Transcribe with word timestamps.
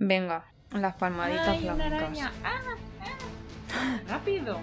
Venga, 0.00 0.44
las 0.72 0.94
palmaditas 0.94 1.48
¡Ay, 1.48 1.60
flamencas. 1.60 2.30
¡Ah! 2.44 2.50
¡Ah! 3.74 3.98
¡Rápido! 4.08 4.58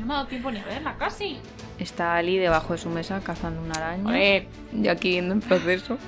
No 0.00 0.06
me 0.06 0.12
ha 0.12 0.16
dado 0.18 0.26
tiempo 0.28 0.50
ni 0.50 0.58
a 0.60 0.64
verla, 0.64 0.94
casi. 0.98 1.38
Está 1.78 2.16
Ali 2.16 2.36
debajo 2.38 2.72
de 2.74 2.78
su 2.78 2.90
mesa 2.90 3.20
cazando 3.20 3.60
una 3.62 3.74
araña. 3.74 4.12
Ver, 4.12 4.46
Yo 4.72 4.92
aquí 4.92 5.10
viendo 5.10 5.34
el 5.34 5.40
proceso. 5.40 5.98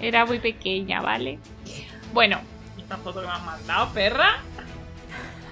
era 0.00 0.24
muy 0.24 0.38
pequeña, 0.38 1.00
¿vale? 1.02 1.38
Bueno, 2.14 2.38
esta 2.78 2.96
foto 2.96 3.20
que 3.20 3.26
me 3.26 3.32
has 3.32 3.44
mandado, 3.44 3.92
perra. 3.92 4.36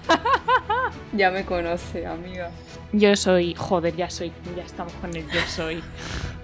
Ya 1.13 1.31
me 1.31 1.45
conoce, 1.45 2.07
amiga. 2.07 2.51
Yo 2.93 3.15
soy, 3.17 3.55
joder, 3.55 3.95
ya 3.97 4.11
soy, 4.11 4.33
ya 4.57 4.63
estamos 4.65 4.93
con 4.95 5.15
el 5.15 5.29
yo 5.31 5.41
soy. 5.47 5.83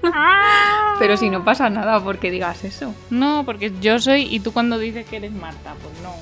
Pero 0.98 1.16
si 1.16 1.30
no 1.30 1.44
pasa 1.44 1.70
nada 1.70 2.02
porque 2.02 2.30
digas 2.30 2.64
eso. 2.64 2.94
No, 3.10 3.44
porque 3.44 3.72
yo 3.80 3.98
soy 3.98 4.22
y 4.34 4.40
tú 4.40 4.52
cuando 4.52 4.78
dices 4.78 5.06
que 5.06 5.16
eres 5.16 5.32
Marta, 5.32 5.74
pues 5.82 6.00
no. 6.02 6.14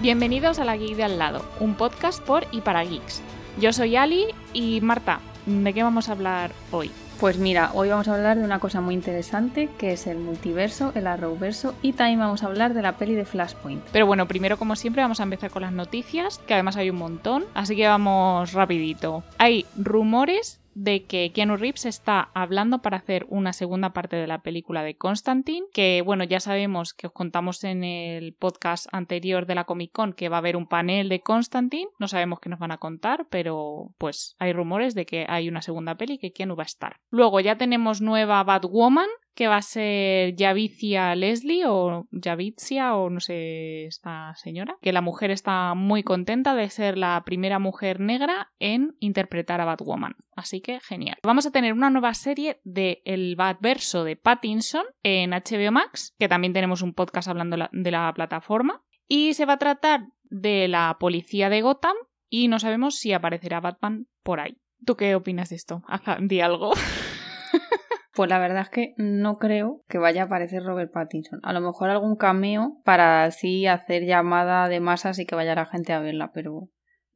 Bienvenidos 0.00 0.58
a 0.58 0.64
La 0.64 0.76
Geek 0.76 0.96
de 0.96 1.04
al 1.04 1.18
lado, 1.18 1.44
un 1.60 1.76
podcast 1.76 2.20
por 2.20 2.44
y 2.50 2.60
para 2.60 2.82
geeks. 2.82 3.22
Yo 3.60 3.72
soy 3.72 3.94
Ali 3.94 4.26
y 4.52 4.80
Marta, 4.80 5.20
¿de 5.46 5.72
qué 5.72 5.84
vamos 5.84 6.08
a 6.08 6.12
hablar 6.12 6.50
hoy? 6.72 6.90
Pues 7.22 7.38
mira, 7.38 7.70
hoy 7.74 7.88
vamos 7.88 8.08
a 8.08 8.16
hablar 8.16 8.36
de 8.36 8.42
una 8.42 8.58
cosa 8.58 8.80
muy 8.80 8.94
interesante 8.94 9.68
que 9.78 9.92
es 9.92 10.08
el 10.08 10.18
multiverso, 10.18 10.90
el 10.96 11.06
arrowverso 11.06 11.72
y 11.80 11.92
también 11.92 12.18
vamos 12.18 12.42
a 12.42 12.46
hablar 12.46 12.74
de 12.74 12.82
la 12.82 12.96
peli 12.96 13.14
de 13.14 13.24
Flashpoint. 13.24 13.80
Pero 13.92 14.06
bueno, 14.06 14.26
primero 14.26 14.58
como 14.58 14.74
siempre 14.74 15.02
vamos 15.02 15.20
a 15.20 15.22
empezar 15.22 15.52
con 15.52 15.62
las 15.62 15.70
noticias, 15.70 16.38
que 16.38 16.54
además 16.54 16.76
hay 16.76 16.90
un 16.90 16.96
montón, 16.96 17.44
así 17.54 17.76
que 17.76 17.86
vamos 17.86 18.52
rapidito. 18.54 19.22
Hay 19.38 19.66
rumores 19.76 20.61
de 20.74 21.04
que 21.04 21.32
Keanu 21.32 21.56
Reeves 21.56 21.86
está 21.86 22.30
hablando 22.34 22.80
para 22.80 22.98
hacer 22.98 23.26
una 23.28 23.52
segunda 23.52 23.92
parte 23.92 24.16
de 24.16 24.26
la 24.26 24.42
película 24.42 24.82
de 24.82 24.96
Constantine, 24.96 25.66
que 25.72 26.02
bueno, 26.04 26.24
ya 26.24 26.40
sabemos 26.40 26.94
que 26.94 27.06
os 27.06 27.12
contamos 27.12 27.64
en 27.64 27.84
el 27.84 28.34
podcast 28.34 28.86
anterior 28.92 29.46
de 29.46 29.54
la 29.54 29.64
Comic 29.64 29.92
Con 29.92 30.12
que 30.12 30.28
va 30.28 30.36
a 30.36 30.38
haber 30.38 30.56
un 30.56 30.66
panel 30.66 31.08
de 31.08 31.20
Constantine, 31.20 31.88
no 31.98 32.08
sabemos 32.08 32.40
qué 32.40 32.48
nos 32.48 32.58
van 32.58 32.72
a 32.72 32.78
contar, 32.78 33.26
pero 33.30 33.94
pues 33.98 34.36
hay 34.38 34.52
rumores 34.52 34.94
de 34.94 35.06
que 35.06 35.26
hay 35.28 35.48
una 35.48 35.62
segunda 35.62 35.96
peli 35.96 36.18
que 36.18 36.32
Keanu 36.32 36.56
va 36.56 36.64
a 36.64 36.66
estar. 36.66 36.96
Luego 37.10 37.40
ya 37.40 37.56
tenemos 37.56 38.00
nueva 38.00 38.42
Batwoman, 38.42 39.08
que 39.34 39.48
va 39.48 39.56
a 39.56 39.62
ser 39.62 40.34
Yavicia 40.36 41.14
Leslie 41.14 41.64
o 41.66 42.06
Yavitzia 42.10 42.94
o 42.94 43.08
no 43.10 43.20
sé 43.20 43.86
esta 43.86 44.34
señora, 44.36 44.76
que 44.82 44.92
la 44.92 45.00
mujer 45.00 45.30
está 45.30 45.74
muy 45.74 46.02
contenta 46.02 46.54
de 46.54 46.68
ser 46.70 46.98
la 46.98 47.22
primera 47.24 47.58
mujer 47.58 48.00
negra 48.00 48.52
en 48.58 48.94
interpretar 49.00 49.60
a 49.60 49.64
Batwoman. 49.64 50.14
Así 50.36 50.60
que 50.60 50.80
genial. 50.80 51.16
Vamos 51.22 51.46
a 51.46 51.50
tener 51.50 51.72
una 51.72 51.90
nueva 51.90 52.14
serie 52.14 52.60
de 52.64 53.02
El 53.04 53.36
Batverso 53.36 54.04
de 54.04 54.16
Pattinson 54.16 54.84
en 55.02 55.30
HBO 55.30 55.72
Max, 55.72 56.14
que 56.18 56.28
también 56.28 56.52
tenemos 56.52 56.82
un 56.82 56.92
podcast 56.94 57.28
hablando 57.28 57.56
la- 57.56 57.70
de 57.72 57.90
la 57.90 58.12
plataforma. 58.14 58.82
Y 59.08 59.34
se 59.34 59.44
va 59.46 59.54
a 59.54 59.58
tratar 59.58 60.06
de 60.24 60.68
la 60.68 60.96
policía 60.98 61.50
de 61.50 61.60
Gotham 61.60 61.96
y 62.30 62.48
no 62.48 62.58
sabemos 62.58 62.96
si 62.96 63.12
aparecerá 63.12 63.60
Batman 63.60 64.06
por 64.22 64.40
ahí. 64.40 64.56
¿Tú 64.86 64.96
qué 64.96 65.14
opinas 65.14 65.50
de 65.50 65.56
esto? 65.56 65.82
Di 66.20 66.40
algo. 66.40 66.72
Pues 68.14 68.28
la 68.28 68.38
verdad 68.38 68.62
es 68.62 68.68
que 68.68 68.94
no 68.98 69.38
creo 69.38 69.82
que 69.88 69.98
vaya 69.98 70.22
a 70.22 70.24
aparecer 70.26 70.62
Robert 70.62 70.92
Pattinson. 70.92 71.40
A 71.42 71.52
lo 71.52 71.60
mejor 71.60 71.90
algún 71.90 72.16
cameo 72.16 72.80
para 72.84 73.24
así 73.24 73.66
hacer 73.66 74.04
llamada 74.04 74.68
de 74.68 74.80
masas 74.80 75.18
y 75.18 75.26
que 75.26 75.34
vaya 75.34 75.54
la 75.54 75.66
gente 75.66 75.92
a 75.92 76.00
verla, 76.00 76.30
pero... 76.32 76.68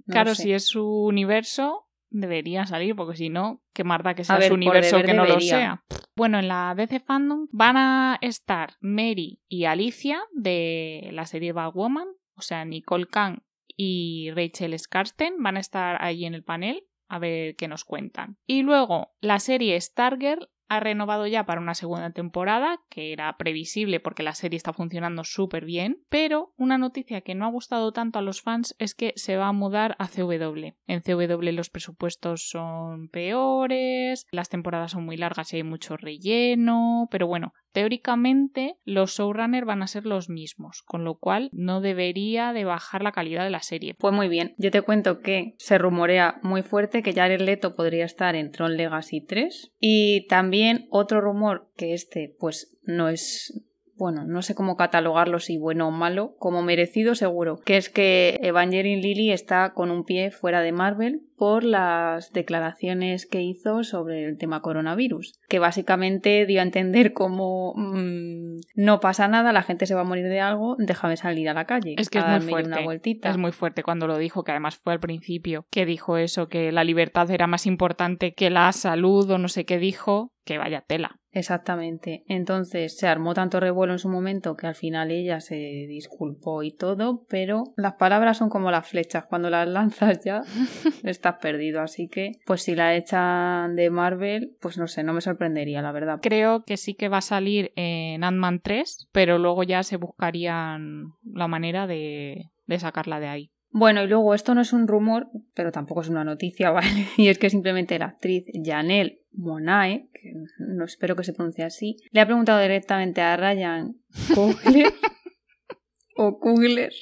no 0.06 0.12
claro, 0.12 0.34
sé. 0.34 0.44
si 0.44 0.52
es 0.52 0.66
su 0.66 0.86
universo, 1.04 1.86
debería 2.08 2.64
salir, 2.66 2.96
porque 2.96 3.16
si 3.16 3.28
no, 3.28 3.62
qué 3.74 3.84
marda 3.84 4.14
que 4.14 4.24
sea 4.24 4.38
ver, 4.38 4.48
su 4.48 4.54
universo 4.54 5.02
que 5.02 5.12
no 5.12 5.24
debería. 5.24 5.34
lo 5.34 5.40
sea. 5.40 5.84
Bueno, 6.16 6.38
en 6.38 6.48
la 6.48 6.74
DC 6.74 7.00
Fandom 7.00 7.46
van 7.50 7.76
a 7.76 8.18
estar 8.22 8.76
Mary 8.80 9.42
y 9.48 9.66
Alicia 9.66 10.20
de 10.32 11.10
la 11.12 11.26
serie 11.26 11.52
Batwoman, 11.52 12.08
o 12.36 12.40
sea, 12.40 12.64
Nicole 12.64 13.06
Kang 13.06 13.40
y 13.76 14.30
Rachel 14.34 14.78
Skarsten 14.78 15.42
van 15.42 15.58
a 15.58 15.60
estar 15.60 16.02
ahí 16.02 16.24
en 16.24 16.34
el 16.34 16.42
panel 16.42 16.82
a 17.08 17.18
ver 17.18 17.54
qué 17.56 17.68
nos 17.68 17.84
cuentan. 17.84 18.38
Y 18.46 18.62
luego, 18.62 19.14
la 19.20 19.38
serie 19.38 19.80
Stargirl 19.80 20.48
ha 20.68 20.80
renovado 20.80 21.26
ya 21.26 21.44
para 21.44 21.60
una 21.60 21.74
segunda 21.74 22.10
temporada, 22.10 22.80
que 22.88 23.12
era 23.12 23.36
previsible 23.36 24.00
porque 24.00 24.22
la 24.22 24.34
serie 24.34 24.56
está 24.56 24.72
funcionando 24.72 25.24
súper 25.24 25.64
bien, 25.64 26.02
pero 26.08 26.52
una 26.56 26.78
noticia 26.78 27.20
que 27.20 27.34
no 27.34 27.44
ha 27.44 27.50
gustado 27.50 27.92
tanto 27.92 28.18
a 28.18 28.22
los 28.22 28.42
fans 28.42 28.74
es 28.78 28.94
que 28.94 29.12
se 29.16 29.36
va 29.36 29.48
a 29.48 29.52
mudar 29.52 29.96
a 29.98 30.08
CW. 30.08 30.74
En 30.86 31.00
CW 31.02 31.52
los 31.52 31.70
presupuestos 31.70 32.48
son 32.48 33.08
peores, 33.08 34.26
las 34.30 34.48
temporadas 34.48 34.92
son 34.92 35.04
muy 35.04 35.16
largas 35.16 35.52
y 35.52 35.56
hay 35.56 35.62
mucho 35.62 35.96
relleno, 35.96 37.08
pero 37.10 37.26
bueno, 37.26 37.52
teóricamente 37.76 38.78
los 38.86 39.18
showrunners 39.18 39.66
van 39.66 39.82
a 39.82 39.86
ser 39.86 40.06
los 40.06 40.30
mismos, 40.30 40.80
con 40.80 41.04
lo 41.04 41.18
cual 41.18 41.50
no 41.52 41.82
debería 41.82 42.54
de 42.54 42.64
bajar 42.64 43.02
la 43.02 43.12
calidad 43.12 43.44
de 43.44 43.50
la 43.50 43.60
serie. 43.60 43.92
Pues 43.98 44.14
muy 44.14 44.28
bien, 44.28 44.54
yo 44.56 44.70
te 44.70 44.80
cuento 44.80 45.20
que 45.20 45.56
se 45.58 45.76
rumorea 45.76 46.40
muy 46.42 46.62
fuerte 46.62 47.02
que 47.02 47.12
Jared 47.12 47.42
Leto 47.42 47.76
podría 47.76 48.06
estar 48.06 48.34
en 48.34 48.50
Tron 48.50 48.78
Legacy 48.78 49.20
3 49.20 49.72
y 49.78 50.26
también 50.26 50.86
otro 50.88 51.20
rumor 51.20 51.70
que 51.76 51.92
este 51.92 52.34
pues 52.40 52.78
no 52.82 53.10
es 53.10 53.62
bueno, 53.96 54.24
no 54.24 54.42
sé 54.42 54.54
cómo 54.54 54.76
catalogarlo 54.76 55.38
si 55.38 55.58
bueno 55.58 55.88
o 55.88 55.90
malo, 55.90 56.34
como 56.38 56.62
merecido 56.62 57.14
seguro, 57.14 57.56
que 57.64 57.76
es 57.76 57.88
que 57.88 58.38
Evangeline 58.42 59.00
Lilly 59.00 59.32
está 59.32 59.72
con 59.72 59.90
un 59.90 60.04
pie 60.04 60.30
fuera 60.30 60.60
de 60.60 60.72
Marvel 60.72 61.22
por 61.36 61.64
las 61.64 62.32
declaraciones 62.32 63.26
que 63.26 63.42
hizo 63.42 63.84
sobre 63.84 64.24
el 64.24 64.38
tema 64.38 64.62
coronavirus, 64.62 65.38
que 65.48 65.58
básicamente 65.58 66.46
dio 66.46 66.60
a 66.60 66.62
entender 66.62 67.12
como 67.12 67.74
mm, 67.76 68.58
no 68.74 69.00
pasa 69.00 69.28
nada, 69.28 69.52
la 69.52 69.62
gente 69.62 69.86
se 69.86 69.94
va 69.94 70.00
a 70.00 70.04
morir 70.04 70.28
de 70.28 70.40
algo, 70.40 70.76
déjame 70.78 71.16
salir 71.16 71.48
a 71.48 71.54
la 71.54 71.66
calle. 71.66 71.94
Es 71.98 72.10
que 72.10 72.18
es 72.18 72.26
muy 72.26 72.40
fuerte. 72.40 72.68
Una 72.68 72.82
vueltita. 72.82 73.30
Es 73.30 73.36
muy 73.36 73.52
fuerte 73.52 73.82
cuando 73.82 74.06
lo 74.06 74.18
dijo, 74.18 74.44
que 74.44 74.52
además 74.52 74.76
fue 74.76 74.94
al 74.94 75.00
principio, 75.00 75.66
que 75.70 75.86
dijo 75.86 76.16
eso, 76.16 76.48
que 76.48 76.72
la 76.72 76.84
libertad 76.84 77.30
era 77.30 77.46
más 77.46 77.66
importante 77.66 78.34
que 78.34 78.50
la 78.50 78.72
salud 78.72 79.30
o 79.30 79.38
no 79.38 79.48
sé 79.48 79.64
qué 79.64 79.78
dijo, 79.78 80.32
que 80.44 80.58
vaya 80.58 80.80
tela. 80.80 81.20
Exactamente. 81.36 82.24
Entonces 82.28 82.96
se 82.96 83.06
armó 83.06 83.34
tanto 83.34 83.60
revuelo 83.60 83.92
en 83.92 83.98
su 83.98 84.08
momento 84.08 84.56
que 84.56 84.68
al 84.68 84.74
final 84.74 85.10
ella 85.10 85.40
se 85.40 85.54
disculpó 85.54 86.62
y 86.62 86.70
todo, 86.70 87.26
pero 87.28 87.64
las 87.76 87.96
palabras 87.96 88.38
son 88.38 88.48
como 88.48 88.70
las 88.70 88.88
flechas, 88.88 89.26
cuando 89.26 89.50
las 89.50 89.68
lanzas 89.68 90.24
ya 90.24 90.40
estás 91.04 91.34
perdido. 91.34 91.82
Así 91.82 92.08
que, 92.08 92.32
pues 92.46 92.62
si 92.62 92.74
la 92.74 92.96
echan 92.96 93.76
de 93.76 93.90
Marvel, 93.90 94.56
pues 94.62 94.78
no 94.78 94.88
sé, 94.88 95.02
no 95.02 95.12
me 95.12 95.20
sorprendería, 95.20 95.82
la 95.82 95.92
verdad. 95.92 96.20
Creo 96.22 96.64
que 96.64 96.78
sí 96.78 96.94
que 96.94 97.10
va 97.10 97.18
a 97.18 97.20
salir 97.20 97.70
en 97.76 98.24
Ant-Man 98.24 98.60
3, 98.62 99.10
pero 99.12 99.36
luego 99.36 99.62
ya 99.62 99.82
se 99.82 99.98
buscarían 99.98 101.12
la 101.22 101.48
manera 101.48 101.86
de, 101.86 102.50
de 102.64 102.78
sacarla 102.78 103.20
de 103.20 103.28
ahí. 103.28 103.50
Bueno, 103.70 104.02
y 104.02 104.08
luego 104.08 104.34
esto 104.34 104.54
no 104.54 104.60
es 104.60 104.72
un 104.72 104.88
rumor, 104.88 105.28
pero 105.54 105.72
tampoco 105.72 106.00
es 106.00 106.08
una 106.08 106.24
noticia, 106.24 106.70
¿vale? 106.72 107.06
Y 107.16 107.28
es 107.28 107.38
que 107.38 107.50
simplemente 107.50 107.98
la 107.98 108.06
actriz 108.06 108.44
Janelle 108.64 109.22
Monae, 109.32 110.08
que 110.12 110.32
no 110.58 110.84
espero 110.84 111.14
que 111.16 111.24
se 111.24 111.32
pronuncie 111.32 111.64
así, 111.64 111.96
le 112.10 112.20
ha 112.20 112.26
preguntado 112.26 112.60
directamente 112.60 113.20
a 113.20 113.36
Ryan 113.36 113.96
Coogler 114.34 114.92
o 116.16 116.38
Coogler, 116.38 116.92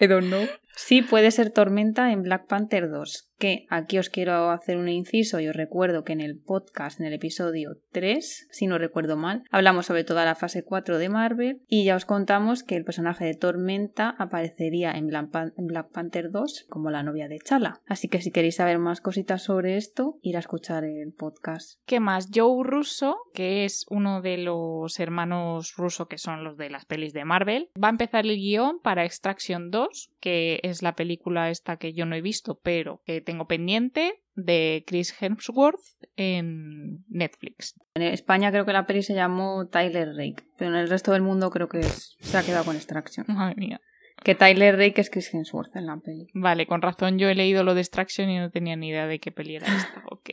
I 0.00 0.06
don't 0.06 0.28
know, 0.28 0.46
si 0.74 1.02
puede 1.02 1.30
ser 1.30 1.50
Tormenta 1.50 2.10
en 2.12 2.22
Black 2.22 2.46
Panther 2.46 2.90
2. 2.90 3.29
Que 3.40 3.66
aquí 3.70 3.98
os 3.98 4.10
quiero 4.10 4.50
hacer 4.50 4.76
un 4.76 4.90
inciso 4.90 5.40
y 5.40 5.48
os 5.48 5.56
recuerdo 5.56 6.04
que 6.04 6.12
en 6.12 6.20
el 6.20 6.38
podcast, 6.38 7.00
en 7.00 7.06
el 7.06 7.14
episodio 7.14 7.78
3, 7.90 8.48
si 8.50 8.66
no 8.66 8.76
recuerdo 8.76 9.16
mal, 9.16 9.44
hablamos 9.50 9.86
sobre 9.86 10.04
toda 10.04 10.26
la 10.26 10.34
fase 10.34 10.62
4 10.62 10.98
de 10.98 11.08
Marvel 11.08 11.62
y 11.66 11.84
ya 11.84 11.96
os 11.96 12.04
contamos 12.04 12.62
que 12.62 12.76
el 12.76 12.84
personaje 12.84 13.24
de 13.24 13.32
Tormenta 13.32 14.10
aparecería 14.18 14.92
en 14.92 15.06
Black, 15.06 15.90
Panther 15.90 16.30
2 16.30 16.66
como 16.68 16.90
la 16.90 17.02
novia 17.02 17.28
de 17.28 17.38
Chala. 17.38 17.80
Así 17.86 18.08
que 18.08 18.20
si 18.20 18.30
queréis 18.30 18.56
saber 18.56 18.78
más 18.78 19.00
cositas 19.00 19.42
sobre 19.42 19.78
esto, 19.78 20.18
ir 20.20 20.36
a 20.36 20.40
escuchar 20.40 20.84
el 20.84 21.14
podcast. 21.14 21.80
¿Qué 21.86 21.98
más? 21.98 22.28
Joe 22.34 22.62
Russo, 22.62 23.16
que 23.32 23.64
es 23.64 23.86
uno 23.88 24.20
de 24.20 24.36
los 24.36 25.00
hermanos 25.00 25.76
Russo 25.78 26.08
que 26.08 26.18
son 26.18 26.44
los 26.44 26.58
de 26.58 26.68
las 26.68 26.84
pelis 26.84 27.14
de 27.14 27.24
Marvel, 27.24 27.70
va 27.82 27.88
a 27.88 27.92
empezar 27.92 28.26
el 28.26 28.36
guion 28.36 28.80
para 28.82 29.06
Extraction 29.06 29.70
2, 29.70 30.10
que 30.20 30.60
es 30.62 30.82
la 30.82 30.94
película 30.94 31.48
esta 31.48 31.78
que 31.78 31.94
yo 31.94 32.04
no 32.04 32.16
he 32.16 32.20
visto, 32.20 32.60
pero 32.62 33.00
que 33.06 33.29
tengo 33.30 33.46
pendiente 33.46 34.24
de 34.34 34.82
Chris 34.88 35.14
Hemsworth 35.20 35.78
en 36.16 37.04
Netflix. 37.08 37.74
En 37.94 38.02
España 38.02 38.50
creo 38.50 38.66
que 38.66 38.72
la 38.72 38.86
peli 38.86 39.04
se 39.04 39.14
llamó 39.14 39.68
Tyler 39.68 40.08
Rake, 40.16 40.42
pero 40.58 40.72
en 40.72 40.76
el 40.76 40.88
resto 40.88 41.12
del 41.12 41.22
mundo 41.22 41.50
creo 41.50 41.68
que 41.68 41.82
se 41.82 42.36
ha 42.36 42.42
quedado 42.42 42.64
con 42.64 42.74
Extraction. 42.74 43.26
Madre 43.28 43.54
mía. 43.56 43.80
Que 44.22 44.34
Tyler 44.34 44.76
Rake 44.76 45.00
es 45.00 45.10
Chris 45.10 45.32
Hemsworth 45.32 45.74
en 45.76 45.86
la 45.86 45.96
peli. 45.96 46.28
Vale, 46.34 46.66
con 46.66 46.82
razón 46.82 47.18
yo 47.18 47.28
he 47.28 47.34
leído 47.34 47.64
lo 47.64 47.74
de 47.74 47.80
Extraction 47.80 48.28
y 48.28 48.38
no 48.38 48.50
tenía 48.50 48.76
ni 48.76 48.88
idea 48.88 49.06
de 49.06 49.18
qué 49.18 49.32
peli 49.32 49.56
era 49.56 49.66
esta. 49.66 50.04
Ok. 50.10 50.30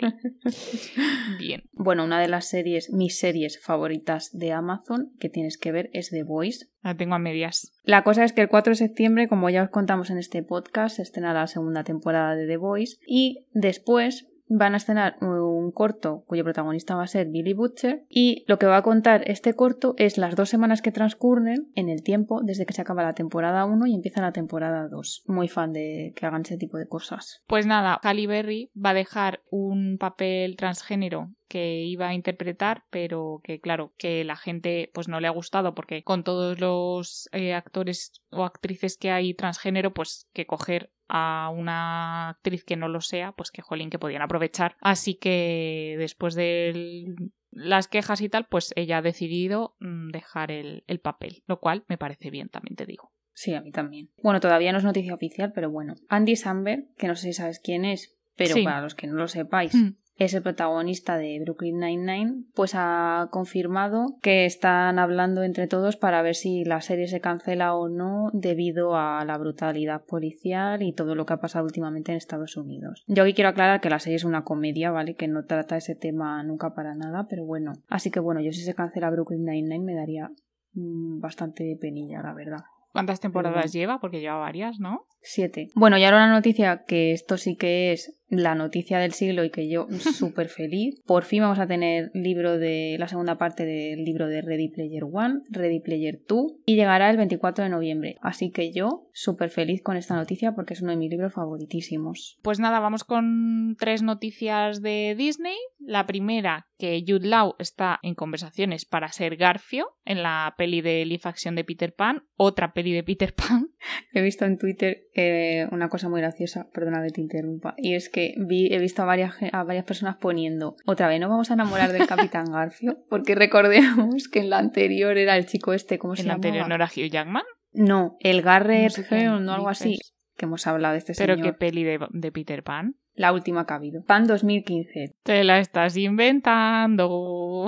Bien. 1.39 1.63
Bueno, 1.73 2.03
una 2.03 2.19
de 2.19 2.27
las 2.27 2.49
series, 2.49 2.91
mis 2.91 3.19
series 3.19 3.59
favoritas 3.61 4.37
de 4.37 4.51
Amazon 4.51 5.11
que 5.19 5.29
tienes 5.29 5.57
que 5.57 5.71
ver 5.71 5.89
es 5.93 6.09
The 6.09 6.23
Voice. 6.23 6.67
La 6.81 6.95
tengo 6.95 7.15
a 7.15 7.19
medias. 7.19 7.71
La 7.83 8.03
cosa 8.03 8.23
es 8.23 8.33
que 8.33 8.41
el 8.41 8.49
4 8.49 8.71
de 8.71 8.75
septiembre, 8.75 9.27
como 9.27 9.49
ya 9.49 9.63
os 9.63 9.69
contamos 9.69 10.09
en 10.09 10.17
este 10.17 10.43
podcast, 10.43 10.97
se 10.97 11.03
estrena 11.03 11.33
la 11.33 11.47
segunda 11.47 11.83
temporada 11.83 12.35
de 12.35 12.47
The 12.47 12.57
Voice 12.57 12.97
y 13.05 13.45
después 13.53 14.27
van 14.49 14.73
a 14.73 14.77
estrenar 14.77 15.17
un 15.21 15.71
corto 15.71 16.23
cuyo 16.27 16.43
protagonista 16.43 16.95
va 16.95 17.03
a 17.03 17.07
ser 17.07 17.27
Billy 17.27 17.53
Butcher 17.53 18.05
y 18.09 18.45
lo 18.47 18.59
que 18.59 18.65
va 18.65 18.77
a 18.77 18.81
contar 18.81 19.23
este 19.29 19.53
corto 19.53 19.93
es 19.97 20.17
las 20.17 20.35
dos 20.35 20.49
semanas 20.49 20.81
que 20.81 20.91
transcurren 20.91 21.71
en 21.75 21.89
el 21.89 22.03
tiempo 22.03 22.41
desde 22.43 22.65
que 22.65 22.73
se 22.73 22.81
acaba 22.81 23.03
la 23.03 23.13
temporada 23.13 23.65
1 23.65 23.87
y 23.87 23.95
empieza 23.95 24.21
la 24.21 24.31
temporada 24.31 24.87
2. 24.87 25.23
Muy 25.27 25.47
fan 25.47 25.73
de 25.73 26.13
que 26.15 26.25
hagan 26.25 26.41
ese 26.41 26.57
tipo 26.57 26.77
de 26.77 26.87
cosas. 26.87 27.43
Pues 27.47 27.65
nada, 27.65 27.99
Halle 28.03 28.27
Berry 28.27 28.71
va 28.73 28.91
a 28.91 28.95
dejar 28.95 29.41
un 29.49 29.97
papel 29.97 30.55
transgénero 30.55 31.29
que 31.47 31.81
iba 31.83 32.09
a 32.09 32.13
interpretar, 32.13 32.83
pero 32.89 33.41
que 33.43 33.59
claro, 33.59 33.93
que 33.97 34.23
la 34.23 34.35
gente 34.35 34.89
pues 34.93 35.07
no 35.07 35.19
le 35.19 35.27
ha 35.27 35.31
gustado 35.31 35.73
porque 35.75 36.03
con 36.03 36.23
todos 36.23 36.59
los 36.59 37.29
eh, 37.31 37.53
actores 37.53 38.11
o 38.31 38.43
actrices 38.43 38.97
que 38.97 39.11
hay 39.11 39.33
transgénero, 39.33 39.93
pues 39.93 40.27
que 40.33 40.45
coger 40.45 40.91
a 41.09 41.49
una 41.53 42.29
actriz 42.29 42.63
que 42.65 42.75
no 42.75 42.89
lo 42.89 42.99
sea, 43.01 43.31
pues 43.31 43.49
que 43.51 43.61
jolín 43.61 43.89
que 43.89 43.99
podían 43.99 44.21
aprovechar. 44.21 44.75
Así 44.81 45.15
que 45.15 45.95
después 45.97 46.35
de 46.35 47.15
las 47.51 47.87
quejas 47.87 48.19
y 48.21 48.29
tal, 48.29 48.45
pues 48.47 48.73
ella 48.75 48.97
ha 48.97 49.01
decidido 49.01 49.75
mm, 49.79 50.09
dejar 50.09 50.51
el, 50.51 50.83
el 50.87 50.99
papel, 50.99 51.43
lo 51.47 51.59
cual 51.59 51.85
me 51.87 51.97
parece 51.97 52.29
bien, 52.29 52.49
también 52.49 52.75
te 52.75 52.85
digo. 52.85 53.11
Sí, 53.33 53.53
a 53.53 53.61
mí 53.61 53.71
también. 53.71 54.09
Bueno, 54.21 54.39
todavía 54.39 54.71
no 54.71 54.79
es 54.79 54.83
noticia 54.83 55.13
oficial, 55.13 55.51
pero 55.53 55.69
bueno. 55.69 55.93
Andy 56.09 56.35
Samberg, 56.35 56.93
que 56.97 57.07
no 57.07 57.15
sé 57.15 57.27
si 57.27 57.33
sabes 57.33 57.59
quién 57.59 57.85
es, 57.85 58.17
pero 58.35 58.55
Sí. 58.55 58.63
para 58.63 58.81
los 58.81 58.95
que 58.95 59.07
no 59.07 59.13
lo 59.13 59.27
sepáis, 59.27 59.73
Mm. 59.75 59.95
Es 60.17 60.33
el 60.33 60.41
protagonista 60.41 61.17
de 61.17 61.39
Brooklyn 61.39 61.79
Nine-Nine, 61.79 62.43
pues 62.53 62.73
ha 62.73 63.29
confirmado 63.31 64.17
que 64.21 64.45
están 64.45 64.99
hablando 64.99 65.43
entre 65.43 65.67
todos 65.67 65.95
para 65.95 66.21
ver 66.21 66.35
si 66.35 66.65
la 66.65 66.81
serie 66.81 67.07
se 67.07 67.21
cancela 67.21 67.75
o 67.75 67.87
no 67.87 68.29
debido 68.33 68.95
a 68.95 69.23
la 69.25 69.37
brutalidad 69.37 70.03
policial 70.05 70.81
y 70.81 70.93
todo 70.93 71.15
lo 71.15 71.25
que 71.25 71.33
ha 71.33 71.39
pasado 71.39 71.65
últimamente 71.65 72.11
en 72.11 72.17
Estados 72.17 72.57
Unidos. 72.57 73.03
Yo 73.07 73.23
aquí 73.23 73.33
quiero 73.33 73.49
aclarar 73.49 73.79
que 73.79 73.89
la 73.89 73.99
serie 73.99 74.15
es 74.15 74.23
una 74.23 74.43
comedia, 74.43 74.91
¿vale? 74.91 75.15
Que 75.15 75.27
no 75.27 75.45
trata 75.45 75.77
ese 75.77 75.95
tema 75.95 76.43
nunca 76.43 76.73
para 76.73 76.95
nada, 76.95 77.27
pero 77.29 77.45
bueno. 77.45 77.73
Así 77.87 78.09
que 78.09 78.19
bueno, 78.19 78.41
yo 78.41 78.51
si 78.51 78.61
se 78.61 78.73
cancela 78.73 79.11
Brooklyn 79.11 79.45
Nine-Nine 79.45 79.83
me 79.83 79.95
daría 79.95 80.31
mm, 80.73 81.19
bastante 81.19 81.77
penilla, 81.79 82.21
la 82.23 82.33
verdad. 82.33 82.63
¿Cuántas 82.91 83.19
temporadas 83.19 83.71
lleva? 83.71 83.99
Porque 83.99 84.19
lleva 84.19 84.37
varias, 84.37 84.79
¿no? 84.79 85.05
Siete. 85.21 85.69
Bueno, 85.75 85.99
y 85.99 86.03
ahora 86.03 86.17
una 86.17 86.31
noticia 86.31 86.83
que 86.87 87.11
esto 87.11 87.37
sí 87.37 87.55
que 87.55 87.91
es 87.91 88.16
la 88.29 88.55
noticia 88.55 88.99
del 88.99 89.13
siglo 89.13 89.43
y 89.43 89.49
que 89.49 89.69
yo 89.69 89.87
súper 89.99 90.49
feliz. 90.49 91.01
Por 91.05 91.23
fin 91.23 91.41
vamos 91.41 91.59
a 91.59 91.67
tener 91.67 92.11
libro 92.13 92.57
de 92.57 92.97
la 92.99 93.07
segunda 93.07 93.37
parte 93.37 93.65
del 93.65 94.03
libro 94.03 94.27
de 94.27 94.41
Ready 94.41 94.69
Player 94.69 95.03
One, 95.03 95.41
Ready 95.49 95.79
Player 95.79 96.19
2 96.27 96.53
y 96.65 96.75
llegará 96.75 97.09
el 97.09 97.17
24 97.17 97.63
de 97.63 97.69
noviembre. 97.69 98.17
Así 98.21 98.51
que 98.51 98.71
yo 98.71 99.07
súper 99.13 99.49
feliz 99.49 99.81
con 99.81 99.97
esta 99.97 100.15
noticia 100.15 100.53
porque 100.53 100.73
es 100.73 100.81
uno 100.81 100.91
de 100.91 100.97
mis 100.97 101.09
libros 101.09 101.33
favoritísimos. 101.33 102.39
Pues 102.41 102.59
nada, 102.59 102.79
vamos 102.79 103.03
con 103.03 103.75
tres 103.79 104.03
noticias 104.03 104.81
de 104.81 105.15
Disney. 105.17 105.57
La 105.79 106.05
primera, 106.05 106.67
que 106.77 107.03
Jude 107.07 107.27
Law 107.27 107.55
está 107.59 107.99
en 108.03 108.13
conversaciones 108.15 108.85
para 108.85 109.11
ser 109.11 109.35
Garfio 109.35 109.87
en 110.05 110.23
la 110.23 110.53
peli 110.57 110.81
de 110.81 111.05
live 111.05 111.21
action 111.25 111.55
de 111.55 111.63
Peter 111.63 111.93
Pan, 111.93 112.23
otra 112.35 112.73
peli 112.73 112.93
de 112.93 113.03
Peter 113.03 113.33
Pan. 113.33 113.69
He 114.13 114.21
visto 114.21 114.45
en 114.45 114.57
Twitter 114.57 115.03
eh, 115.15 115.67
una 115.71 115.89
cosa 115.89 116.09
muy 116.09 116.21
graciosa, 116.21 116.67
perdona 116.73 117.03
que 117.03 117.09
te 117.11 117.21
interrumpa, 117.21 117.73
y 117.77 117.93
es 117.95 118.09
que 118.09 118.33
vi, 118.37 118.73
he 118.73 118.79
visto 118.79 119.01
a 119.01 119.05
varias, 119.05 119.33
ge- 119.35 119.49
a 119.51 119.63
varias 119.63 119.85
personas 119.85 120.17
poniendo 120.17 120.75
otra 120.85 121.07
vez 121.07 121.19
no 121.19 121.29
vamos 121.29 121.49
a 121.51 121.55
enamorar 121.55 121.91
del 121.91 122.07
Capitán 122.07 122.45
Garfio, 122.51 122.97
porque 123.09 123.35
recordemos 123.35 124.27
que 124.27 124.39
en 124.39 124.49
la 124.49 124.59
anterior 124.59 125.17
era 125.17 125.35
el 125.37 125.45
chico 125.45 125.73
este, 125.73 125.97
¿cómo 125.97 126.15
se 126.15 126.21
En 126.23 126.27
la 126.29 126.35
anterior 126.35 126.67
no 126.67 126.75
era 126.75 126.85
Hugh 126.85 127.09
Jackman. 127.09 127.43
No, 127.73 128.17
el 128.21 128.41
Garrett 128.41 128.83
No 128.83 128.89
sé 128.89 129.05
qué 129.07 129.15
Hearn 129.21 129.47
o 129.49 129.53
algo 129.53 129.69
así, 129.69 129.97
que 130.35 130.45
hemos 130.45 130.65
hablado 130.67 130.93
de 130.93 130.99
este 130.99 131.13
Pero 131.17 131.35
señor. 131.35 131.47
qué 131.51 131.53
peli 131.57 131.83
de, 131.83 131.99
de 132.11 132.31
Peter 132.31 132.63
Pan. 132.63 132.95
La 133.17 133.33
última 133.33 133.65
que 133.65 133.73
ha 133.73 133.77
habido. 133.77 134.03
Pan 134.03 134.25
2015. 134.27 135.11
Te 135.23 135.43
la 135.43 135.59
estás 135.59 135.97
inventando. 135.97 137.67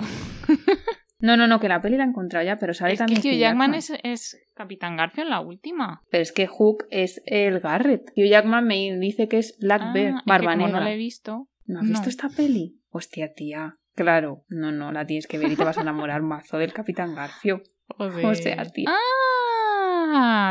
No, 1.21 1.35
no, 1.35 1.47
no, 1.47 1.59
que 1.59 1.67
la 1.67 1.81
peli 1.81 1.97
la 1.97 2.05
he 2.05 2.07
encontrado 2.07 2.45
ya, 2.45 2.57
pero 2.57 2.73
sale 2.73 2.93
Es 2.93 2.99
que 2.99 3.05
también 3.05 3.19
Hugh 3.35 3.39
Jackman 3.39 3.73
es, 3.73 3.91
es 4.03 4.37
Capitán 4.55 4.95
Garfio 4.95 5.23
en 5.23 5.29
la 5.29 5.41
última. 5.41 6.01
Pero 6.09 6.21
es 6.23 6.31
que 6.31 6.47
Hook 6.47 6.85
es 6.91 7.21
el 7.25 7.59
Garrett. 7.59 8.11
Hugh 8.15 8.29
Jackman 8.29 8.65
me 8.65 8.97
dice 8.99 9.27
que 9.27 9.39
es 9.39 9.57
Black 9.59 9.81
Ah, 9.85 9.91
Bear, 9.93 10.13
que 10.13 10.21
Barba 10.25 10.55
Negra. 10.55 10.79
no 10.79 10.85
la 10.85 10.93
he 10.93 10.97
visto. 10.97 11.49
¿No 11.65 11.79
has 11.81 11.87
visto 11.89 12.07
esta 12.09 12.29
peli? 12.29 12.79
Hostia, 12.89 13.33
tía. 13.33 13.75
Claro, 13.95 14.45
no, 14.47 14.71
no, 14.71 14.93
la 14.93 15.05
tienes 15.05 15.27
que 15.27 15.37
ver 15.39 15.51
y 15.51 15.55
te 15.57 15.63
vas 15.65 15.77
a 15.77 15.81
enamorar 15.81 16.21
mazo 16.21 16.57
del 16.57 16.71
Capitán 16.71 17.15
Garfio. 17.15 17.63
Joder. 17.97 18.25
O 18.25 18.35
sea, 18.35 18.63
tía. 18.65 18.89
Ah, 18.89 18.95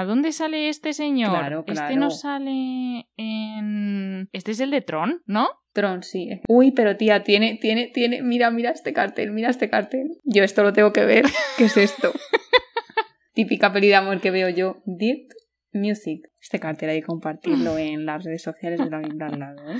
¿dónde 0.06 0.32
sale 0.32 0.68
este 0.68 0.92
señor? 0.92 1.30
Claro, 1.30 1.60
Este 1.60 1.72
claro. 1.72 1.96
no 1.96 2.10
sale 2.10 3.08
en. 3.16 4.28
Este 4.32 4.52
es 4.52 4.60
el 4.60 4.70
de 4.70 4.80
Tron, 4.80 5.22
¿no? 5.26 5.48
Tron, 5.72 6.02
sí. 6.02 6.28
Uy, 6.48 6.72
pero 6.72 6.96
tía, 6.96 7.22
tiene, 7.22 7.58
tiene, 7.60 7.88
tiene. 7.88 8.22
Mira, 8.22 8.50
mira 8.50 8.70
este 8.70 8.92
cartel, 8.92 9.32
mira 9.32 9.50
este 9.50 9.68
cartel. 9.68 10.18
Yo 10.24 10.42
esto 10.44 10.62
lo 10.62 10.72
tengo 10.72 10.92
que 10.92 11.04
ver. 11.04 11.24
¿Qué 11.56 11.64
es 11.64 11.76
esto? 11.76 12.12
Típica 13.34 13.72
peli 13.72 13.88
de 13.88 13.96
amor 13.96 14.20
que 14.20 14.30
veo 14.30 14.48
yo. 14.48 14.82
Dirt 14.84 15.30
Music. 15.72 16.28
Este 16.40 16.58
cartel 16.58 16.90
hay 16.90 17.00
que 17.00 17.06
compartirlo 17.06 17.78
en 17.78 18.06
las 18.06 18.24
redes 18.24 18.42
sociales 18.42 18.78
de 18.80 18.90
la 18.90 18.98
vida 18.98 19.26
al 19.26 19.38
lado, 19.38 19.70
¿eh? 19.70 19.78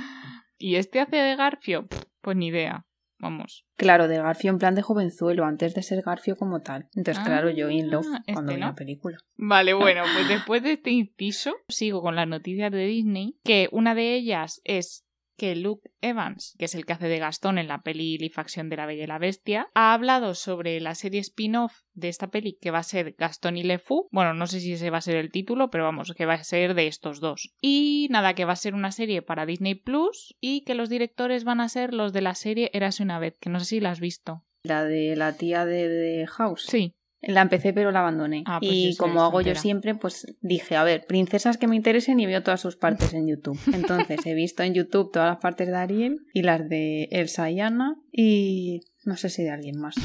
¿Y 0.57 0.75
este 0.75 0.99
hace 0.99 1.15
de 1.17 1.35
Garfio? 1.35 1.87
Pues 2.21 2.37
ni 2.37 2.47
idea. 2.47 2.85
Vamos. 3.19 3.65
Claro, 3.75 4.07
de 4.07 4.17
Garfio 4.17 4.49
en 4.49 4.57
plan 4.59 4.75
de 4.75 4.81
jovenzuelo, 4.81 5.43
antes 5.45 5.73
de 5.75 5.83
ser 5.83 6.01
Garfio 6.03 6.35
como 6.37 6.61
tal. 6.61 6.87
Entonces, 6.95 7.21
Ah, 7.21 7.25
claro, 7.25 7.49
yo 7.49 7.69
in 7.69 7.91
love 7.91 8.05
este 8.19 8.33
cuando 8.33 8.53
vi 8.53 8.59
no. 8.61 8.67
la 8.67 8.75
película. 8.75 9.17
Vale, 9.35 9.73
bueno, 9.73 10.03
pues 10.13 10.27
después 10.29 10.63
de 10.63 10.73
este 10.73 10.91
inciso, 10.91 11.53
sigo 11.67 12.01
con 12.01 12.15
las 12.15 12.27
noticias 12.27 12.71
de 12.71 12.85
Disney, 12.85 13.37
que 13.43 13.67
una 13.73 13.93
de 13.93 14.15
ellas 14.15 14.61
es 14.63 15.05
que 15.39 15.55
Luke 15.55 15.89
Evans, 16.01 16.55
que 16.59 16.65
es 16.65 16.75
el 16.75 16.85
que 16.85 16.93
hace 16.93 17.07
de 17.07 17.17
Gastón 17.17 17.57
en 17.57 17.67
la 17.67 17.81
peli 17.81 18.17
live 18.17 18.33
action 18.35 18.69
de 18.69 18.75
La 18.75 18.85
Bella 18.85 19.05
y 19.05 19.07
la 19.07 19.17
Bestia, 19.17 19.69
ha 19.73 19.93
hablado 19.93 20.35
sobre 20.35 20.79
la 20.81 20.93
serie 20.93 21.21
spin-off 21.21 21.81
de 21.93 22.09
esta 22.09 22.29
peli 22.29 22.57
que 22.61 22.69
va 22.69 22.79
a 22.79 22.83
ser 22.83 23.15
Gastón 23.17 23.57
y 23.57 23.63
Le 23.63 23.79
Fou. 23.79 24.07
Bueno, 24.11 24.33
no 24.33 24.45
sé 24.45 24.59
si 24.59 24.73
ese 24.73 24.89
va 24.89 24.99
a 24.99 25.01
ser 25.01 25.15
el 25.15 25.31
título, 25.31 25.69
pero 25.71 25.85
vamos, 25.85 26.13
que 26.15 26.25
va 26.25 26.33
a 26.33 26.43
ser 26.43 26.75
de 26.75 26.87
estos 26.87 27.21
dos. 27.21 27.53
Y 27.61 28.07
nada, 28.11 28.35
que 28.35 28.45
va 28.45 28.53
a 28.53 28.57
ser 28.57 28.75
una 28.75 28.91
serie 28.91 29.21
para 29.21 29.45
Disney 29.45 29.75
Plus 29.75 30.35
y 30.41 30.61
que 30.65 30.75
los 30.75 30.89
directores 30.89 31.45
van 31.45 31.61
a 31.61 31.69
ser 31.69 31.93
los 31.93 32.13
de 32.13 32.21
la 32.21 32.35
serie 32.35 32.69
Érase 32.73 33.01
una 33.01 33.17
vez, 33.17 33.37
que 33.39 33.49
no 33.49 33.59
sé 33.59 33.65
si 33.65 33.79
la 33.79 33.91
has 33.91 34.01
visto. 34.01 34.43
La 34.61 34.83
de 34.83 35.15
la 35.15 35.37
tía 35.37 35.65
de, 35.65 35.87
de 35.87 36.27
House. 36.27 36.65
Sí. 36.67 36.93
La 37.21 37.41
empecé 37.41 37.73
pero 37.73 37.91
la 37.91 37.99
abandoné. 37.99 38.43
Ah, 38.45 38.59
pues 38.59 38.71
y 38.71 38.95
como 38.95 39.23
hago 39.23 39.41
yo 39.41 39.53
siempre, 39.55 39.93
pues 39.95 40.37
dije, 40.41 40.77
a 40.77 40.83
ver, 40.83 41.05
princesas 41.05 41.57
que 41.57 41.67
me 41.67 41.75
interesen 41.75 42.19
y 42.19 42.25
veo 42.25 42.43
todas 42.43 42.61
sus 42.61 42.77
partes 42.77 43.13
en 43.13 43.27
YouTube. 43.27 43.59
Entonces 43.73 44.25
he 44.25 44.33
visto 44.33 44.63
en 44.63 44.73
YouTube 44.73 45.11
todas 45.11 45.29
las 45.29 45.39
partes 45.39 45.67
de 45.67 45.75
Ariel 45.75 46.19
y 46.33 46.43
las 46.43 46.67
de 46.69 47.09
Elsa 47.11 47.49
y 47.49 47.59
Anna 47.59 47.95
y 48.11 48.81
no 49.03 49.17
sé 49.17 49.29
si 49.29 49.43
de 49.43 49.51
alguien 49.51 49.79
más. 49.79 49.95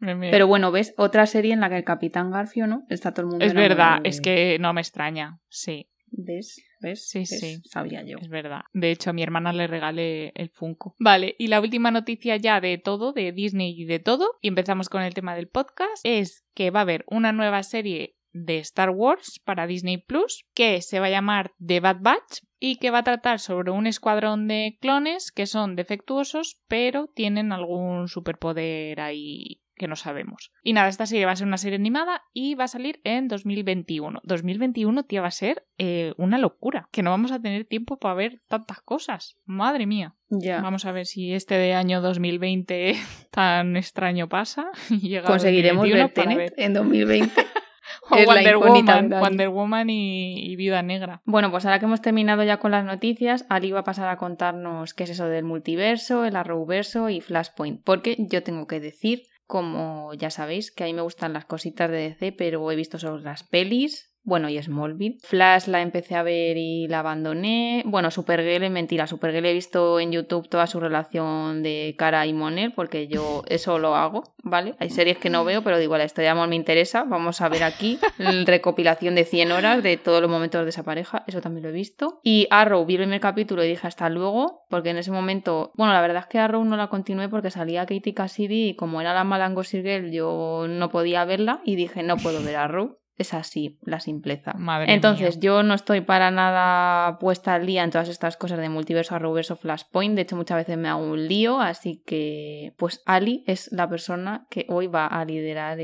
Pero 0.00 0.46
bueno, 0.46 0.70
ves, 0.70 0.94
otra 0.98 1.26
serie 1.26 1.52
en 1.52 1.60
la 1.60 1.70
que 1.70 1.76
el 1.76 1.84
Capitán 1.84 2.30
Garfio, 2.30 2.66
¿no? 2.66 2.84
Está 2.90 3.12
todo 3.12 3.22
el 3.22 3.30
mundo 3.30 3.44
es 3.44 3.54
verdad, 3.54 4.02
de 4.02 4.08
es 4.08 4.20
que 4.20 4.58
no 4.60 4.72
me 4.74 4.80
extraña. 4.80 5.40
Sí. 5.48 5.88
¿Ves? 6.10 6.60
¿Ves? 6.84 7.08
Sí, 7.08 7.20
¿Ves? 7.20 7.40
sí. 7.40 7.62
Sabía 7.64 8.02
yo. 8.04 8.18
Es 8.20 8.28
verdad. 8.28 8.62
De 8.74 8.90
hecho, 8.90 9.10
a 9.10 9.12
mi 9.14 9.22
hermana 9.22 9.54
le 9.54 9.66
regalé 9.66 10.32
el 10.34 10.50
Funko. 10.50 10.94
Vale, 10.98 11.34
y 11.38 11.46
la 11.46 11.60
última 11.60 11.90
noticia 11.90 12.36
ya 12.36 12.60
de 12.60 12.76
todo, 12.76 13.12
de 13.12 13.32
Disney 13.32 13.74
y 13.76 13.86
de 13.86 14.00
todo, 14.00 14.32
y 14.42 14.48
empezamos 14.48 14.90
con 14.90 15.02
el 15.02 15.14
tema 15.14 15.34
del 15.34 15.48
podcast, 15.48 16.04
es 16.04 16.44
que 16.54 16.70
va 16.70 16.80
a 16.80 16.82
haber 16.82 17.04
una 17.08 17.32
nueva 17.32 17.62
serie 17.62 18.16
de 18.34 18.58
Star 18.58 18.90
Wars 18.90 19.40
para 19.44 19.66
Disney 19.66 19.96
Plus 19.96 20.44
que 20.54 20.82
se 20.82 21.00
va 21.00 21.06
a 21.06 21.10
llamar 21.10 21.52
The 21.64 21.80
Bad 21.80 21.98
Batch 22.00 22.40
y 22.58 22.76
que 22.76 22.90
va 22.90 22.98
a 22.98 23.04
tratar 23.04 23.38
sobre 23.38 23.70
un 23.70 23.86
escuadrón 23.86 24.48
de 24.48 24.76
clones 24.80 25.30
que 25.30 25.46
son 25.46 25.76
defectuosos 25.76 26.60
pero 26.66 27.06
tienen 27.06 27.52
algún 27.52 28.08
superpoder 28.08 29.00
ahí 29.00 29.62
que 29.76 29.88
no 29.88 29.96
sabemos. 29.96 30.52
Y 30.62 30.72
nada, 30.72 30.88
esta 30.88 31.06
serie 31.06 31.26
va 31.26 31.32
a 31.32 31.36
ser 31.36 31.46
una 31.46 31.58
serie 31.58 31.76
animada 31.76 32.22
y 32.32 32.54
va 32.54 32.64
a 32.64 32.68
salir 32.68 33.00
en 33.04 33.28
2021. 33.28 34.20
2021, 34.24 35.04
tía, 35.04 35.20
va 35.20 35.28
a 35.28 35.32
ser 35.32 35.66
eh, 35.78 36.14
una 36.16 36.38
locura. 36.38 36.88
Que 36.92 37.02
no 37.02 37.10
vamos 37.10 37.32
a 37.32 37.40
tener 37.40 37.64
tiempo 37.64 37.98
para 37.98 38.14
ver 38.14 38.42
tantas 38.48 38.80
cosas. 38.80 39.38
Madre 39.44 39.86
mía. 39.86 40.14
Ya. 40.28 40.60
Vamos 40.60 40.84
a 40.84 40.92
ver 40.92 41.06
si 41.06 41.32
este 41.32 41.56
de 41.56 41.74
año 41.74 42.00
2020 42.00 42.96
tan 43.30 43.76
extraño 43.76 44.28
pasa 44.28 44.70
y 44.90 45.08
llega 45.08 45.26
Conseguiremos 45.26 45.82
2021 45.82 46.36
ver 46.36 46.50
Tenet 46.50 46.54
en 46.56 46.74
2020. 46.74 47.46
O 48.10 48.16
Es 48.16 48.26
Wonder 48.26 48.56
Woman. 48.56 49.10
Wonder 49.10 49.48
Woman 49.48 49.90
y, 49.90 50.52
y 50.52 50.56
Viuda 50.56 50.82
Negra. 50.82 51.22
Bueno, 51.24 51.50
pues 51.50 51.64
ahora 51.64 51.78
que 51.78 51.86
hemos 51.86 52.00
terminado 52.00 52.42
ya 52.42 52.58
con 52.58 52.70
las 52.70 52.84
noticias, 52.84 53.46
Ali 53.48 53.72
va 53.72 53.80
a 53.80 53.84
pasar 53.84 54.08
a 54.08 54.16
contarnos 54.16 54.94
qué 54.94 55.04
es 55.04 55.10
eso 55.10 55.28
del 55.28 55.44
multiverso, 55.44 56.24
el 56.24 56.36
Arrowverso 56.36 57.08
y 57.08 57.20
Flashpoint. 57.20 57.82
Porque 57.84 58.16
yo 58.18 58.42
tengo 58.42 58.66
que 58.66 58.80
decir, 58.80 59.24
como 59.46 60.14
ya 60.14 60.30
sabéis, 60.30 60.70
que 60.70 60.84
a 60.84 60.86
mí 60.86 60.94
me 60.94 61.02
gustan 61.02 61.32
las 61.32 61.44
cositas 61.44 61.90
de 61.90 61.96
DC, 61.96 62.32
pero 62.32 62.70
he 62.70 62.76
visto 62.76 62.98
solo 62.98 63.18
las 63.18 63.44
pelis 63.44 64.13
Bueno, 64.24 64.48
y 64.48 64.60
Smallville. 64.60 65.18
Flash 65.22 65.66
la 65.66 65.82
empecé 65.82 66.14
a 66.14 66.22
ver 66.22 66.56
y 66.56 66.88
la 66.88 67.00
abandoné. 67.00 67.82
Bueno, 67.84 68.10
Supergirl 68.10 68.70
mentira. 68.70 69.06
Supergirl 69.06 69.44
he 69.44 69.52
visto 69.52 70.00
en 70.00 70.12
YouTube 70.12 70.48
toda 70.48 70.66
su 70.66 70.80
relación 70.80 71.62
de 71.62 71.94
Cara 71.98 72.26
y 72.26 72.32
Monel, 72.32 72.72
porque 72.72 73.06
yo 73.06 73.42
eso 73.48 73.78
lo 73.78 73.94
hago, 73.94 74.24
¿vale? 74.42 74.76
Hay 74.78 74.88
series 74.88 75.18
que 75.18 75.28
no 75.28 75.44
veo, 75.44 75.62
pero 75.62 75.78
digo, 75.78 75.98
la 75.98 76.04
historia 76.04 76.28
de 76.28 76.32
amor 76.32 76.48
me 76.48 76.56
interesa. 76.56 77.04
Vamos 77.04 77.42
a 77.42 77.50
ver 77.50 77.64
aquí 77.64 77.98
la 78.18 78.44
recopilación 78.46 79.14
de 79.14 79.24
100 79.24 79.52
horas 79.52 79.82
de 79.82 79.98
todos 79.98 80.22
los 80.22 80.30
momentos 80.30 80.64
de 80.64 80.70
esa 80.70 80.84
pareja. 80.84 81.22
Eso 81.26 81.42
también 81.42 81.64
lo 81.64 81.68
he 81.68 81.72
visto. 81.72 82.20
Y 82.22 82.46
Arrow, 82.50 82.86
vi 82.86 82.94
el 82.94 83.02
primer 83.02 83.20
capítulo 83.20 83.62
y 83.62 83.68
dije 83.68 83.86
hasta 83.86 84.08
luego, 84.08 84.64
porque 84.70 84.90
en 84.90 84.96
ese 84.96 85.10
momento, 85.10 85.70
bueno, 85.74 85.92
la 85.92 86.00
verdad 86.00 86.22
es 86.22 86.26
que 86.28 86.38
Arrow 86.38 86.64
no 86.64 86.78
la 86.78 86.88
continué 86.88 87.28
porque 87.28 87.50
salía 87.50 87.84
Katie 87.84 88.14
Cassidy 88.14 88.68
y 88.70 88.74
como 88.74 89.02
era 89.02 89.12
la 89.12 89.24
Malango 89.24 89.62
Girl, 89.62 90.10
yo 90.10 90.66
no 90.66 90.88
podía 90.88 91.26
verla 91.26 91.60
y 91.64 91.76
dije, 91.76 92.02
no 92.02 92.16
puedo 92.16 92.42
ver 92.42 92.56
Arrow 92.56 93.03
es 93.16 93.32
así, 93.32 93.78
la 93.82 94.00
simpleza. 94.00 94.54
Entonces, 94.86 95.38
yo 95.38 95.62
no 95.62 95.74
estoy 95.74 96.00
para 96.00 96.30
nada 96.30 97.18
puesta 97.18 97.54
al 97.54 97.66
día 97.66 97.84
en 97.84 97.90
todas 97.90 98.08
estas 98.08 98.36
cosas 98.36 98.58
de 98.58 98.68
multiverso, 98.68 99.14
arrowverso, 99.14 99.56
flashpoint. 99.56 100.16
De 100.16 100.22
hecho, 100.22 100.36
muchas 100.36 100.56
veces 100.56 100.76
me 100.76 100.88
hago 100.88 101.04
un 101.04 101.28
lío, 101.28 101.60
así 101.60 102.02
que, 102.04 102.74
pues, 102.76 103.02
Ali 103.06 103.44
es 103.46 103.70
la 103.72 103.88
persona 103.88 104.46
que 104.50 104.66
hoy 104.68 104.88
va 104.88 105.06
a 105.06 105.24
liderar 105.24 105.78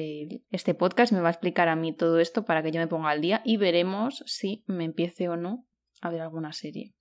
este 0.51 0.75
podcast. 0.75 1.13
Me 1.13 1.21
va 1.21 1.29
a 1.29 1.33
explicar 1.33 1.69
a 1.69 1.77
mí 1.77 1.93
todo 1.93 2.19
esto 2.19 2.45
para 2.45 2.63
que 2.63 2.73
yo 2.73 2.81
me 2.81 2.89
ponga 2.89 3.11
al 3.11 3.21
día 3.21 3.43
y 3.45 3.57
veremos 3.57 4.25
si 4.27 4.65
me 4.67 4.85
empiece 4.85 5.29
o 5.29 5.37
no 5.37 5.67
a 6.03 6.11
ver 6.11 6.23
alguna 6.23 6.53
serie. 6.53 6.95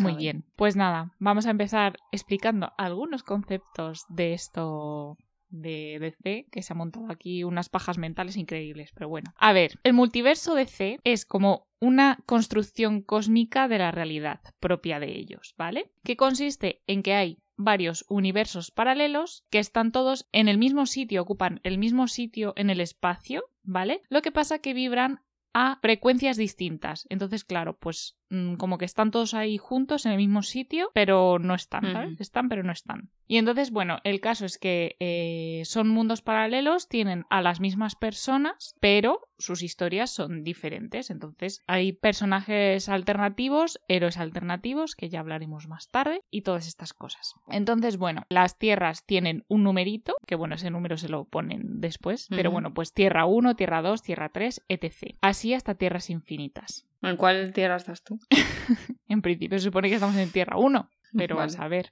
Muy 0.00 0.16
bien. 0.16 0.44
Pues 0.56 0.76
nada, 0.76 1.12
vamos 1.18 1.46
a 1.46 1.50
empezar 1.50 1.96
explicando 2.12 2.72
algunos 2.76 3.22
conceptos 3.22 4.04
de 4.08 4.34
esto 4.34 5.16
de 5.54 5.98
DC, 6.00 6.46
que 6.50 6.62
se 6.62 6.72
ha 6.72 6.76
montado 6.76 7.10
aquí 7.10 7.44
unas 7.44 7.68
pajas 7.68 7.98
mentales 7.98 8.36
increíbles, 8.36 8.90
pero 8.92 9.08
bueno. 9.08 9.32
A 9.36 9.52
ver, 9.52 9.78
el 9.84 9.92
multiverso 9.92 10.54
DC 10.54 10.98
es 11.04 11.24
como 11.24 11.68
una 11.80 12.18
construcción 12.26 13.02
cósmica 13.02 13.68
de 13.68 13.78
la 13.78 13.90
realidad 13.90 14.40
propia 14.58 14.98
de 15.00 15.16
ellos, 15.16 15.54
¿vale? 15.56 15.92
Que 16.02 16.16
consiste 16.16 16.82
en 16.86 17.02
que 17.02 17.14
hay 17.14 17.38
varios 17.56 18.04
universos 18.08 18.70
paralelos 18.70 19.44
que 19.50 19.60
están 19.60 19.92
todos 19.92 20.26
en 20.32 20.48
el 20.48 20.58
mismo 20.58 20.86
sitio, 20.86 21.22
ocupan 21.22 21.60
el 21.62 21.78
mismo 21.78 22.08
sitio 22.08 22.52
en 22.56 22.70
el 22.70 22.80
espacio, 22.80 23.44
¿vale? 23.62 24.02
Lo 24.08 24.22
que 24.22 24.32
pasa 24.32 24.58
que 24.58 24.74
vibran 24.74 25.20
a 25.52 25.78
frecuencias 25.80 26.36
distintas. 26.36 27.06
Entonces, 27.10 27.44
claro, 27.44 27.78
pues 27.78 28.16
como 28.58 28.78
que 28.78 28.84
están 28.84 29.10
todos 29.10 29.34
ahí 29.34 29.58
juntos 29.58 30.06
en 30.06 30.12
el 30.12 30.18
mismo 30.18 30.42
sitio, 30.42 30.90
pero 30.94 31.38
no 31.38 31.54
están, 31.54 31.92
¿sabes? 31.92 32.20
Están, 32.20 32.48
pero 32.48 32.62
no 32.62 32.72
están. 32.72 33.10
Y 33.26 33.38
entonces, 33.38 33.70
bueno, 33.70 34.00
el 34.04 34.20
caso 34.20 34.44
es 34.44 34.58
que 34.58 34.96
eh, 35.00 35.62
son 35.64 35.88
mundos 35.88 36.20
paralelos, 36.20 36.88
tienen 36.88 37.24
a 37.30 37.40
las 37.40 37.60
mismas 37.60 37.96
personas, 37.96 38.76
pero 38.80 39.20
sus 39.38 39.62
historias 39.62 40.10
son 40.10 40.44
diferentes. 40.44 41.10
Entonces, 41.10 41.62
hay 41.66 41.92
personajes 41.92 42.88
alternativos, 42.88 43.80
héroes 43.88 44.18
alternativos, 44.18 44.94
que 44.94 45.08
ya 45.08 45.20
hablaremos 45.20 45.68
más 45.68 45.88
tarde, 45.88 46.22
y 46.30 46.42
todas 46.42 46.66
estas 46.66 46.92
cosas. 46.92 47.34
Entonces, 47.48 47.96
bueno, 47.96 48.24
las 48.28 48.58
tierras 48.58 49.06
tienen 49.06 49.44
un 49.48 49.64
numerito, 49.64 50.14
que 50.26 50.34
bueno, 50.34 50.56
ese 50.56 50.70
número 50.70 50.96
se 50.96 51.08
lo 51.08 51.24
ponen 51.24 51.80
después, 51.80 52.26
pero 52.28 52.50
bueno, 52.50 52.74
pues 52.74 52.92
Tierra 52.92 53.24
1, 53.26 53.56
Tierra 53.56 53.82
2, 53.82 54.02
Tierra 54.02 54.28
3, 54.30 54.62
etc. 54.68 55.16
Así 55.20 55.54
hasta 55.54 55.74
tierras 55.74 56.10
infinitas. 56.10 56.86
¿En 57.08 57.16
cuál 57.16 57.52
tierra 57.52 57.76
estás 57.76 58.02
tú? 58.02 58.18
en 59.08 59.22
principio 59.22 59.58
se 59.58 59.64
supone 59.64 59.88
que 59.88 59.94
estamos 59.94 60.16
en 60.16 60.30
Tierra 60.30 60.56
1, 60.56 60.90
pero 61.16 61.36
vas 61.36 61.58
a 61.58 61.68
ver. 61.68 61.90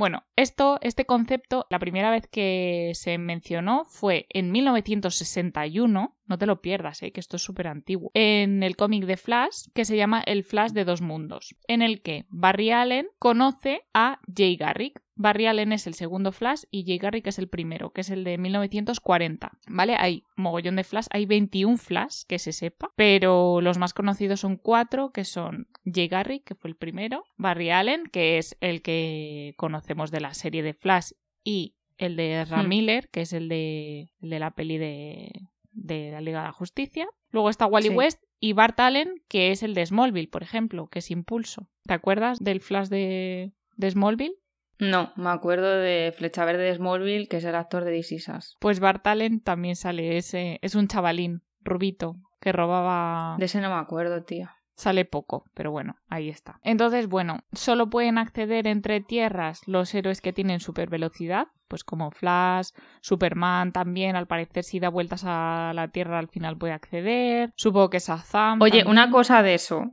Bueno, 0.00 0.24
esto, 0.34 0.78
este 0.80 1.04
concepto, 1.04 1.66
la 1.68 1.78
primera 1.78 2.10
vez 2.10 2.26
que 2.26 2.92
se 2.94 3.18
mencionó 3.18 3.84
fue 3.84 4.24
en 4.30 4.50
1961, 4.50 6.16
no 6.30 6.38
te 6.38 6.46
lo 6.46 6.62
pierdas, 6.62 7.02
¿eh? 7.02 7.12
que 7.12 7.20
esto 7.20 7.36
es 7.36 7.42
súper 7.42 7.66
antiguo, 7.66 8.10
en 8.14 8.62
el 8.62 8.76
cómic 8.76 9.04
de 9.04 9.18
Flash, 9.18 9.66
que 9.74 9.84
se 9.84 9.98
llama 9.98 10.22
El 10.24 10.42
Flash 10.44 10.70
de 10.70 10.86
dos 10.86 11.02
mundos, 11.02 11.54
en 11.68 11.82
el 11.82 12.00
que 12.00 12.24
Barry 12.30 12.70
Allen 12.70 13.08
conoce 13.18 13.82
a 13.92 14.20
Jay 14.34 14.56
Garrick. 14.56 15.02
Barry 15.16 15.44
Allen 15.44 15.72
es 15.72 15.86
el 15.86 15.92
segundo 15.92 16.32
Flash 16.32 16.62
y 16.70 16.86
Jay 16.86 16.96
Garrick 16.96 17.26
es 17.26 17.38
el 17.38 17.48
primero, 17.48 17.90
que 17.90 18.00
es 18.00 18.08
el 18.08 18.24
de 18.24 18.38
1940. 18.38 19.52
¿Vale? 19.68 19.96
Hay 19.98 20.24
mogollón 20.34 20.76
de 20.76 20.84
Flash, 20.84 21.08
hay 21.10 21.26
21 21.26 21.76
Flash, 21.76 22.22
que 22.26 22.38
se 22.38 22.52
sepa, 22.52 22.90
pero 22.96 23.60
los 23.60 23.76
más 23.76 23.92
conocidos 23.92 24.40
son 24.40 24.56
cuatro, 24.56 25.10
que 25.10 25.24
son 25.24 25.68
Jay 25.84 26.08
Garrick, 26.08 26.44
que 26.44 26.54
fue 26.54 26.70
el 26.70 26.76
primero, 26.76 27.24
Barry 27.36 27.68
Allen, 27.68 28.04
que 28.06 28.38
es 28.38 28.56
el 28.60 28.80
que 28.80 29.52
conocemos 29.90 30.10
de 30.10 30.20
la 30.20 30.34
serie 30.34 30.62
de 30.62 30.74
Flash, 30.74 31.12
y 31.42 31.74
el 31.98 32.16
de 32.16 32.40
Ezra 32.40 32.62
hmm. 32.62 32.68
Miller, 32.68 33.08
que 33.10 33.22
es 33.22 33.32
el 33.32 33.48
de, 33.48 34.10
de 34.20 34.38
la 34.38 34.52
peli 34.52 34.78
de, 34.78 35.48
de 35.72 36.10
la 36.12 36.20
Liga 36.20 36.40
de 36.40 36.46
la 36.46 36.52
Justicia. 36.52 37.08
Luego 37.30 37.50
está 37.50 37.66
Wally 37.66 37.90
West 37.90 38.22
y 38.38 38.52
Bart 38.52 38.78
Allen, 38.80 39.22
que 39.28 39.50
es 39.50 39.62
el 39.62 39.74
de 39.74 39.84
Smallville, 39.84 40.28
por 40.28 40.42
ejemplo, 40.42 40.88
que 40.88 41.00
es 41.00 41.10
Impulso. 41.10 41.68
¿Te 41.84 41.94
acuerdas 41.94 42.38
del 42.38 42.60
Flash 42.60 42.88
de, 42.88 43.52
de 43.76 43.90
Smallville? 43.90 44.36
No, 44.78 45.12
me 45.16 45.30
acuerdo 45.30 45.76
de 45.76 46.12
Flecha 46.16 46.44
Verde 46.44 46.64
de 46.64 46.74
Smallville, 46.74 47.28
que 47.28 47.36
es 47.36 47.44
el 47.44 47.54
actor 47.54 47.84
de 47.84 47.90
DC 47.90 48.16
Pues 48.60 48.80
Bart 48.80 49.06
Allen 49.06 49.40
también 49.40 49.76
sale, 49.76 50.16
ese 50.16 50.58
es 50.62 50.74
un 50.74 50.88
chavalín, 50.88 51.42
rubito, 51.60 52.16
que 52.40 52.52
robaba... 52.52 53.36
De 53.38 53.44
ese 53.44 53.60
no 53.60 53.68
me 53.68 53.80
acuerdo, 53.80 54.22
tío. 54.22 54.48
Sale 54.80 55.04
poco, 55.04 55.44
pero 55.52 55.70
bueno, 55.70 55.96
ahí 56.08 56.30
está. 56.30 56.58
Entonces, 56.62 57.06
bueno, 57.06 57.40
solo 57.52 57.90
pueden 57.90 58.16
acceder 58.16 58.66
entre 58.66 59.02
tierras 59.02 59.60
los 59.66 59.94
héroes 59.94 60.22
que 60.22 60.32
tienen 60.32 60.58
super 60.58 60.88
velocidad, 60.88 61.48
pues 61.68 61.84
como 61.84 62.10
Flash, 62.10 62.70
Superman 63.02 63.72
también, 63.72 64.16
al 64.16 64.26
parecer 64.26 64.64
si 64.64 64.80
da 64.80 64.88
vueltas 64.88 65.24
a 65.26 65.72
la 65.74 65.88
Tierra 65.88 66.18
al 66.18 66.28
final 66.28 66.56
puede 66.56 66.72
acceder. 66.72 67.52
Supongo 67.56 67.90
que 67.90 67.98
Shazam. 67.98 68.62
Oye, 68.62 68.84
una 68.86 69.10
cosa 69.10 69.42
de 69.42 69.52
eso. 69.52 69.92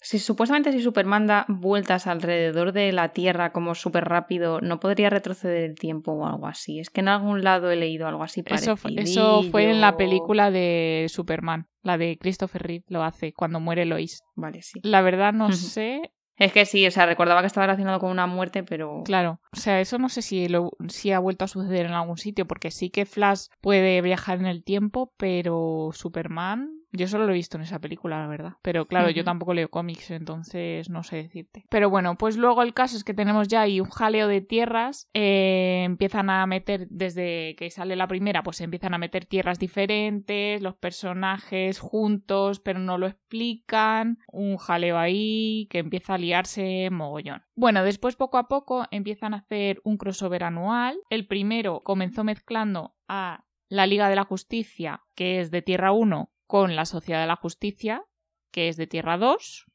Si 0.00 0.18
supuestamente 0.18 0.72
si 0.72 0.80
Superman 0.80 1.26
da 1.26 1.44
vueltas 1.48 2.06
alrededor 2.06 2.72
de 2.72 2.90
la 2.92 3.08
Tierra 3.08 3.52
como 3.52 3.74
súper 3.74 4.06
rápido, 4.06 4.60
¿no 4.60 4.80
podría 4.80 5.10
retroceder 5.10 5.64
el 5.64 5.78
tiempo 5.78 6.12
o 6.12 6.26
algo 6.26 6.46
así? 6.46 6.80
Es 6.80 6.90
que 6.90 7.00
en 7.00 7.08
algún 7.08 7.44
lado 7.44 7.70
he 7.70 7.76
leído 7.76 8.06
algo 8.06 8.22
así 8.22 8.42
parecido. 8.42 8.74
Eso, 8.74 8.88
eso 8.96 9.42
fue 9.50 9.70
en 9.70 9.80
la 9.80 9.96
película 9.96 10.50
de 10.50 11.06
Superman, 11.08 11.68
la 11.82 11.98
de 11.98 12.18
Christopher 12.18 12.62
Reeve 12.62 12.84
lo 12.88 13.02
hace 13.02 13.32
cuando 13.32 13.60
muere 13.60 13.84
Lois. 13.84 14.22
Vale, 14.34 14.62
sí. 14.62 14.80
La 14.82 15.02
verdad 15.02 15.32
no 15.32 15.52
sé 15.52 16.12
es 16.40 16.54
que 16.54 16.64
sí, 16.64 16.86
o 16.86 16.90
sea, 16.90 17.04
recordaba 17.04 17.42
que 17.42 17.48
estaba 17.48 17.66
relacionado 17.66 18.00
con 18.00 18.10
una 18.10 18.26
muerte, 18.26 18.62
pero. 18.62 19.02
Claro. 19.04 19.42
O 19.52 19.56
sea, 19.56 19.78
eso 19.78 19.98
no 19.98 20.08
sé 20.08 20.22
si, 20.22 20.48
lo, 20.48 20.70
si 20.88 21.12
ha 21.12 21.18
vuelto 21.18 21.44
a 21.44 21.48
suceder 21.48 21.84
en 21.84 21.92
algún 21.92 22.16
sitio, 22.16 22.46
porque 22.46 22.70
sí 22.70 22.88
que 22.88 23.04
Flash 23.04 23.48
puede 23.60 24.00
viajar 24.00 24.38
en 24.38 24.46
el 24.46 24.64
tiempo, 24.64 25.12
pero 25.18 25.90
Superman 25.92 26.79
yo 26.92 27.06
solo 27.06 27.26
lo 27.26 27.32
he 27.32 27.36
visto 27.36 27.56
en 27.56 27.62
esa 27.62 27.78
película, 27.78 28.20
la 28.20 28.26
verdad. 28.26 28.52
Pero 28.62 28.86
claro, 28.86 29.10
yo 29.10 29.24
tampoco 29.24 29.54
leo 29.54 29.70
cómics, 29.70 30.10
entonces 30.10 30.90
no 30.90 31.02
sé 31.02 31.16
decirte. 31.16 31.64
Pero 31.70 31.90
bueno, 31.90 32.16
pues 32.16 32.36
luego 32.36 32.62
el 32.62 32.74
caso 32.74 32.96
es 32.96 33.04
que 33.04 33.14
tenemos 33.14 33.48
ya 33.48 33.62
ahí 33.62 33.80
un 33.80 33.90
jaleo 33.90 34.28
de 34.28 34.40
tierras. 34.40 35.08
Eh, 35.14 35.82
empiezan 35.84 36.30
a 36.30 36.44
meter, 36.46 36.88
desde 36.88 37.54
que 37.56 37.70
sale 37.70 37.96
la 37.96 38.08
primera, 38.08 38.42
pues 38.42 38.60
empiezan 38.60 38.94
a 38.94 38.98
meter 38.98 39.24
tierras 39.24 39.58
diferentes, 39.58 40.62
los 40.62 40.74
personajes 40.76 41.78
juntos, 41.78 42.60
pero 42.60 42.80
no 42.80 42.98
lo 42.98 43.06
explican. 43.06 44.18
Un 44.32 44.56
jaleo 44.56 44.98
ahí 44.98 45.68
que 45.70 45.78
empieza 45.78 46.14
a 46.14 46.18
liarse 46.18 46.88
mogollón. 46.90 47.42
Bueno, 47.54 47.84
después 47.84 48.16
poco 48.16 48.38
a 48.38 48.48
poco 48.48 48.86
empiezan 48.90 49.34
a 49.34 49.38
hacer 49.38 49.80
un 49.84 49.96
crossover 49.96 50.44
anual. 50.44 50.98
El 51.10 51.26
primero 51.26 51.82
comenzó 51.84 52.24
mezclando 52.24 52.94
a 53.06 53.44
la 53.68 53.86
Liga 53.86 54.08
de 54.08 54.16
la 54.16 54.24
Justicia, 54.24 55.02
que 55.14 55.40
es 55.40 55.50
de 55.50 55.62
Tierra 55.62 55.92
1, 55.92 56.30
con 56.50 56.74
la 56.74 56.84
Sociedad 56.84 57.20
de 57.20 57.28
la 57.28 57.36
Justicia, 57.36 58.02
que 58.50 58.68
es 58.68 58.76
de 58.76 58.88
Tierra 58.88 59.18
2, 59.18 59.66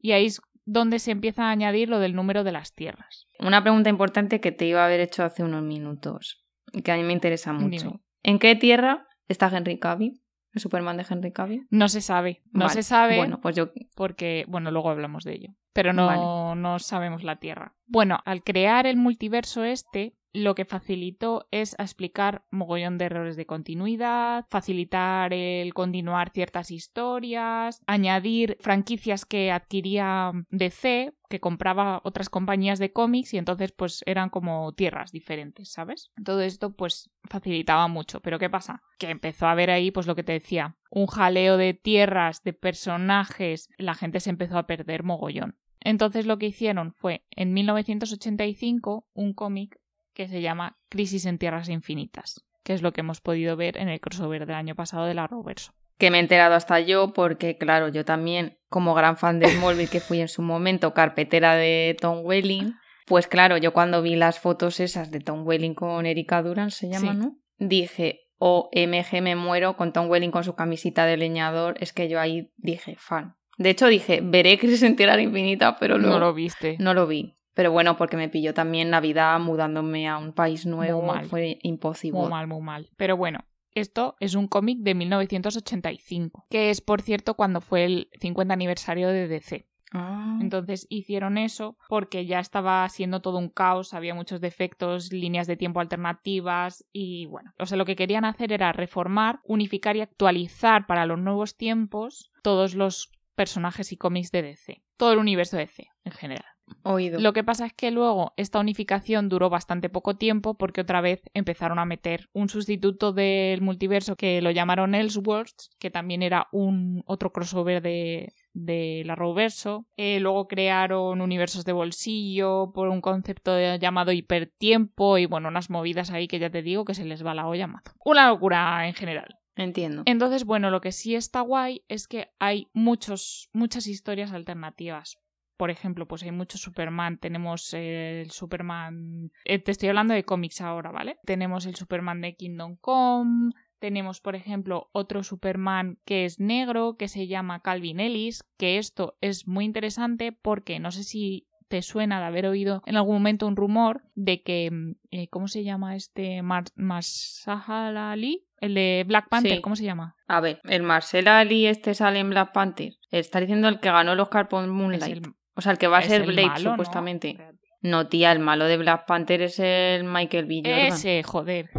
y 0.00 0.12
ahí 0.12 0.26
es 0.26 0.40
donde 0.64 1.00
se 1.00 1.10
empieza 1.10 1.46
a 1.46 1.50
añadir 1.50 1.88
lo 1.88 1.98
del 1.98 2.14
número 2.14 2.44
de 2.44 2.52
las 2.52 2.72
tierras. 2.72 3.26
Una 3.40 3.62
pregunta 3.62 3.90
importante 3.90 4.40
que 4.40 4.52
te 4.52 4.64
iba 4.64 4.82
a 4.82 4.86
haber 4.86 5.00
hecho 5.00 5.24
hace 5.24 5.42
unos 5.42 5.64
minutos, 5.64 6.46
y 6.72 6.82
que 6.82 6.92
a 6.92 6.96
mí 6.96 7.02
me 7.02 7.12
interesa 7.12 7.52
mucho. 7.52 8.00
¿En 8.22 8.38
qué 8.38 8.54
tierra 8.54 9.08
está 9.26 9.48
Henry 9.48 9.80
Cavill? 9.80 10.22
¿El 10.52 10.60
Superman 10.60 10.98
de 10.98 11.06
Henry 11.10 11.32
Cavill? 11.32 11.66
No 11.68 11.88
se 11.88 12.00
sabe. 12.00 12.42
No 12.52 12.68
se 12.68 12.84
sabe. 12.84 13.16
Bueno, 13.16 13.40
pues 13.40 13.56
yo. 13.56 13.72
Porque, 13.96 14.44
bueno, 14.46 14.70
luego 14.70 14.90
hablamos 14.90 15.24
de 15.24 15.34
ello. 15.34 15.48
Pero 15.72 15.92
no, 15.92 16.54
no 16.54 16.78
sabemos 16.78 17.24
la 17.24 17.40
Tierra. 17.40 17.74
Bueno, 17.86 18.20
al 18.24 18.44
crear 18.44 18.86
el 18.86 18.96
multiverso 18.96 19.64
este, 19.64 20.14
lo 20.32 20.54
que 20.54 20.64
facilitó 20.64 21.48
es 21.50 21.74
explicar 21.78 22.44
mogollón 22.50 22.98
de 22.98 23.06
errores 23.06 23.36
de 23.36 23.46
continuidad, 23.46 24.46
facilitar 24.50 25.32
el 25.32 25.72
continuar 25.74 26.30
ciertas 26.30 26.70
historias, 26.70 27.80
añadir 27.86 28.56
franquicias 28.60 29.24
que 29.24 29.50
adquiría 29.50 30.32
DC, 30.50 31.14
que 31.28 31.40
compraba 31.40 32.00
otras 32.04 32.28
compañías 32.28 32.78
de 32.78 32.92
cómics 32.92 33.34
y 33.34 33.38
entonces 33.38 33.72
pues 33.72 34.02
eran 34.06 34.30
como 34.30 34.72
tierras 34.72 35.12
diferentes, 35.12 35.72
¿sabes? 35.72 36.10
Todo 36.24 36.40
esto 36.40 36.72
pues 36.72 37.10
facilitaba 37.24 37.88
mucho, 37.88 38.20
pero 38.20 38.38
¿qué 38.38 38.50
pasa? 38.50 38.82
Que 38.98 39.10
empezó 39.10 39.46
a 39.46 39.54
ver 39.54 39.70
ahí 39.70 39.90
pues 39.90 40.06
lo 40.06 40.14
que 40.14 40.24
te 40.24 40.32
decía, 40.32 40.76
un 40.90 41.06
jaleo 41.06 41.56
de 41.56 41.74
tierras, 41.74 42.42
de 42.42 42.52
personajes, 42.52 43.68
la 43.78 43.94
gente 43.94 44.20
se 44.20 44.30
empezó 44.30 44.58
a 44.58 44.66
perder 44.66 45.02
mogollón. 45.02 45.56
Entonces 45.80 46.26
lo 46.26 46.38
que 46.38 46.46
hicieron 46.46 46.92
fue 46.92 47.24
en 47.30 47.52
1985 47.52 49.06
un 49.14 49.32
cómic 49.32 49.78
que 50.18 50.28
se 50.28 50.40
llama 50.42 50.76
Crisis 50.88 51.26
en 51.26 51.38
Tierras 51.38 51.68
Infinitas, 51.68 52.44
que 52.64 52.72
es 52.74 52.82
lo 52.82 52.92
que 52.92 53.02
hemos 53.02 53.20
podido 53.20 53.56
ver 53.56 53.78
en 53.78 53.88
el 53.88 54.00
crossover 54.00 54.46
del 54.46 54.56
año 54.56 54.74
pasado 54.74 55.06
de 55.06 55.14
la 55.14 55.28
Roverso. 55.28 55.72
que 55.96 56.10
me 56.10 56.18
he 56.18 56.20
enterado 56.20 56.54
hasta 56.56 56.80
yo 56.80 57.12
porque, 57.12 57.56
claro, 57.56 57.86
yo 57.88 58.04
también, 58.04 58.58
como 58.68 58.94
gran 58.94 59.16
fan 59.16 59.38
de 59.38 59.48
Smallville 59.48 59.88
que 59.88 60.00
fui 60.00 60.20
en 60.20 60.26
su 60.28 60.42
momento 60.42 60.92
carpetera 60.92 61.54
de 61.54 61.96
Tom 62.00 62.20
Welling, 62.24 62.74
pues 63.06 63.26
claro, 63.28 63.56
yo 63.58 63.72
cuando 63.72 64.02
vi 64.02 64.16
las 64.16 64.40
fotos 64.40 64.80
esas 64.80 65.10
de 65.12 65.20
Tom 65.20 65.46
Welling 65.46 65.74
con 65.74 66.04
Erika 66.04 66.42
Duran, 66.42 66.70
se 66.72 66.88
llama, 66.88 67.12
Sí. 67.12 67.18
¿no? 67.18 67.36
Dije, 67.58 68.20
OMG, 68.38 69.22
me 69.22 69.36
muero 69.36 69.76
con 69.76 69.92
Tom 69.92 70.08
Welling 70.10 70.30
con 70.32 70.42
su 70.44 70.54
camisita 70.54 71.06
de 71.06 71.16
leñador. 71.16 71.76
Es 71.80 71.92
que 71.92 72.08
yo 72.08 72.20
ahí 72.20 72.50
dije, 72.56 72.96
fan. 72.98 73.34
De 73.56 73.70
hecho, 73.70 73.86
dije, 73.88 74.20
veré 74.22 74.58
Crisis 74.58 74.82
entera 74.84 75.20
infinita, 75.20 75.76
pero 75.78 75.98
luego 75.98 76.18
No 76.18 76.26
lo 76.26 76.34
viste. 76.34 76.76
no 76.80 76.92
lo 76.94 77.06
vi. 77.06 77.37
Pero 77.58 77.72
bueno, 77.72 77.96
porque 77.96 78.16
me 78.16 78.28
pilló 78.28 78.54
también 78.54 78.88
Navidad 78.88 79.40
mudándome 79.40 80.06
a 80.06 80.16
un 80.16 80.32
país 80.32 80.64
nuevo. 80.64 81.02
mal. 81.02 81.26
Fue 81.26 81.58
imposible. 81.64 82.20
Muy 82.20 82.30
mal, 82.30 82.46
muy 82.46 82.60
mal. 82.60 82.88
Pero 82.96 83.16
bueno, 83.16 83.40
esto 83.72 84.14
es 84.20 84.36
un 84.36 84.46
cómic 84.46 84.78
de 84.78 84.94
1985, 84.94 86.46
que 86.50 86.70
es, 86.70 86.80
por 86.80 87.02
cierto, 87.02 87.34
cuando 87.34 87.60
fue 87.60 87.84
el 87.84 88.10
50 88.20 88.54
aniversario 88.54 89.08
de 89.08 89.26
DC. 89.26 89.66
Ah. 89.92 90.38
Entonces 90.40 90.86
hicieron 90.88 91.36
eso 91.36 91.76
porque 91.88 92.26
ya 92.26 92.38
estaba 92.38 92.88
siendo 92.90 93.22
todo 93.22 93.38
un 93.38 93.48
caos, 93.48 93.92
había 93.92 94.14
muchos 94.14 94.40
defectos, 94.40 95.12
líneas 95.12 95.48
de 95.48 95.56
tiempo 95.56 95.80
alternativas 95.80 96.84
y 96.92 97.26
bueno, 97.26 97.54
o 97.58 97.66
sea, 97.66 97.76
lo 97.76 97.86
que 97.86 97.96
querían 97.96 98.24
hacer 98.24 98.52
era 98.52 98.70
reformar, 98.70 99.40
unificar 99.42 99.96
y 99.96 100.02
actualizar 100.02 100.86
para 100.86 101.06
los 101.06 101.18
nuevos 101.18 101.56
tiempos 101.56 102.30
todos 102.44 102.76
los 102.76 103.10
personajes 103.34 103.90
y 103.90 103.96
cómics 103.96 104.30
de 104.30 104.42
DC, 104.42 104.84
todo 104.96 105.12
el 105.12 105.18
universo 105.18 105.56
de 105.56 105.66
DC 105.66 105.88
en 106.04 106.12
general. 106.12 106.57
Oído. 106.82 107.20
Lo 107.20 107.32
que 107.32 107.44
pasa 107.44 107.66
es 107.66 107.72
que 107.72 107.90
luego 107.90 108.32
esta 108.36 108.58
unificación 108.60 109.28
duró 109.28 109.50
bastante 109.50 109.88
poco 109.88 110.16
tiempo 110.16 110.54
porque 110.54 110.80
otra 110.80 111.00
vez 111.00 111.22
empezaron 111.34 111.78
a 111.78 111.84
meter 111.84 112.28
un 112.32 112.48
sustituto 112.48 113.12
del 113.12 113.60
multiverso 113.60 114.16
que 114.16 114.40
lo 114.42 114.50
llamaron 114.50 114.94
Elseworlds, 114.94 115.70
que 115.78 115.90
también 115.90 116.22
era 116.22 116.48
un 116.52 117.02
otro 117.06 117.32
crossover 117.32 117.82
de, 117.82 118.32
de 118.52 119.02
la 119.06 119.14
Arrowverso. 119.14 119.86
Eh, 119.96 120.20
luego 120.20 120.48
crearon 120.48 121.20
universos 121.20 121.64
de 121.64 121.72
bolsillo 121.72 122.72
por 122.74 122.88
un 122.88 123.00
concepto 123.00 123.52
de- 123.54 123.78
llamado 123.78 124.12
hipertiempo 124.12 125.18
y 125.18 125.26
bueno, 125.26 125.48
unas 125.48 125.70
movidas 125.70 126.10
ahí 126.10 126.28
que 126.28 126.38
ya 126.38 126.50
te 126.50 126.62
digo 126.62 126.84
que 126.84 126.94
se 126.94 127.04
les 127.04 127.24
va 127.24 127.34
la 127.34 127.46
olla 127.46 127.66
mazo. 127.66 127.92
Una 128.04 128.28
locura 128.28 128.86
en 128.86 128.94
general. 128.94 129.36
Entiendo. 129.56 130.02
Entonces, 130.06 130.44
bueno, 130.44 130.70
lo 130.70 130.80
que 130.80 130.92
sí 130.92 131.16
está 131.16 131.40
guay 131.40 131.82
es 131.88 132.06
que 132.06 132.28
hay 132.38 132.68
muchos, 132.72 133.48
muchas 133.52 133.88
historias 133.88 134.32
alternativas. 134.32 135.18
Por 135.58 135.70
ejemplo, 135.70 136.06
pues 136.08 136.22
hay 136.22 136.30
mucho 136.30 136.56
Superman. 136.56 137.18
Tenemos 137.18 137.74
el 137.74 138.30
Superman. 138.30 139.30
eh, 139.44 139.58
te 139.58 139.72
estoy 139.72 139.90
hablando 139.90 140.14
de 140.14 140.24
cómics 140.24 140.60
ahora, 140.62 140.90
¿vale? 140.92 141.18
Tenemos 141.26 141.66
el 141.66 141.74
Superman 141.74 142.20
de 142.22 142.34
Kingdom 142.36 142.76
Come. 142.80 143.50
Tenemos, 143.80 144.20
por 144.20 144.34
ejemplo, 144.36 144.88
otro 144.92 145.22
Superman 145.22 145.98
que 146.04 146.24
es 146.24 146.40
negro, 146.40 146.96
que 146.96 147.08
se 147.08 147.26
llama 147.26 147.60
Calvin 147.60 148.00
Ellis. 148.00 148.42
Que 148.56 148.78
esto 148.78 149.16
es 149.20 149.46
muy 149.46 149.64
interesante 149.64 150.32
porque 150.32 150.78
no 150.80 150.90
sé 150.92 151.02
si 151.04 151.46
te 151.68 151.82
suena 151.82 152.18
de 152.18 152.26
haber 152.26 152.46
oído 152.46 152.82
en 152.86 152.96
algún 152.96 153.14
momento 153.16 153.46
un 153.46 153.56
rumor 153.56 154.02
de 154.14 154.42
que. 154.42 154.70
mm, 154.70 154.92
eh, 155.10 155.28
¿Cómo 155.28 155.48
se 155.48 155.64
llama 155.64 155.96
este? 155.96 156.40
Mar 156.42 156.64
Mahershala 156.76 158.12
Ali. 158.12 158.44
El 158.60 158.74
de 158.74 159.04
Black 159.06 159.28
Panther, 159.28 159.56
Sí. 159.56 159.60
¿cómo 159.62 159.76
se 159.76 159.84
llama? 159.84 160.16
A 160.26 160.40
ver, 160.40 160.60
el 160.64 160.82
Marcel 160.82 161.28
Ali 161.28 161.66
este 161.66 161.94
sale 161.94 162.18
en 162.18 162.30
Black 162.30 162.52
Panther. 162.52 162.94
Está 163.12 163.38
diciendo 163.38 163.68
el 163.68 163.78
que 163.78 163.88
ganó 163.88 164.12
el 164.14 164.20
Oscar 164.20 164.48
por 164.48 164.64
Es 164.64 164.68
Moonlight. 164.70 165.16
el- 165.24 165.32
O 165.58 165.60
sea, 165.60 165.72
el 165.72 165.78
que 165.78 165.88
va 165.88 165.98
a 165.98 166.02
ser 166.02 166.20
el 166.22 166.28
Blake, 166.28 166.46
malo, 166.48 166.70
supuestamente. 166.70 167.36
¿no? 167.82 168.06
tía, 168.06 168.30
el 168.30 168.38
malo 168.38 168.66
de 168.66 168.76
Black 168.76 169.06
Panther 169.06 169.42
es 169.42 169.58
el 169.58 170.04
Michael 170.04 170.46
B. 170.46 170.62
Jordan. 170.64 170.86
Ese, 170.86 171.22
joder. 171.24 171.70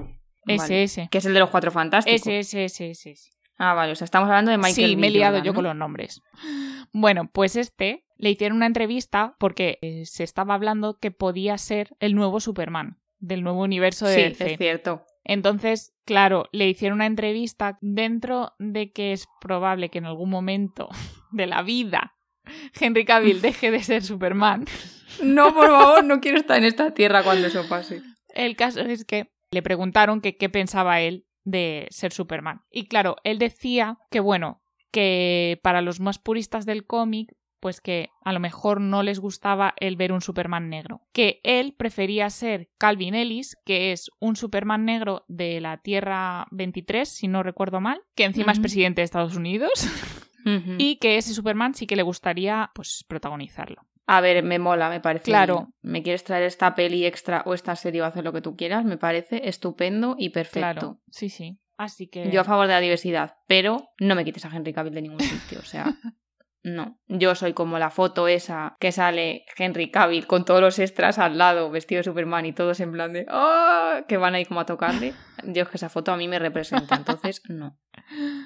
Ese, 0.45 0.57
Vale. 0.57 0.83
ese. 0.83 1.07
Que 1.09 1.17
es 1.19 1.25
el 1.25 1.33
de 1.33 1.39
los 1.39 1.49
cuatro 1.49 1.71
fantásticos. 1.71 2.21
Ese, 2.21 2.39
ese, 2.39 2.65
ese, 2.65 2.89
ese. 2.91 3.11
ese. 3.11 3.29
Ah, 3.57 3.73
vale, 3.73 3.93
o 3.93 3.95
sea, 3.95 4.03
estamos 4.05 4.27
hablando 4.27 4.51
de 4.51 4.57
Michael 4.57 4.73
Sí, 4.75 4.95
B. 4.95 5.01
me 5.01 5.07
he 5.07 5.11
liado 5.11 5.37
Jordan, 5.37 5.45
yo 5.45 5.51
¿no? 5.51 5.55
con 5.55 5.63
los 5.63 5.75
nombres. 5.75 6.21
Bueno, 6.91 7.29
pues 7.31 7.55
este 7.55 8.05
le 8.17 8.29
hicieron 8.31 8.57
una 8.57 8.65
entrevista 8.65 9.35
porque 9.39 9.79
eh, 9.81 10.05
se 10.05 10.23
estaba 10.25 10.55
hablando 10.55 10.97
que 10.99 11.11
podía 11.11 11.57
ser 11.57 11.95
el 12.01 12.15
nuevo 12.15 12.39
Superman 12.41 12.99
del 13.19 13.43
nuevo 13.43 13.61
universo 13.63 14.05
de 14.07 14.15
Sí, 14.15 14.21
DC. 14.29 14.51
es 14.53 14.57
cierto. 14.57 15.03
Entonces, 15.25 15.93
claro, 16.05 16.45
le 16.51 16.67
hicieron 16.67 16.97
una 16.97 17.05
entrevista 17.05 17.77
dentro 17.81 18.53
de 18.59 18.91
que 18.91 19.11
es 19.13 19.27
probable 19.39 19.89
que 19.89 19.99
en 19.99 20.05
algún 20.05 20.29
momento 20.29 20.89
de 21.31 21.45
la 21.47 21.61
vida 21.61 22.15
Henry 22.79 23.05
Cavill 23.05 23.41
deje 23.41 23.71
de 23.71 23.83
ser 23.83 24.03
Superman. 24.03 24.65
No, 25.23 25.53
por 25.53 25.67
favor, 25.67 26.03
no 26.05 26.21
quiero 26.21 26.37
estar 26.37 26.57
en 26.57 26.63
esta 26.63 26.93
tierra 26.93 27.23
cuando 27.23 27.47
eso 27.47 27.67
pase. 27.67 28.01
El 28.33 28.55
caso 28.55 28.79
es 28.79 29.03
que 29.03 29.31
le 29.51 29.61
preguntaron 29.61 30.21
que 30.21 30.37
qué 30.37 30.49
pensaba 30.49 31.01
él 31.01 31.25
de 31.43 31.87
ser 31.89 32.13
Superman. 32.13 32.61
Y 32.71 32.87
claro, 32.87 33.17
él 33.25 33.37
decía 33.37 33.97
que 34.11 34.21
bueno, 34.21 34.61
que 34.91 35.59
para 35.61 35.81
los 35.81 35.99
más 35.99 36.19
puristas 36.19 36.65
del 36.65 36.85
cómic, 36.85 37.33
pues 37.59 37.81
que 37.81 38.09
a 38.23 38.31
lo 38.31 38.39
mejor 38.39 38.79
no 38.79 39.03
les 39.03 39.19
gustaba 39.19 39.73
el 39.77 39.95
ver 39.97 40.11
un 40.11 40.21
Superman 40.21 40.69
negro. 40.69 41.01
Que 41.11 41.41
él 41.43 41.75
prefería 41.77 42.29
ser 42.29 42.69
Calvin 42.77 43.15
Ellis, 43.15 43.57
que 43.65 43.91
es 43.91 44.09
un 44.19 44.35
Superman 44.35 44.85
negro 44.85 45.25
de 45.27 45.59
la 45.59 45.77
Tierra 45.77 46.47
23, 46.51 47.07
si 47.07 47.27
no 47.27 47.43
recuerdo 47.43 47.81
mal, 47.81 48.01
que 48.15 48.23
encima 48.23 48.51
es 48.51 48.59
presidente 48.59 49.01
de 49.01 49.05
Estados 49.05 49.35
Unidos, 49.35 49.71
Y 50.77 50.97
que 50.97 51.17
ese 51.17 51.33
Superman 51.33 51.73
sí 51.73 51.87
que 51.87 51.95
le 51.95 52.03
gustaría 52.03 52.71
pues 52.73 53.05
protagonizarlo. 53.07 53.85
A 54.05 54.21
ver, 54.21 54.43
me 54.43 54.57
mola, 54.57 54.89
me 54.89 54.99
parece. 55.01 55.25
Claro. 55.25 55.55
bien. 55.55 55.73
Me 55.81 56.03
quieres 56.03 56.23
traer 56.23 56.43
esta 56.43 56.73
peli 56.73 57.05
extra 57.05 57.43
o 57.45 57.53
esta 57.53 57.75
serie 57.75 58.01
o 58.01 58.05
hacer 58.05 58.23
lo 58.23 58.33
que 58.33 58.41
tú 58.41 58.55
quieras, 58.55 58.83
me 58.83 58.97
parece 58.97 59.47
estupendo 59.47 60.15
y 60.17 60.29
perfecto. 60.29 60.59
Claro, 60.59 60.99
sí, 61.11 61.29
sí. 61.29 61.59
Así 61.77 62.07
que 62.07 62.29
Yo 62.31 62.41
a 62.41 62.43
favor 62.43 62.67
de 62.67 62.73
la 62.73 62.79
diversidad, 62.81 63.37
pero 63.47 63.89
no 63.99 64.15
me 64.15 64.25
quites 64.25 64.43
a 64.45 64.49
Henry 64.53 64.73
Cavill 64.73 64.95
de 64.95 65.01
ningún 65.01 65.21
sitio, 65.21 65.59
o 65.59 65.65
sea, 65.65 65.85
no. 66.63 66.99
Yo 67.07 67.35
soy 67.35 67.53
como 67.53 67.79
la 67.79 67.89
foto 67.89 68.27
esa 68.27 68.75
que 68.79 68.91
sale 68.91 69.45
Henry 69.57 69.91
Cavill 69.91 70.27
con 70.27 70.45
todos 70.45 70.61
los 70.61 70.79
extras 70.79 71.17
al 71.17 71.37
lado, 71.37 71.71
vestido 71.71 71.99
de 71.99 72.03
Superman 72.03 72.45
y 72.45 72.53
todos 72.53 72.79
en 72.79 72.91
plan 72.91 73.13
de 73.13 73.25
¡Oh! 73.31 74.05
que 74.07 74.17
van 74.17 74.35
ahí 74.35 74.45
como 74.45 74.59
a 74.59 74.65
tocarle. 74.65 75.13
Es 75.43 75.69
que 75.69 75.77
esa 75.77 75.89
foto 75.89 76.11
a 76.11 76.17
mí 76.17 76.27
me 76.27 76.39
representa, 76.39 76.95
entonces 76.95 77.41
no, 77.47 77.77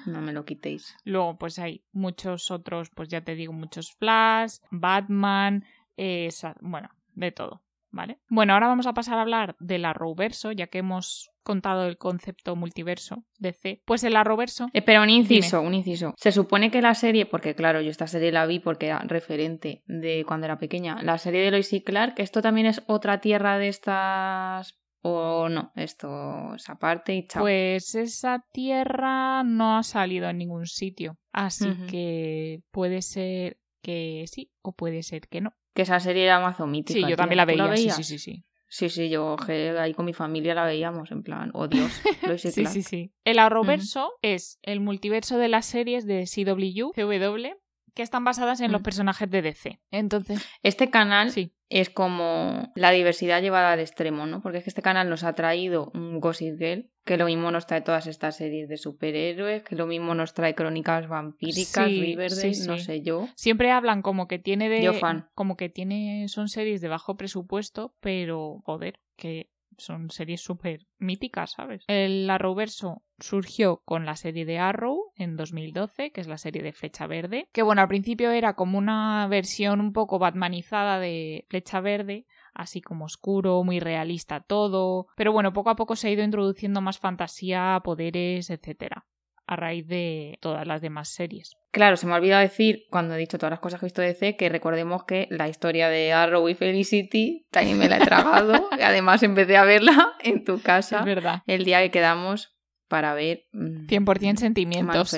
no 0.06 0.20
me 0.20 0.32
lo 0.32 0.44
quitéis. 0.44 0.96
Luego, 1.04 1.38
pues 1.38 1.58
hay 1.58 1.84
muchos 1.92 2.50
otros, 2.50 2.90
pues 2.94 3.08
ya 3.08 3.22
te 3.22 3.34
digo, 3.34 3.52
muchos 3.52 3.92
Flash, 3.98 4.58
Batman, 4.70 5.64
eh, 5.96 6.28
bueno, 6.60 6.90
de 7.14 7.32
todo, 7.32 7.62
¿vale? 7.94 8.18
Bueno, 8.28 8.52
ahora 8.52 8.66
vamos 8.66 8.86
a 8.86 8.92
pasar 8.92 9.18
a 9.18 9.22
hablar 9.22 9.56
del 9.60 9.84
Arrowverso, 9.84 10.52
ya 10.52 10.66
que 10.66 10.78
hemos 10.78 11.30
contado 11.42 11.86
el 11.86 11.96
concepto 11.96 12.56
multiverso 12.56 13.24
DC. 13.38 13.82
Pues 13.84 14.02
el 14.04 14.16
Arrowverso, 14.16 14.68
Espera, 14.72 15.02
un 15.02 15.10
inciso, 15.10 15.60
un 15.62 15.74
inciso. 15.74 16.14
Se 16.16 16.32
supone 16.32 16.70
que 16.70 16.82
la 16.82 16.94
serie, 16.94 17.26
porque 17.26 17.54
claro, 17.54 17.80
yo 17.80 17.90
esta 17.90 18.06
serie 18.06 18.32
la 18.32 18.46
vi 18.46 18.58
porque 18.58 18.86
era 18.86 18.98
referente 19.00 19.82
de 19.86 20.24
cuando 20.26 20.46
era 20.46 20.58
pequeña, 20.58 21.02
la 21.02 21.18
serie 21.18 21.42
de 21.42 21.50
Lois 21.50 21.72
y 21.72 21.82
Clark, 21.82 22.14
¿esto 22.18 22.42
también 22.42 22.66
es 22.66 22.82
otra 22.86 23.20
tierra 23.20 23.58
de 23.58 23.68
estas 23.68 24.78
o 25.02 25.48
no? 25.48 25.72
Esto 25.76 26.54
es 26.54 26.68
aparte 26.68 27.14
y 27.14 27.26
chao. 27.26 27.42
pues 27.42 27.94
esa 27.94 28.44
tierra 28.52 29.44
no 29.44 29.76
ha 29.76 29.82
salido 29.82 30.28
en 30.28 30.38
ningún 30.38 30.66
sitio, 30.66 31.18
así 31.32 31.68
que 31.90 32.60
puede 32.70 33.02
ser 33.02 33.58
que 33.82 34.24
sí 34.26 34.50
o 34.62 34.72
puede 34.72 35.02
ser 35.02 35.28
que 35.28 35.42
no. 35.42 35.52
Que 35.74 35.82
esa 35.82 36.00
serie 36.00 36.24
era 36.24 36.40
mazo 36.40 36.66
mítica. 36.66 36.98
Sí, 37.00 37.10
yo 37.10 37.16
también 37.16 37.36
la 37.38 37.44
¿Tú 37.44 37.48
veía, 37.68 37.92
sí, 37.92 38.02
sí, 38.04 38.04
sí, 38.04 38.18
sí. 38.18 38.44
Sí, 38.68 38.88
sí, 38.88 39.08
yo 39.08 39.36
ahí 39.78 39.94
con 39.94 40.04
mi 40.04 40.14
familia 40.14 40.54
la 40.54 40.64
veíamos, 40.64 41.10
en 41.12 41.22
plan, 41.22 41.50
oh 41.54 41.68
Dios, 41.68 42.00
y 42.34 42.38
Sí, 42.38 42.66
sí, 42.66 42.82
sí. 42.82 43.12
El 43.24 43.38
Arrowverso 43.38 44.12
es 44.22 44.58
el 44.62 44.80
multiverso 44.80 45.38
de 45.38 45.48
las 45.48 45.66
series 45.66 46.06
de 46.06 46.24
CW, 46.26 46.92
CW, 46.92 47.48
que 47.94 48.02
están 48.02 48.24
basadas 48.24 48.60
en 48.60 48.72
los 48.72 48.80
Mm. 48.80 48.84
personajes 48.84 49.30
de 49.30 49.42
DC. 49.42 49.80
Entonces, 49.92 50.44
Este 50.64 50.90
canal 50.90 51.30
sí, 51.30 51.54
es 51.68 51.88
como 51.90 52.72
la 52.74 52.90
diversidad 52.90 53.40
llevada 53.42 53.72
al 53.72 53.80
extremo, 53.80 54.26
¿no? 54.26 54.42
Porque 54.42 54.58
es 54.58 54.64
que 54.64 54.70
este 54.70 54.82
canal 54.82 55.08
nos 55.08 55.22
ha 55.22 55.34
traído 55.34 55.92
un 55.94 56.18
Gossip 56.18 56.58
Girl, 56.58 56.90
que 57.04 57.16
lo 57.16 57.26
mismo 57.26 57.50
nos 57.50 57.66
trae 57.66 57.82
todas 57.82 58.06
estas 58.06 58.36
series 58.36 58.68
de 58.68 58.76
superhéroes, 58.78 59.62
que 59.62 59.76
lo 59.76 59.86
mismo 59.86 60.14
nos 60.14 60.32
trae 60.34 60.54
crónicas 60.54 61.06
vampíricas, 61.08 61.86
Sí, 61.88 62.00
Riverdale, 62.00 62.54
sí, 62.54 62.66
no 62.66 62.78
sé 62.78 63.02
yo. 63.02 63.28
siempre 63.36 63.70
hablan 63.70 64.02
como 64.02 64.26
que 64.26 64.38
tiene 64.38 64.68
de 64.68 64.82
Yo 64.82 64.94
fan. 64.94 65.28
como 65.34 65.56
que 65.56 65.68
tiene 65.68 66.26
son 66.28 66.48
series 66.48 66.80
de 66.80 66.88
bajo 66.88 67.16
presupuesto, 67.16 67.94
pero 68.00 68.60
joder, 68.64 69.00
que 69.16 69.50
son 69.76 70.10
series 70.10 70.40
súper 70.40 70.86
míticas, 70.98 71.50
¿sabes? 71.52 71.82
El 71.88 72.30
Arrowverso 72.30 73.02
surgió 73.18 73.82
con 73.84 74.06
la 74.06 74.14
serie 74.16 74.44
de 74.44 74.58
Arrow 74.58 75.12
en 75.16 75.36
2012, 75.36 76.12
que 76.12 76.20
es 76.20 76.28
la 76.28 76.38
serie 76.38 76.62
de 76.62 76.72
Flecha 76.72 77.06
Verde, 77.08 77.48
que 77.52 77.62
bueno, 77.62 77.82
al 77.82 77.88
principio 77.88 78.30
era 78.30 78.54
como 78.54 78.78
una 78.78 79.26
versión 79.28 79.80
un 79.80 79.92
poco 79.92 80.18
batmanizada 80.20 81.00
de 81.00 81.44
Flecha 81.48 81.80
Verde, 81.80 82.24
así 82.54 82.80
como 82.80 83.04
oscuro, 83.04 83.62
muy 83.64 83.80
realista 83.80 84.40
todo, 84.40 85.06
pero 85.16 85.32
bueno, 85.32 85.52
poco 85.52 85.70
a 85.70 85.76
poco 85.76 85.96
se 85.96 86.08
ha 86.08 86.10
ido 86.10 86.22
introduciendo 86.22 86.80
más 86.80 86.98
fantasía, 86.98 87.80
poderes, 87.84 88.50
etcétera, 88.50 89.06
a 89.46 89.56
raíz 89.56 89.86
de 89.86 90.38
todas 90.40 90.66
las 90.66 90.80
demás 90.80 91.08
series. 91.08 91.52
Claro, 91.72 91.96
se 91.96 92.06
me 92.06 92.12
ha 92.12 92.16
olvidado 92.16 92.40
decir, 92.42 92.84
cuando 92.90 93.14
he 93.14 93.18
dicho 93.18 93.36
todas 93.36 93.50
las 93.50 93.60
cosas 93.60 93.80
que 93.80 93.86
he 93.86 93.88
visto 93.88 94.02
de 94.02 94.14
C, 94.14 94.36
que 94.36 94.48
recordemos 94.48 95.04
que 95.04 95.26
la 95.30 95.48
historia 95.48 95.88
de 95.88 96.12
Arrow 96.12 96.48
y 96.48 96.54
Felicity 96.54 97.46
también 97.50 97.78
me 97.78 97.88
la 97.88 97.98
he 97.98 98.00
tragado. 98.00 98.68
y 98.78 98.82
además 98.82 99.22
empecé 99.22 99.56
a 99.56 99.64
verla 99.64 100.12
en 100.22 100.44
tu 100.44 100.62
casa 100.62 101.00
Es 101.00 101.04
verdad. 101.04 101.42
el 101.46 101.64
día 101.64 101.82
que 101.82 101.90
quedamos 101.90 102.56
para 102.88 103.14
ver... 103.14 103.44
mm, 103.52 103.86
100% 103.88 103.96
Man 104.06 104.34
of 104.34 104.38
sentimientos. 104.38 105.14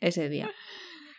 Ese 0.00 0.28
día. 0.28 0.50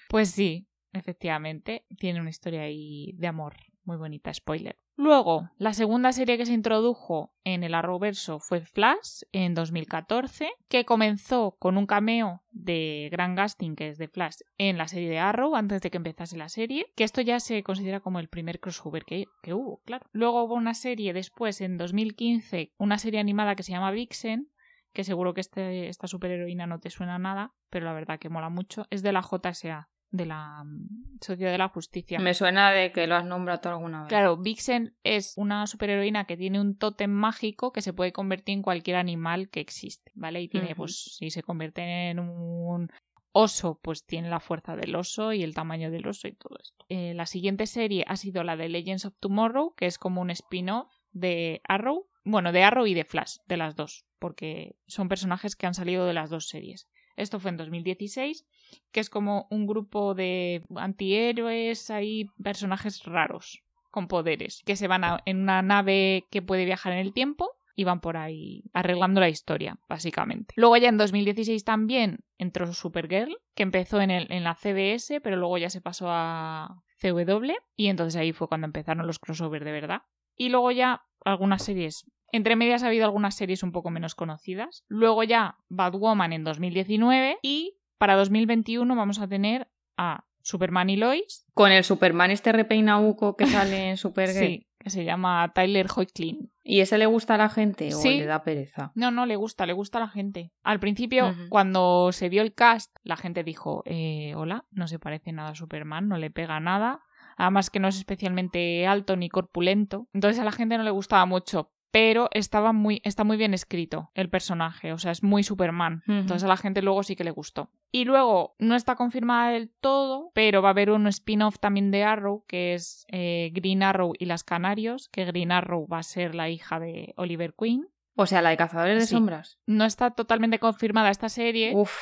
Pues 0.09 0.31
sí, 0.31 0.67
efectivamente, 0.91 1.85
tiene 1.97 2.19
una 2.19 2.29
historia 2.29 2.63
ahí 2.63 3.13
de 3.15 3.27
amor 3.27 3.55
muy 3.85 3.97
bonita, 3.97 4.33
spoiler. 4.33 4.77
Luego, 4.97 5.49
la 5.57 5.73
segunda 5.73 6.11
serie 6.13 6.37
que 6.37 6.45
se 6.45 6.53
introdujo 6.53 7.33
en 7.43 7.63
el 7.63 7.75
Arrowverso 7.75 8.39
fue 8.39 8.61
Flash 8.61 9.23
en 9.31 9.53
2014, 9.53 10.49
que 10.69 10.85
comenzó 10.85 11.57
con 11.59 11.77
un 11.77 11.85
cameo 11.85 12.43
de 12.51 13.09
Grant 13.11 13.37
Gustin, 13.37 13.75
que 13.75 13.89
es 13.89 13.97
de 13.97 14.07
Flash, 14.07 14.37
en 14.57 14.77
la 14.77 14.87
serie 14.87 15.09
de 15.09 15.19
Arrow 15.19 15.55
antes 15.55 15.81
de 15.81 15.91
que 15.91 15.97
empezase 15.97 16.37
la 16.37 16.49
serie, 16.49 16.85
que 16.95 17.03
esto 17.03 17.21
ya 17.21 17.39
se 17.39 17.61
considera 17.63 17.99
como 17.99 18.19
el 18.19 18.29
primer 18.29 18.59
crossover 18.59 19.03
que, 19.03 19.25
que 19.43 19.53
hubo, 19.53 19.81
claro. 19.85 20.05
Luego 20.13 20.43
hubo 20.43 20.55
una 20.55 20.73
serie 20.73 21.13
después, 21.13 21.59
en 21.61 21.77
2015, 21.77 22.71
una 22.77 22.97
serie 22.97 23.19
animada 23.19 23.55
que 23.55 23.63
se 23.63 23.73
llama 23.73 23.91
Vixen, 23.91 24.49
que 24.93 25.03
seguro 25.03 25.33
que 25.33 25.41
este, 25.41 25.89
esta 25.89 26.07
superheroína 26.07 26.67
no 26.67 26.79
te 26.79 26.89
suena 26.89 27.19
nada, 27.19 27.53
pero 27.69 27.85
la 27.85 27.93
verdad 27.93 28.17
que 28.17 28.29
mola 28.29 28.49
mucho. 28.49 28.87
Es 28.89 29.03
de 29.03 29.11
la 29.11 29.21
JSA, 29.21 29.89
de 30.15 30.25
la 30.25 30.63
mm, 30.63 31.19
Sociedad 31.21 31.51
de 31.51 31.57
la 31.57 31.69
Justicia. 31.69 32.19
Me 32.19 32.33
suena 32.33 32.71
de 32.71 32.91
que 32.91 33.07
lo 33.07 33.15
has 33.15 33.25
nombrado 33.25 33.61
tú 33.61 33.69
alguna 33.69 34.01
vez. 34.01 34.09
Claro, 34.09 34.37
Vixen 34.37 34.95
es 35.03 35.33
una 35.37 35.67
superheroína 35.67 36.25
que 36.25 36.37
tiene 36.37 36.59
un 36.59 36.77
tótem 36.77 37.11
mágico 37.11 37.71
que 37.71 37.81
se 37.81 37.93
puede 37.93 38.11
convertir 38.11 38.53
en 38.53 38.61
cualquier 38.61 38.97
animal 38.97 39.49
que 39.49 39.59
existe, 39.59 40.11
¿vale? 40.15 40.41
Y 40.41 40.47
tiene, 40.47 40.75
pues, 40.75 41.15
si 41.17 41.29
se 41.29 41.43
convierte 41.43 42.09
en 42.09 42.19
un 42.19 42.89
oso, 43.37 43.79
pues 43.81 44.05
tiene 44.05 44.29
la 44.29 44.39
fuerza 44.39 44.77
del 44.77 44.95
oso 44.95 45.33
y 45.33 45.43
el 45.43 45.53
tamaño 45.53 45.91
del 45.91 46.07
oso 46.07 46.29
y 46.29 46.35
todo 46.35 46.57
esto. 46.61 46.85
Eh, 46.87 47.13
la 47.13 47.25
siguiente 47.25 47.67
serie 47.67 48.05
ha 48.07 48.15
sido 48.15 48.43
la 48.45 48.55
de 48.55 48.69
Legends 48.69 49.03
of 49.05 49.17
Tomorrow, 49.19 49.75
que 49.75 49.87
es 49.87 49.97
como 49.97 50.21
un 50.21 50.29
spin-off 50.29 50.87
de 51.11 51.61
Arrow. 51.67 52.07
Bueno, 52.23 52.53
de 52.53 52.63
Arrow 52.63 52.87
y 52.87 52.93
de 52.93 53.03
Flash, 53.03 53.37
de 53.45 53.57
las 53.57 53.75
dos, 53.75 54.05
porque 54.19 54.77
son 54.87 55.09
personajes 55.09 55.57
que 55.57 55.67
han 55.67 55.73
salido 55.73 56.05
de 56.05 56.13
las 56.13 56.29
dos 56.29 56.47
series. 56.47 56.87
Esto 57.15 57.39
fue 57.39 57.51
en 57.51 57.57
2016, 57.57 58.45
que 58.91 58.99
es 58.99 59.09
como 59.09 59.47
un 59.49 59.67
grupo 59.67 60.13
de 60.15 60.63
antihéroes, 60.75 61.89
hay 61.89 62.25
personajes 62.43 63.03
raros 63.05 63.61
con 63.91 64.07
poderes, 64.07 64.61
que 64.65 64.75
se 64.75 64.87
van 64.87 65.03
a- 65.03 65.21
en 65.25 65.41
una 65.41 65.61
nave 65.61 66.25
que 66.29 66.41
puede 66.41 66.65
viajar 66.65 66.91
en 66.93 66.99
el 66.99 67.13
tiempo 67.13 67.51
y 67.77 67.83
van 67.85 68.01
por 68.01 68.17
ahí 68.17 68.63
arreglando 68.73 69.19
la 69.21 69.29
historia, 69.29 69.77
básicamente. 69.87 70.53
Luego 70.57 70.77
ya 70.77 70.89
en 70.89 70.97
2016 70.97 71.63
también 71.63 72.19
entró 72.37 72.71
Supergirl, 72.73 73.37
que 73.53 73.63
empezó 73.63 74.01
en, 74.01 74.11
el, 74.11 74.31
en 74.31 74.43
la 74.43 74.55
CBS, 74.55 75.21
pero 75.21 75.35
luego 75.37 75.57
ya 75.57 75.69
se 75.69 75.81
pasó 75.81 76.07
a 76.09 76.81
CW 77.01 77.53
y 77.75 77.87
entonces 77.87 78.19
ahí 78.19 78.31
fue 78.33 78.47
cuando 78.47 78.65
empezaron 78.65 79.07
los 79.07 79.19
crossovers 79.19 79.65
de 79.65 79.71
verdad. 79.71 80.01
Y 80.37 80.49
luego 80.49 80.71
ya 80.71 81.01
algunas 81.23 81.63
series. 81.63 82.05
Entre 82.31 82.55
medias 82.55 82.83
ha 82.83 82.87
habido 82.87 83.05
algunas 83.05 83.35
series 83.35 83.63
un 83.63 83.71
poco 83.71 83.89
menos 83.91 84.15
conocidas. 84.15 84.83
Luego 84.87 85.23
ya 85.23 85.57
Batwoman 85.69 86.33
en 86.33 86.43
2019 86.43 87.37
y 87.41 87.77
para 87.97 88.15
2021 88.15 88.95
vamos 88.95 89.19
a 89.19 89.27
tener 89.27 89.69
a 89.97 90.25
Superman 90.41 90.89
y 90.89 90.97
Lois. 90.97 91.45
Con 91.53 91.71
el 91.71 91.83
Superman 91.83 92.31
este 92.31 92.51
repeinauco 92.51 93.35
que 93.35 93.47
sale 93.47 93.89
en 93.89 93.97
Supergirl. 93.97 94.45
Sí, 94.45 94.67
que 94.79 94.89
se 94.89 95.03
llama 95.05 95.51
Tyler 95.55 95.87
Hoechlin. 95.95 96.51
¿Y 96.63 96.81
ese 96.81 96.97
le 96.97 97.05
gusta 97.05 97.35
a 97.35 97.37
la 97.37 97.49
gente 97.49 97.93
o 97.93 97.97
Sí. 97.97 98.17
le 98.19 98.25
da 98.25 98.43
pereza? 98.43 98.91
No, 98.95 99.11
no, 99.11 99.25
le 99.25 99.35
gusta, 99.35 99.65
le 99.65 99.73
gusta 99.73 99.97
a 99.97 100.01
la 100.01 100.07
gente. 100.09 100.51
Al 100.63 100.79
principio, 100.79 101.33
cuando 101.49 102.11
se 102.11 102.29
vio 102.29 102.41
el 102.41 102.53
cast, 102.53 102.95
la 103.03 103.15
gente 103.17 103.43
dijo, 103.43 103.81
eh, 103.85 104.33
hola, 104.35 104.65
no 104.71 104.87
se 104.87 104.99
parece 104.99 105.31
nada 105.31 105.49
a 105.49 105.55
Superman, 105.55 106.07
no 106.07 106.17
le 106.17 106.29
pega 106.31 106.59
nada. 106.59 107.01
Además 107.37 107.69
que 107.69 107.79
no 107.79 107.87
es 107.87 107.97
especialmente 107.97 108.87
alto 108.87 109.15
ni 109.15 109.29
corpulento. 109.29 110.07
Entonces 110.13 110.39
a 110.39 110.45
la 110.45 110.51
gente 110.51 110.77
no 110.77 110.83
le 110.83 110.91
gustaba 110.91 111.25
mucho. 111.25 111.71
Pero 111.91 112.27
estaba 112.33 112.73
muy, 112.73 113.01
está 113.05 113.23
muy 113.23 113.37
bien 113.37 113.53
escrito 113.53 114.11
el 114.15 114.29
personaje. 114.29 114.91
O 114.91 114.97
sea, 114.97 115.11
es 115.11 115.23
muy 115.23 115.43
Superman. 115.43 116.03
Entonces 116.07 116.43
a 116.43 116.47
la 116.47 116.57
gente 116.57 116.81
luego 116.81 117.03
sí 117.03 117.15
que 117.15 117.23
le 117.23 117.31
gustó. 117.31 117.71
Y 117.91 118.03
luego, 118.03 118.55
no 118.59 118.75
está 118.75 118.95
confirmada 118.95 119.51
del 119.51 119.69
todo, 119.79 120.31
pero 120.33 120.61
va 120.61 120.69
a 120.69 120.71
haber 120.71 120.91
un 120.91 121.07
spin-off 121.07 121.59
también 121.59 121.91
de 121.91 122.03
Arrow, 122.03 122.43
que 122.47 122.73
es 122.73 123.05
eh, 123.09 123.51
Green 123.53 123.83
Arrow 123.83 124.11
y 124.19 124.25
las 124.25 124.43
Canarios, 124.43 125.07
que 125.07 125.23
Green 125.23 125.53
Arrow 125.53 125.87
va 125.87 125.99
a 125.99 126.03
ser 126.03 126.35
la 126.35 126.49
hija 126.49 126.79
de 126.81 127.13
Oliver 127.15 127.53
Queen. 127.57 127.87
O 128.17 128.25
sea, 128.25 128.41
la 128.41 128.49
de 128.49 128.57
Cazadores 128.57 128.99
de 128.99 129.05
Sí. 129.07 129.13
Sombras. 129.15 129.59
No 129.65 129.85
está 129.85 130.11
totalmente 130.11 130.59
confirmada 130.59 131.09
esta 131.09 131.29
serie. 131.29 131.71
Uf, 131.73 131.93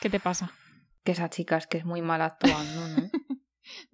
¿Qué 0.00 0.10
te 0.10 0.20
pasa? 0.20 0.52
que 1.02 1.12
esa 1.12 1.28
chica 1.28 1.58
es 1.58 1.66
que 1.66 1.76
es 1.76 1.84
muy 1.84 2.00
mal 2.00 2.22
actuando, 2.22 2.88
¿no? 2.88 3.03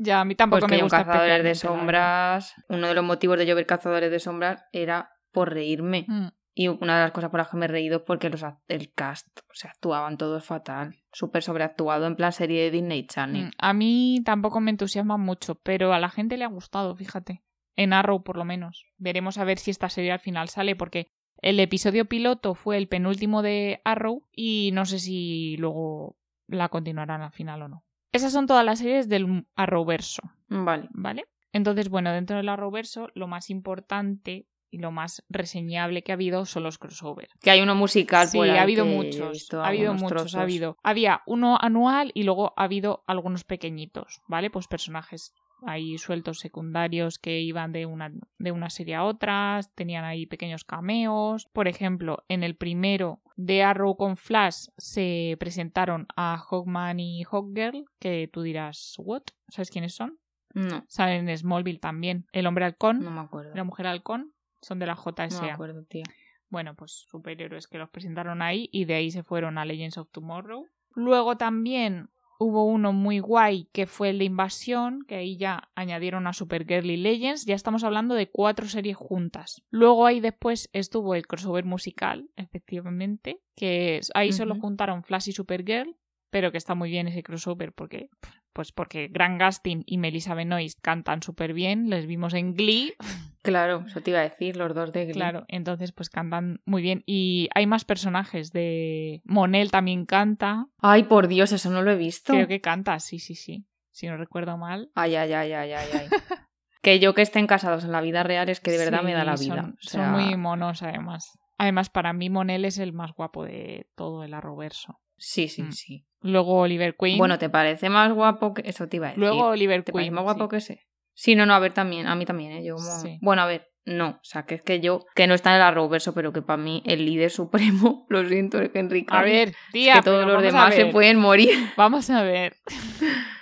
Ya, 0.02 0.22
a 0.22 0.24
mí 0.24 0.34
tampoco 0.34 0.60
Porque 0.60 0.76
me 0.76 0.78
yo 0.78 0.86
gusta 0.86 1.04
Cazadores 1.04 1.44
de 1.44 1.54
Sombras, 1.54 2.54
uno 2.68 2.88
de 2.88 2.94
los 2.94 3.04
motivos 3.04 3.36
de 3.36 3.44
yo 3.44 3.54
ver 3.54 3.66
Cazadores 3.66 4.10
de 4.10 4.18
Sombras 4.18 4.64
era 4.72 5.10
por 5.30 5.52
reírme. 5.52 6.06
Mm. 6.08 6.28
Y 6.54 6.68
una 6.68 6.96
de 6.96 7.02
las 7.04 7.12
cosas 7.12 7.28
por 7.30 7.38
las 7.38 7.48
que 7.48 7.58
me 7.58 7.66
he 7.66 7.68
reído 7.68 7.98
es 7.98 8.02
porque 8.06 8.30
los, 8.30 8.42
el 8.68 8.92
cast, 8.94 9.28
o 9.40 9.54
sea, 9.54 9.70
actuaban 9.70 10.16
todos 10.16 10.42
fatal. 10.42 10.96
Súper 11.12 11.42
sobreactuado, 11.42 12.06
en 12.06 12.16
plan 12.16 12.32
serie 12.32 12.62
de 12.62 12.70
Disney 12.70 13.06
Channel. 13.06 13.48
Mm, 13.48 13.50
A 13.58 13.72
mí 13.74 14.22
tampoco 14.24 14.60
me 14.60 14.70
entusiasma 14.70 15.18
mucho, 15.18 15.56
pero 15.56 15.92
a 15.92 15.98
la 15.98 16.08
gente 16.08 16.38
le 16.38 16.44
ha 16.44 16.48
gustado, 16.48 16.96
fíjate. 16.96 17.42
En 17.76 17.92
Arrow, 17.92 18.22
por 18.22 18.38
lo 18.38 18.46
menos. 18.46 18.86
Veremos 18.96 19.36
a 19.36 19.44
ver 19.44 19.58
si 19.58 19.70
esta 19.70 19.90
serie 19.90 20.12
al 20.12 20.18
final 20.18 20.48
sale, 20.48 20.76
porque 20.76 21.08
el 21.42 21.60
episodio 21.60 22.06
piloto 22.06 22.54
fue 22.54 22.78
el 22.78 22.88
penúltimo 22.88 23.42
de 23.42 23.82
Arrow 23.84 24.26
y 24.32 24.70
no 24.72 24.86
sé 24.86 24.98
si 24.98 25.58
luego 25.58 26.16
la 26.46 26.70
continuarán 26.70 27.20
al 27.20 27.32
final 27.32 27.62
o 27.62 27.68
no. 27.68 27.84
Esas 28.12 28.32
son 28.32 28.46
todas 28.46 28.64
las 28.64 28.78
series 28.80 29.08
del 29.08 29.46
Arrowverso, 29.54 30.22
Vale. 30.48 30.88
¿vale? 30.92 31.24
Entonces, 31.52 31.88
bueno, 31.88 32.12
dentro 32.12 32.36
del 32.36 32.48
Arrowverso, 32.48 33.08
lo 33.14 33.26
más 33.26 33.50
importante 33.50 34.46
y 34.72 34.78
lo 34.78 34.92
más 34.92 35.24
reseñable 35.28 36.02
que 36.02 36.12
ha 36.12 36.14
habido 36.14 36.44
son 36.46 36.62
los 36.62 36.78
crossover. 36.78 37.28
Que 37.40 37.50
hay 37.50 37.60
uno 37.60 37.74
musical 37.74 38.28
Sí, 38.28 38.38
por 38.38 38.48
ha 38.48 38.62
habido 38.62 38.84
muchos. 38.86 39.48
Ha 39.54 39.66
habido 39.66 39.92
muchos, 39.94 40.08
trozos. 40.08 40.34
ha 40.36 40.42
habido. 40.42 40.76
Había 40.84 41.22
uno 41.26 41.58
anual 41.60 42.12
y 42.14 42.22
luego 42.22 42.52
ha 42.56 42.64
habido 42.64 43.02
algunos 43.08 43.42
pequeñitos, 43.44 44.20
¿vale? 44.28 44.48
Pues 44.50 44.68
personajes 44.68 45.34
ahí 45.66 45.98
sueltos 45.98 46.38
secundarios 46.38 47.18
que 47.18 47.40
iban 47.40 47.72
de 47.72 47.86
una, 47.86 48.12
de 48.38 48.52
una 48.52 48.70
serie 48.70 48.94
a 48.94 49.04
otra, 49.04 49.60
tenían 49.74 50.04
ahí 50.04 50.26
pequeños 50.26 50.64
cameos. 50.64 51.46
Por 51.52 51.68
ejemplo, 51.68 52.24
en 52.28 52.42
el 52.42 52.56
primero 52.56 53.20
de 53.36 53.62
Arrow 53.62 53.96
con 53.96 54.16
Flash 54.16 54.66
se 54.76 55.36
presentaron 55.40 56.06
a 56.16 56.36
Hawkman 56.38 57.00
y 57.00 57.22
Hawkgirl, 57.24 57.84
que 57.98 58.28
tú 58.32 58.42
dirás, 58.42 58.94
¿what? 58.98 59.22
¿Sabes 59.48 59.70
quiénes 59.70 59.94
son? 59.94 60.18
No, 60.52 60.84
Salen 60.88 61.28
en 61.28 61.38
Smallville 61.38 61.78
también. 61.78 62.26
El 62.32 62.46
hombre 62.46 62.64
halcón, 62.64 63.00
no 63.04 63.10
me 63.12 63.20
acuerdo. 63.20 63.54
la 63.54 63.62
mujer 63.64 63.86
halcón, 63.86 64.32
son 64.60 64.78
de 64.80 64.86
la 64.86 64.94
No 64.94 65.04
me 65.06 65.12
JSA. 65.28 65.54
acuerdo, 65.54 65.84
tía. 65.84 66.02
Bueno, 66.48 66.74
pues 66.74 67.04
superhéroes 67.08 67.68
que 67.68 67.78
los 67.78 67.88
presentaron 67.90 68.42
ahí 68.42 68.68
y 68.72 68.84
de 68.84 68.94
ahí 68.94 69.10
se 69.12 69.22
fueron 69.22 69.58
a 69.58 69.64
Legends 69.64 69.96
of 69.98 70.10
Tomorrow. 70.10 70.66
Luego 70.96 71.36
también 71.36 72.10
hubo 72.40 72.64
uno 72.64 72.94
muy 72.94 73.20
guay 73.20 73.68
que 73.70 73.86
fue 73.86 74.08
el 74.08 74.18
de 74.18 74.24
Invasión, 74.24 75.04
que 75.06 75.16
ahí 75.16 75.36
ya 75.36 75.70
añadieron 75.74 76.26
a 76.26 76.32
Supergirl 76.32 76.90
y 76.90 76.96
Legends. 76.96 77.44
Ya 77.44 77.54
estamos 77.54 77.84
hablando 77.84 78.14
de 78.14 78.30
cuatro 78.30 78.66
series 78.66 78.96
juntas. 78.96 79.62
Luego 79.68 80.06
ahí 80.06 80.20
después 80.20 80.70
estuvo 80.72 81.14
el 81.14 81.26
crossover 81.26 81.66
musical, 81.66 82.30
efectivamente, 82.36 83.42
que 83.54 84.00
ahí 84.14 84.32
solo 84.32 84.54
juntaron 84.58 85.04
Flash 85.04 85.28
y 85.28 85.32
Supergirl, 85.32 85.94
pero 86.30 86.52
que 86.52 86.58
está 86.58 86.74
muy 86.74 86.90
bien 86.90 87.08
ese 87.08 87.22
crossover 87.22 87.72
porque 87.72 88.08
pues 88.52 88.72
porque 88.72 89.08
Grant 89.08 89.40
Gustin 89.40 89.84
y 89.86 89.98
Melissa 89.98 90.34
Benoist 90.34 90.80
cantan 90.80 91.22
súper 91.22 91.52
bien, 91.52 91.88
les 91.88 92.06
vimos 92.06 92.34
en 92.34 92.54
Glee, 92.54 92.94
Claro, 93.42 93.84
eso 93.86 94.02
te 94.02 94.10
iba 94.10 94.20
a 94.20 94.24
decir, 94.24 94.56
los 94.56 94.74
dos 94.74 94.92
de 94.92 95.04
Glee. 95.04 95.14
Claro, 95.14 95.44
entonces 95.48 95.92
pues 95.92 96.10
cantan 96.10 96.60
muy 96.66 96.82
bien. 96.82 97.02
Y 97.06 97.48
hay 97.54 97.66
más 97.66 97.84
personajes 97.84 98.52
de... 98.52 99.22
Monel 99.24 99.70
también 99.70 100.04
canta. 100.04 100.66
Ay, 100.78 101.04
por 101.04 101.26
Dios, 101.26 101.52
eso 101.52 101.70
no 101.70 101.82
lo 101.82 101.90
he 101.90 101.96
visto. 101.96 102.34
Creo 102.34 102.48
que 102.48 102.60
canta, 102.60 102.98
sí, 103.00 103.18
sí, 103.18 103.34
sí. 103.34 103.66
Si 103.90 104.06
no 104.06 104.16
recuerdo 104.16 104.58
mal. 104.58 104.90
Ay, 104.94 105.16
ay, 105.16 105.32
ay, 105.32 105.52
ay, 105.52 105.72
ay, 105.72 105.88
ay. 105.92 106.08
que 106.82 107.00
yo 107.00 107.14
que 107.14 107.22
estén 107.22 107.46
casados 107.46 107.84
en 107.84 107.92
la 107.92 108.02
vida 108.02 108.22
real 108.22 108.48
es 108.50 108.60
que 108.60 108.70
de 108.70 108.78
verdad 108.78 109.00
Sí, 109.00 109.06
me 109.06 109.14
da 109.14 109.24
la 109.24 109.36
vida. 109.36 109.62
Son, 109.62 109.70
O 109.70 109.76
sea, 109.80 110.08
muy 110.10 110.36
monos 110.36 110.82
además. 110.82 111.38
Además, 111.56 111.88
para 111.88 112.12
mí 112.12 112.28
Monel 112.28 112.66
es 112.66 112.78
el 112.78 112.92
más 112.92 113.12
guapo 113.12 113.44
de 113.44 113.86
todo 113.94 114.22
el 114.22 114.34
arroverso. 114.34 115.00
Sí, 115.22 115.48
sí, 115.48 115.62
Mm. 115.62 115.72
sí. 115.72 116.06
Luego 116.22 116.58
Oliver 116.58 116.96
Queen. 116.98 117.18
Bueno, 117.18 117.38
¿te 117.38 117.48
parece 117.50 117.88
más 117.90 118.12
guapo 118.12 118.52
que 118.54 118.62
eso 118.68 118.88
te 118.88 118.96
iba 118.96 119.06
a 119.06 119.10
decir? 119.10 119.20
Luego 119.22 119.44
Oliver 119.48 119.82
¿Te 119.84 119.92
parece 119.92 120.06
Queen. 120.06 120.14
más 120.14 120.24
guapo 120.24 120.44
sí. 120.44 120.48
que 120.50 120.56
ese? 120.56 120.86
Sí, 121.14 121.34
no, 121.36 121.44
no, 121.46 121.54
a 121.54 121.58
ver 121.58 121.72
también, 121.74 122.06
a 122.06 122.14
mí 122.14 122.24
también, 122.24 122.52
¿eh? 122.52 122.64
Yo 122.64 122.74
como... 122.76 122.88
Sí. 123.00 123.18
Bueno, 123.20 123.42
a 123.42 123.46
ver, 123.46 123.68
no, 123.84 124.08
o 124.10 124.20
sea, 124.22 124.44
que 124.46 124.54
es 124.56 124.62
que 124.62 124.80
yo, 124.80 125.04
que 125.14 125.26
no 125.26 125.34
está 125.34 125.50
en 125.50 125.56
el 125.56 125.62
Arrowverso, 125.62 126.14
pero 126.14 126.32
que 126.32 126.40
para 126.42 126.56
mí 126.62 126.82
el 126.86 127.04
líder 127.04 127.30
supremo, 127.30 128.06
lo 128.10 128.26
siento, 128.26 128.60
es 128.60 128.70
Henry 128.74 129.04
A 129.08 129.12
Cavill. 129.18 129.32
ver, 129.32 129.48
Es 129.48 129.54
tía, 129.72 129.94
que 129.94 130.02
todos 130.02 130.26
los 130.26 130.38
a 130.38 130.40
demás 130.42 130.74
se 130.74 130.84
ver. 130.84 130.92
pueden 130.92 131.18
morir. 131.18 131.50
Vamos 131.76 132.08
a 132.10 132.22
ver. 132.22 132.56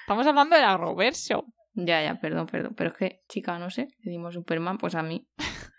Estamos 0.00 0.26
hablando 0.26 0.56
del 0.56 0.64
arroverso. 0.64 1.44
ya, 1.74 2.02
ya, 2.02 2.18
perdón, 2.20 2.46
perdón, 2.46 2.74
pero 2.76 2.90
es 2.90 2.96
que, 2.96 3.20
chica, 3.28 3.58
no 3.58 3.70
sé, 3.70 3.88
decimos 4.02 4.34
Superman, 4.34 4.78
pues 4.78 4.94
a 4.96 5.02
mí 5.02 5.28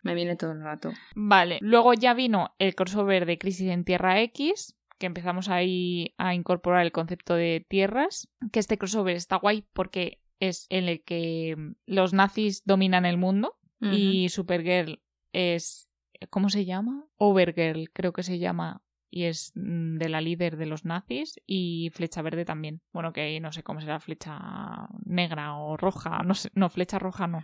me 0.03 0.13
viene 0.15 0.35
todo 0.37 0.51
el 0.53 0.61
rato. 0.63 0.91
Vale, 1.15 1.57
luego 1.61 1.93
ya 1.93 2.13
vino 2.13 2.55
el 2.59 2.75
crossover 2.75 3.25
de 3.25 3.37
Crisis 3.37 3.69
en 3.69 3.83
Tierra 3.83 4.21
X, 4.21 4.77
que 4.99 5.07
empezamos 5.07 5.49
ahí 5.49 6.13
a 6.17 6.35
incorporar 6.35 6.85
el 6.85 6.91
concepto 6.91 7.33
de 7.33 7.65
tierras, 7.67 8.29
que 8.51 8.59
este 8.59 8.77
crossover 8.77 9.15
está 9.15 9.37
guay 9.37 9.65
porque 9.73 10.21
es 10.39 10.67
en 10.69 10.87
el 10.87 11.03
que 11.03 11.55
mm, 11.57 11.71
los 11.87 12.13
nazis 12.13 12.63
dominan 12.65 13.05
el 13.05 13.17
mundo 13.17 13.55
y 13.81 14.27
Supergirl 14.27 15.01
es 15.31 15.89
¿cómo 16.29 16.49
se 16.49 16.65
llama? 16.65 17.07
Overgirl, 17.15 17.89
creo 17.93 18.11
que 18.11 18.23
se 18.23 18.39
llama 18.39 18.81
y 19.09 19.23
es 19.23 19.51
mm, 19.55 19.97
de 19.97 20.09
la 20.09 20.21
líder 20.21 20.57
de 20.57 20.65
los 20.65 20.85
nazis, 20.85 21.39
y 21.45 21.89
Flecha 21.93 22.21
Verde 22.21 22.45
también. 22.45 22.81
Bueno, 22.93 23.13
que 23.13 23.39
no 23.39 23.51
sé 23.51 23.63
cómo 23.63 23.81
será 23.81 23.99
flecha 23.99 24.87
negra 25.05 25.57
o 25.57 25.77
roja, 25.77 26.21
no 26.23 26.33
sé, 26.33 26.49
no, 26.53 26.69
flecha 26.69 26.99
roja 26.99 27.27
no. 27.27 27.41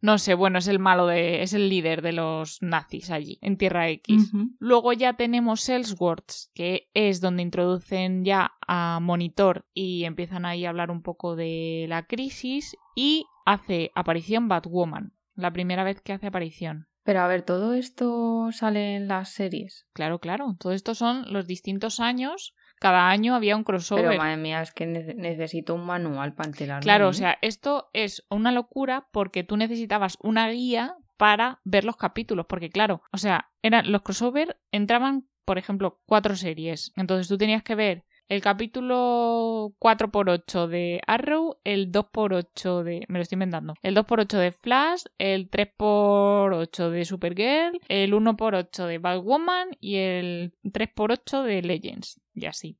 No 0.00 0.18
sé, 0.18 0.34
bueno, 0.34 0.58
es 0.58 0.68
el 0.68 0.78
malo 0.78 1.06
de, 1.06 1.42
es 1.42 1.52
el 1.52 1.68
líder 1.68 2.02
de 2.02 2.12
los 2.12 2.62
nazis 2.62 3.10
allí, 3.10 3.38
en 3.42 3.56
Tierra 3.56 3.88
X. 3.88 4.32
Luego 4.58 4.92
ya 4.92 5.14
tenemos 5.14 5.68
Ellsworth, 5.68 6.32
que 6.54 6.90
es 6.94 7.20
donde 7.20 7.42
introducen 7.42 8.24
ya 8.24 8.52
a 8.66 9.00
Monitor 9.00 9.66
y 9.74 10.04
empiezan 10.04 10.44
ahí 10.44 10.64
a 10.64 10.70
hablar 10.70 10.90
un 10.90 11.02
poco 11.02 11.36
de 11.36 11.86
la 11.88 12.06
crisis, 12.06 12.76
y 12.94 13.26
hace 13.44 13.90
aparición 13.94 14.48
Batwoman, 14.48 15.12
la 15.34 15.52
primera 15.52 15.84
vez 15.84 16.00
que 16.00 16.12
hace 16.12 16.26
aparición. 16.26 16.88
Pero 17.04 17.20
a 17.20 17.26
ver, 17.26 17.42
todo 17.42 17.74
esto 17.74 18.50
sale 18.52 18.96
en 18.96 19.08
las 19.08 19.30
series. 19.30 19.86
Claro, 19.92 20.20
claro. 20.20 20.56
Todo 20.58 20.72
esto 20.72 20.94
son 20.94 21.32
los 21.32 21.46
distintos 21.46 22.00
años. 22.00 22.54
Cada 22.78 23.10
año 23.10 23.34
había 23.34 23.56
un 23.56 23.64
crossover. 23.64 24.06
Pero 24.06 24.18
madre 24.18 24.36
mía, 24.36 24.62
es 24.62 24.72
que 24.72 24.86
necesito 24.86 25.74
un 25.74 25.84
manual 25.84 26.34
para 26.34 26.48
enterarme. 26.50 26.82
Claro, 26.82 27.08
o 27.08 27.12
sea, 27.12 27.38
esto 27.42 27.90
es 27.92 28.24
una 28.28 28.52
locura 28.52 29.08
porque 29.12 29.44
tú 29.44 29.56
necesitabas 29.56 30.16
una 30.20 30.48
guía 30.48 30.96
para 31.16 31.60
ver 31.64 31.84
los 31.84 31.96
capítulos. 31.96 32.46
Porque, 32.48 32.70
claro, 32.70 33.02
o 33.12 33.18
sea, 33.18 33.50
eran, 33.62 33.90
los 33.90 34.02
crossover 34.02 34.60
entraban, 34.70 35.28
por 35.44 35.58
ejemplo, 35.58 36.00
cuatro 36.06 36.36
series. 36.36 36.92
Entonces 36.96 37.28
tú 37.28 37.36
tenías 37.36 37.62
que 37.62 37.74
ver 37.74 38.04
el 38.32 38.40
capítulo 38.40 39.74
4x8 39.78 40.66
de 40.66 41.02
Arrow, 41.06 41.58
el 41.64 41.92
2x8 41.92 42.82
de... 42.82 43.04
me 43.08 43.18
lo 43.18 43.22
estoy 43.22 43.36
inventando. 43.36 43.74
El 43.82 43.94
2x8 43.94 44.38
de 44.38 44.52
Flash, 44.52 45.02
el 45.18 45.50
3x8 45.50 46.88
de 46.88 47.04
Supergirl, 47.04 47.80
el 47.88 48.14
1x8 48.14 48.86
de 48.86 48.96
Batwoman 48.96 49.68
y 49.80 49.96
el 49.96 50.54
3x8 50.64 51.42
de 51.42 51.60
Legends. 51.60 52.22
Y 52.34 52.46
así. 52.46 52.78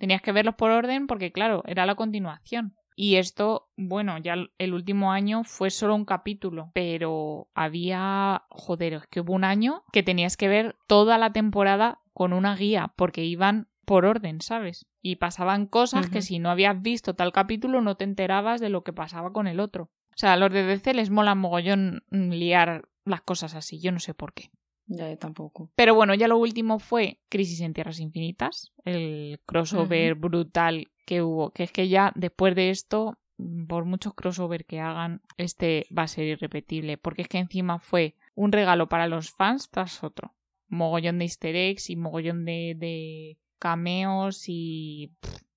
Tenías 0.00 0.22
que 0.22 0.32
verlos 0.32 0.56
por 0.56 0.72
orden 0.72 1.06
porque, 1.06 1.30
claro, 1.30 1.62
era 1.66 1.86
la 1.86 1.94
continuación. 1.94 2.74
Y 2.96 3.16
esto, 3.16 3.68
bueno, 3.76 4.18
ya 4.18 4.34
el 4.58 4.74
último 4.74 5.12
año 5.12 5.44
fue 5.44 5.70
solo 5.70 5.94
un 5.94 6.04
capítulo, 6.04 6.72
pero 6.74 7.48
había, 7.54 8.42
joder, 8.50 8.94
es 8.94 9.06
que 9.06 9.20
hubo 9.20 9.34
un 9.34 9.44
año 9.44 9.84
que 9.92 10.02
tenías 10.02 10.36
que 10.36 10.48
ver 10.48 10.76
toda 10.88 11.16
la 11.16 11.32
temporada 11.32 12.00
con 12.12 12.32
una 12.32 12.56
guía, 12.56 12.92
porque 12.96 13.24
iban 13.24 13.69
por 13.90 14.06
orden, 14.06 14.40
¿sabes? 14.40 14.86
Y 15.02 15.16
pasaban 15.16 15.66
cosas 15.66 16.08
que 16.08 16.22
si 16.22 16.38
no 16.38 16.48
habías 16.48 16.80
visto 16.80 17.14
tal 17.14 17.32
capítulo 17.32 17.80
no 17.80 17.96
te 17.96 18.04
enterabas 18.04 18.60
de 18.60 18.68
lo 18.68 18.84
que 18.84 18.92
pasaba 18.92 19.32
con 19.32 19.48
el 19.48 19.58
otro. 19.58 19.90
O 20.10 20.16
sea, 20.16 20.34
a 20.34 20.36
los 20.36 20.52
de 20.52 20.62
DC 20.62 20.94
les 20.94 21.10
mola 21.10 21.34
mogollón 21.34 22.04
liar 22.08 22.88
las 23.04 23.20
cosas 23.22 23.56
así, 23.56 23.80
yo 23.80 23.90
no 23.90 23.98
sé 23.98 24.14
por 24.14 24.32
qué. 24.32 24.52
Ya, 24.86 25.10
yo 25.10 25.18
tampoco. 25.18 25.72
Pero 25.74 25.96
bueno, 25.96 26.14
ya 26.14 26.28
lo 26.28 26.38
último 26.38 26.78
fue 26.78 27.18
Crisis 27.28 27.62
en 27.62 27.74
Tierras 27.74 27.98
Infinitas, 27.98 28.72
el 28.84 29.40
crossover 29.44 30.14
brutal 30.14 30.92
que 31.04 31.22
hubo, 31.22 31.50
que 31.50 31.64
es 31.64 31.72
que 31.72 31.88
ya 31.88 32.12
después 32.14 32.54
de 32.54 32.70
esto, 32.70 33.18
por 33.66 33.86
muchos 33.86 34.14
crossover 34.14 34.66
que 34.66 34.78
hagan, 34.78 35.20
este 35.36 35.88
va 35.98 36.04
a 36.04 36.06
ser 36.06 36.26
irrepetible, 36.26 36.96
porque 36.96 37.22
es 37.22 37.28
que 37.28 37.38
encima 37.38 37.80
fue 37.80 38.14
un 38.36 38.52
regalo 38.52 38.88
para 38.88 39.08
los 39.08 39.32
fans 39.32 39.68
tras 39.68 40.04
otro. 40.04 40.36
Mogollón 40.68 41.18
de 41.18 41.24
easter 41.24 41.56
eggs 41.56 41.90
y 41.90 41.96
mogollón 41.96 42.44
de 42.44 43.36
cameos 43.60 44.48
y 44.48 45.12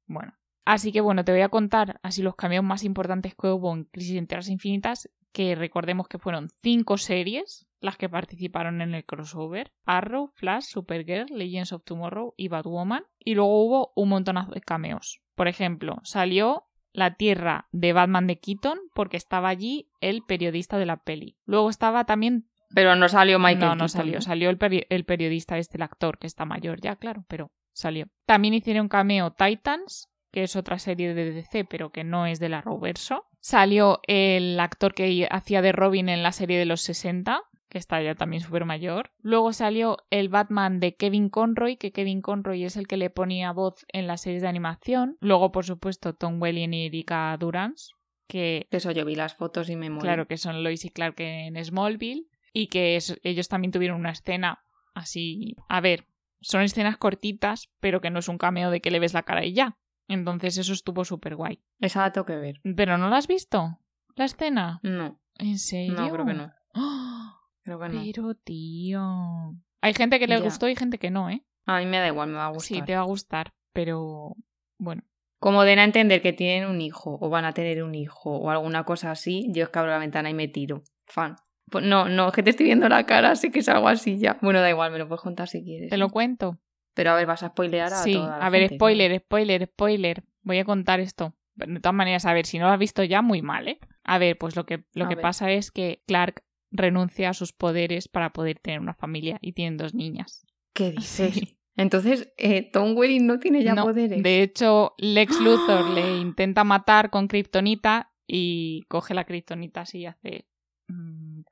bueno. 0.05 0.33
Así 0.65 0.91
que 0.91 1.01
bueno, 1.01 1.25
te 1.25 1.31
voy 1.31 1.41
a 1.41 1.49
contar 1.49 1.99
así 2.03 2.21
los 2.21 2.35
cameos 2.35 2.63
más 2.63 2.83
importantes 2.83 3.33
que 3.35 3.47
hubo 3.47 3.73
en 3.73 3.85
Crisis 3.85 4.17
en 4.17 4.27
Tierras 4.27 4.49
Infinitas, 4.49 5.09
que 5.31 5.55
recordemos 5.55 6.07
que 6.07 6.19
fueron 6.19 6.49
cinco 6.61 6.97
series 6.97 7.67
las 7.79 7.97
que 7.97 8.07
participaron 8.07 8.81
en 8.81 8.93
el 8.93 9.03
crossover. 9.03 9.73
Arrow, 9.85 10.31
Flash, 10.35 10.65
Supergirl, 10.65 11.25
Legends 11.29 11.73
of 11.73 11.83
Tomorrow 11.83 12.33
y 12.37 12.47
Batwoman. 12.47 13.03
Y 13.19 13.35
luego 13.35 13.65
hubo 13.65 13.93
un 13.95 14.09
montón 14.09 14.37
de 14.53 14.61
cameos. 14.61 15.21
Por 15.35 15.49
ejemplo, 15.49 15.99
salió 16.03 16.67
la 16.93 17.15
tierra 17.15 17.67
de 17.71 17.91
Batman 17.91 18.27
de 18.27 18.39
Keaton 18.39 18.79
porque 18.93 19.17
estaba 19.17 19.49
allí 19.49 19.89
el 19.99 20.21
periodista 20.23 20.77
de 20.77 20.85
la 20.85 21.03
peli. 21.03 21.35
Luego 21.45 21.69
estaba 21.69 22.05
también 22.05 22.47
pero 22.73 22.95
no 22.95 23.07
salió 23.07 23.37
Michael. 23.37 23.59
No, 23.59 23.75
no 23.75 23.87
salió. 23.87 24.19
Salió 24.21 24.49
el, 24.49 24.57
el, 24.89 25.05
periodista 25.05 25.57
este, 25.57 25.77
el 25.77 25.83
actor, 25.83 26.17
que 26.17 26.27
está 26.27 26.45
mayor 26.45 26.81
ya, 26.81 26.95
claro, 26.95 27.23
pero 27.27 27.51
salió. 27.73 28.07
También 28.25 28.53
hicieron 28.53 28.87
cameo 28.87 29.33
Titans, 29.33 30.09
que 30.31 30.43
es 30.43 30.55
otra 30.55 30.79
serie 30.79 31.13
de 31.13 31.31
DC, 31.31 31.65
pero 31.65 31.91
que 31.91 32.03
no 32.03 32.25
es 32.25 32.39
de 32.39 32.49
la 32.49 32.61
Roverso. 32.61 33.25
Salió 33.39 33.99
el 34.07 34.59
actor 34.59 34.93
que 34.93 35.27
hacía 35.29 35.61
de 35.61 35.73
Robin 35.73 36.09
en 36.09 36.23
la 36.23 36.31
serie 36.31 36.57
de 36.57 36.65
los 36.65 36.81
60, 36.81 37.41
que 37.69 37.77
está 37.77 38.01
ya 38.01 38.15
también 38.15 38.41
súper 38.41 38.65
mayor. 38.65 39.11
Luego 39.19 39.51
salió 39.51 39.97
el 40.11 40.29
Batman 40.29 40.79
de 40.79 40.95
Kevin 40.95 41.29
Conroy, 41.29 41.75
que 41.77 41.91
Kevin 41.91 42.21
Conroy 42.21 42.63
es 42.63 42.77
el 42.77 42.87
que 42.87 42.97
le 42.97 43.09
ponía 43.09 43.51
voz 43.51 43.85
en 43.89 44.07
las 44.07 44.21
series 44.21 44.43
de 44.43 44.47
animación. 44.47 45.17
Luego, 45.19 45.51
por 45.51 45.65
supuesto, 45.65 46.13
Tom 46.13 46.41
Welling 46.41 46.73
y 46.73 46.85
Erika 46.85 47.35
Durance, 47.39 47.91
que... 48.27 48.67
Eso 48.71 48.91
yo 48.91 49.05
vi 49.05 49.15
las 49.15 49.35
fotos 49.35 49.69
y 49.69 49.75
me 49.75 49.89
morí. 49.89 50.03
Claro, 50.03 50.27
que 50.27 50.37
son 50.37 50.63
Lois 50.63 50.85
y 50.85 50.89
Clark 50.89 51.15
en 51.19 51.63
Smallville. 51.63 52.27
Y 52.53 52.67
que 52.67 52.99
ellos 53.23 53.47
también 53.49 53.71
tuvieron 53.71 53.99
una 53.99 54.11
escena 54.11 54.63
así... 54.93 55.55
A 55.67 55.81
ver, 55.81 56.05
son 56.43 56.61
escenas 56.61 56.97
cortitas, 56.97 57.69
pero 57.79 58.01
que 58.01 58.11
no 58.11 58.19
es 58.19 58.27
un 58.27 58.37
cameo 58.37 58.69
de 58.69 58.81
que 58.81 58.91
le 58.91 58.99
ves 58.99 59.13
la 59.13 59.23
cara 59.23 59.43
y 59.43 59.53
ya. 59.53 59.77
Entonces 60.07 60.57
eso 60.57 60.73
estuvo 60.73 61.05
súper 61.05 61.35
guay. 61.35 61.63
Esa 61.79 62.01
la 62.01 62.11
tengo 62.11 62.25
que 62.25 62.35
ver. 62.35 62.61
¿Pero 62.75 62.97
no 62.97 63.09
la 63.09 63.17
has 63.17 63.27
visto? 63.27 63.79
¿La 64.15 64.25
escena? 64.25 64.79
No. 64.83 65.19
¿En 65.37 65.57
serio? 65.57 65.93
No, 65.93 66.11
creo 66.11 66.25
que 66.25 66.33
no. 66.33 66.53
Creo 67.63 67.79
que 67.79 67.89
no. 67.89 68.01
Pero, 68.03 68.35
tío... 68.35 69.55
Hay 69.79 69.93
gente 69.93 70.19
que 70.19 70.27
le 70.27 70.41
gustó 70.41 70.67
y 70.67 70.75
gente 70.75 70.97
que 70.97 71.09
no, 71.09 71.29
¿eh? 71.29 71.45
A 71.65 71.79
mí 71.79 71.85
me 71.85 71.99
da 71.99 72.07
igual, 72.07 72.27
me 72.27 72.35
va 72.35 72.47
a 72.47 72.49
gustar. 72.49 72.77
Sí, 72.77 72.81
te 72.83 72.93
va 72.93 73.01
a 73.01 73.05
gustar, 73.05 73.53
pero... 73.71 74.35
Bueno. 74.77 75.03
Como 75.39 75.63
den 75.63 75.79
a 75.79 75.85
entender 75.85 76.21
que 76.21 76.33
tienen 76.33 76.69
un 76.69 76.81
hijo, 76.81 77.17
o 77.21 77.29
van 77.29 77.45
a 77.45 77.53
tener 77.53 77.81
un 77.83 77.95
hijo, 77.95 78.35
o 78.35 78.49
alguna 78.49 78.83
cosa 78.83 79.11
así, 79.11 79.47
yo 79.49 79.63
es 79.63 79.69
que 79.69 79.79
abro 79.79 79.91
la 79.91 79.97
ventana 79.97 80.29
y 80.29 80.33
me 80.33 80.49
tiro. 80.49 80.83
Fan. 81.05 81.37
Pues 81.73 81.83
no, 81.83 82.07
no, 82.07 82.27
es 82.27 82.33
que 82.33 82.43
te 82.43 82.51
estoy 82.51 82.67
viendo 82.67 82.87
la 82.87 83.03
cara, 83.07 83.35
sé 83.35 83.49
que 83.49 83.57
es 83.57 83.67
algo 83.67 83.87
así 83.87 84.19
ya. 84.19 84.37
Bueno, 84.43 84.61
da 84.61 84.69
igual, 84.69 84.91
me 84.91 84.99
lo 84.99 85.07
puedes 85.07 85.21
contar 85.21 85.47
si 85.47 85.63
quieres. 85.63 85.89
Te 85.89 85.97
lo 85.97 86.09
cuento. 86.09 86.59
Pero 86.93 87.09
a 87.09 87.15
ver, 87.15 87.25
vas 87.25 87.41
a 87.41 87.47
spoilear 87.47 87.91
a 87.91 87.95
sí, 87.95 88.13
toda 88.13 88.37
la 88.37 88.45
a 88.45 88.49
ver, 88.51 88.75
spoiler, 88.75 89.19
spoiler, 89.19 89.65
spoiler. 89.65 90.23
Voy 90.43 90.59
a 90.59 90.65
contar 90.65 90.99
esto. 90.99 91.35
De 91.55 91.79
todas 91.79 91.95
maneras, 91.95 92.25
a 92.25 92.33
ver, 92.35 92.45
si 92.45 92.59
no 92.59 92.67
lo 92.67 92.73
has 92.73 92.79
visto 92.79 93.03
ya, 93.03 93.23
muy 93.23 93.41
mal, 93.41 93.67
¿eh? 93.67 93.79
A 94.03 94.19
ver, 94.19 94.37
pues 94.37 94.55
lo 94.55 94.67
que, 94.67 94.83
lo 94.93 95.07
que 95.07 95.17
pasa 95.17 95.49
es 95.49 95.71
que 95.71 96.03
Clark 96.05 96.43
renuncia 96.69 97.29
a 97.29 97.33
sus 97.33 97.53
poderes 97.53 98.07
para 98.07 98.33
poder 98.33 98.59
tener 98.59 98.79
una 98.79 98.93
familia 98.93 99.39
y 99.41 99.53
tienen 99.53 99.77
dos 99.77 99.95
niñas. 99.95 100.45
¿Qué 100.75 100.91
dices? 100.91 101.55
Entonces, 101.75 102.31
eh, 102.37 102.69
Tom 102.71 102.95
Welling 102.95 103.25
no 103.25 103.39
tiene 103.39 103.63
ya 103.63 103.73
poderes. 103.73 104.21
De 104.21 104.43
hecho, 104.43 104.93
Lex 104.99 105.39
Luthor 105.41 105.89
le 105.89 106.17
intenta 106.21 106.63
matar 106.63 107.09
con 107.09 107.27
Kryptonita 107.27 108.13
y 108.27 108.83
coge 108.89 109.15
la 109.15 109.23
Kryptonita 109.23 109.81
así 109.81 110.01
y 110.01 110.05
hace 110.05 110.45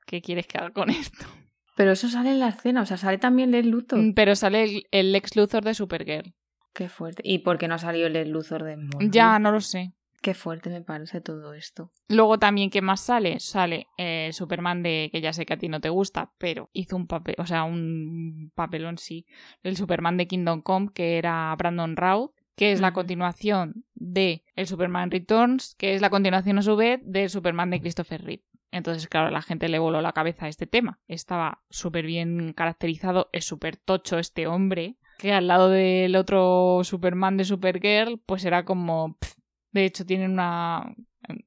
¿qué 0.06 0.20
quieres 0.20 0.46
que 0.46 0.58
haga 0.58 0.70
con 0.70 0.90
esto? 0.90 1.26
Pero 1.76 1.92
eso 1.92 2.08
sale 2.08 2.30
en 2.30 2.40
la 2.40 2.48
escena, 2.48 2.82
o 2.82 2.86
sea, 2.86 2.96
sale 2.96 3.18
también 3.18 3.54
el 3.54 3.70
Luthor. 3.70 3.98
Mm, 3.98 4.14
pero 4.14 4.36
sale 4.36 4.84
el, 4.90 5.14
ex 5.14 5.36
Luthor 5.36 5.64
de 5.64 5.74
Supergirl. 5.74 6.34
Qué 6.74 6.88
fuerte. 6.88 7.22
¿Y 7.24 7.38
por 7.38 7.58
qué 7.58 7.68
no 7.68 7.74
ha 7.74 7.78
salido 7.78 8.06
el 8.06 8.16
ex 8.16 8.28
Luthor 8.28 8.64
de 8.64 8.76
Ya, 9.10 9.38
no 9.38 9.52
lo 9.52 9.60
sé. 9.60 9.94
Qué 10.20 10.34
fuerte 10.34 10.70
me 10.70 10.82
parece 10.82 11.20
todo 11.20 11.52
esto. 11.52 11.90
Luego 12.06 12.38
también, 12.38 12.70
¿qué 12.70 12.80
más 12.80 13.00
sale? 13.00 13.40
Sale 13.40 13.88
el 13.96 14.30
eh, 14.30 14.32
Superman 14.32 14.84
de, 14.84 15.08
que 15.10 15.20
ya 15.20 15.32
sé 15.32 15.44
que 15.44 15.54
a 15.54 15.58
ti 15.58 15.68
no 15.68 15.80
te 15.80 15.88
gusta, 15.88 16.30
pero 16.38 16.70
hizo 16.72 16.94
un 16.94 17.08
papel, 17.08 17.34
o 17.38 17.46
sea, 17.46 17.64
un 17.64 18.52
papelón 18.54 18.98
sí, 18.98 19.26
el 19.64 19.76
Superman 19.76 20.16
de 20.16 20.28
Kingdom 20.28 20.62
Come, 20.62 20.90
que 20.94 21.18
era 21.18 21.52
Brandon 21.56 21.96
Routh, 21.96 22.30
que 22.54 22.70
es 22.70 22.80
la 22.80 22.92
continuación 22.92 23.84
de 23.94 24.44
el 24.54 24.68
Superman 24.68 25.10
Returns, 25.10 25.74
que 25.74 25.94
es 25.94 26.00
la 26.00 26.10
continuación 26.10 26.58
a 26.58 26.62
su 26.62 26.76
vez 26.76 27.00
del 27.02 27.28
Superman 27.28 27.70
de 27.70 27.80
Christopher 27.80 28.22
Reeve. 28.22 28.44
Entonces, 28.72 29.06
claro, 29.06 29.30
la 29.30 29.42
gente 29.42 29.68
le 29.68 29.78
voló 29.78 30.00
la 30.00 30.12
cabeza 30.12 30.46
a 30.46 30.48
este 30.48 30.66
tema. 30.66 30.98
Estaba 31.06 31.62
súper 31.70 32.06
bien 32.06 32.54
caracterizado, 32.54 33.28
es 33.32 33.44
súper 33.44 33.76
tocho 33.76 34.18
este 34.18 34.46
hombre, 34.46 34.96
que 35.18 35.32
al 35.32 35.46
lado 35.46 35.68
del 35.68 36.16
otro 36.16 36.80
Superman 36.82 37.36
de 37.36 37.44
Supergirl, 37.44 38.20
pues 38.26 38.44
era 38.44 38.64
como... 38.64 39.18
De 39.70 39.84
hecho, 39.84 40.04
tienen 40.04 40.32
una... 40.32 40.94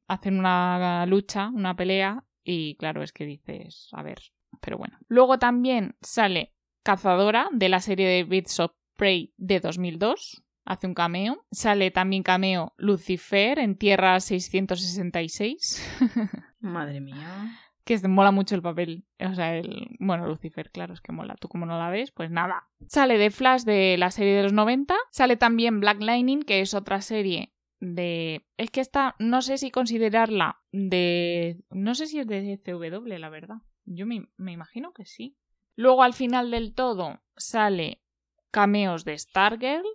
hacen 0.08 0.40
una 0.40 1.06
lucha, 1.08 1.50
una 1.50 1.76
pelea, 1.76 2.24
y 2.44 2.76
claro, 2.76 3.04
es 3.04 3.12
que 3.12 3.26
dices, 3.26 3.90
a 3.92 4.04
ver, 4.04 4.20
pero 4.62 4.78
bueno. 4.78 4.98
Luego 5.08 5.40
también 5.40 5.96
sale 6.02 6.54
Cazadora 6.84 7.50
de 7.52 7.70
la 7.70 7.80
serie 7.80 8.08
de 8.08 8.24
Beats 8.24 8.60
of 8.60 8.72
Prey 8.96 9.34
de 9.38 9.60
2002, 9.60 10.44
hace 10.66 10.88
un 10.88 10.94
cameo. 10.94 11.46
Sale 11.52 11.92
también 11.92 12.24
cameo 12.24 12.74
Lucifer 12.78 13.60
en 13.60 13.78
Tierra 13.78 14.20
666. 14.20 16.00
Madre 16.60 17.00
mía. 17.00 17.60
Que 17.84 18.00
mola 18.08 18.32
mucho 18.32 18.56
el 18.56 18.64
papel. 18.64 19.06
O 19.20 19.36
sea, 19.36 19.56
el. 19.56 19.96
Bueno, 20.00 20.28
Lucifer, 20.28 20.72
claro, 20.72 20.96
es 20.96 21.02
que 21.02 21.12
mola. 21.12 21.36
Tú 21.40 21.48
como 21.48 21.68
no 21.68 21.78
la 21.78 21.92
ves, 21.92 22.12
pues 22.12 22.32
nada. 22.32 22.68
Sale 22.88 23.20
de 23.20 23.30
Flash 23.30 23.62
de 23.62 23.96
la 23.98 24.10
serie 24.10 24.34
de 24.34 24.44
los 24.44 24.54
90. 24.54 24.96
Sale 25.12 25.38
también 25.38 25.80
Black 25.80 26.02
Lightning, 26.02 26.42
que 26.42 26.62
es 26.62 26.74
otra 26.74 27.02
serie 27.02 27.54
de. 27.80 28.48
Es 28.58 28.72
que 28.72 28.82
esta, 28.82 29.16
no 29.20 29.44
sé 29.44 29.60
si 29.60 29.70
considerarla 29.70 30.62
de. 30.72 31.64
No 31.70 31.94
sé 31.94 32.08
si 32.08 32.20
es 32.20 32.28
de 32.28 32.58
CW, 32.58 33.06
la 33.20 33.30
verdad. 33.30 33.58
Yo 33.86 34.08
me, 34.08 34.30
me 34.36 34.52
imagino 34.52 34.92
que 34.92 35.06
sí. 35.06 35.38
Luego 35.76 36.02
al 36.02 36.14
final 36.14 36.50
del 36.50 36.74
todo 36.74 37.22
sale 37.36 38.02
cameos 38.50 39.06
de 39.06 39.18
Stargirl, 39.18 39.86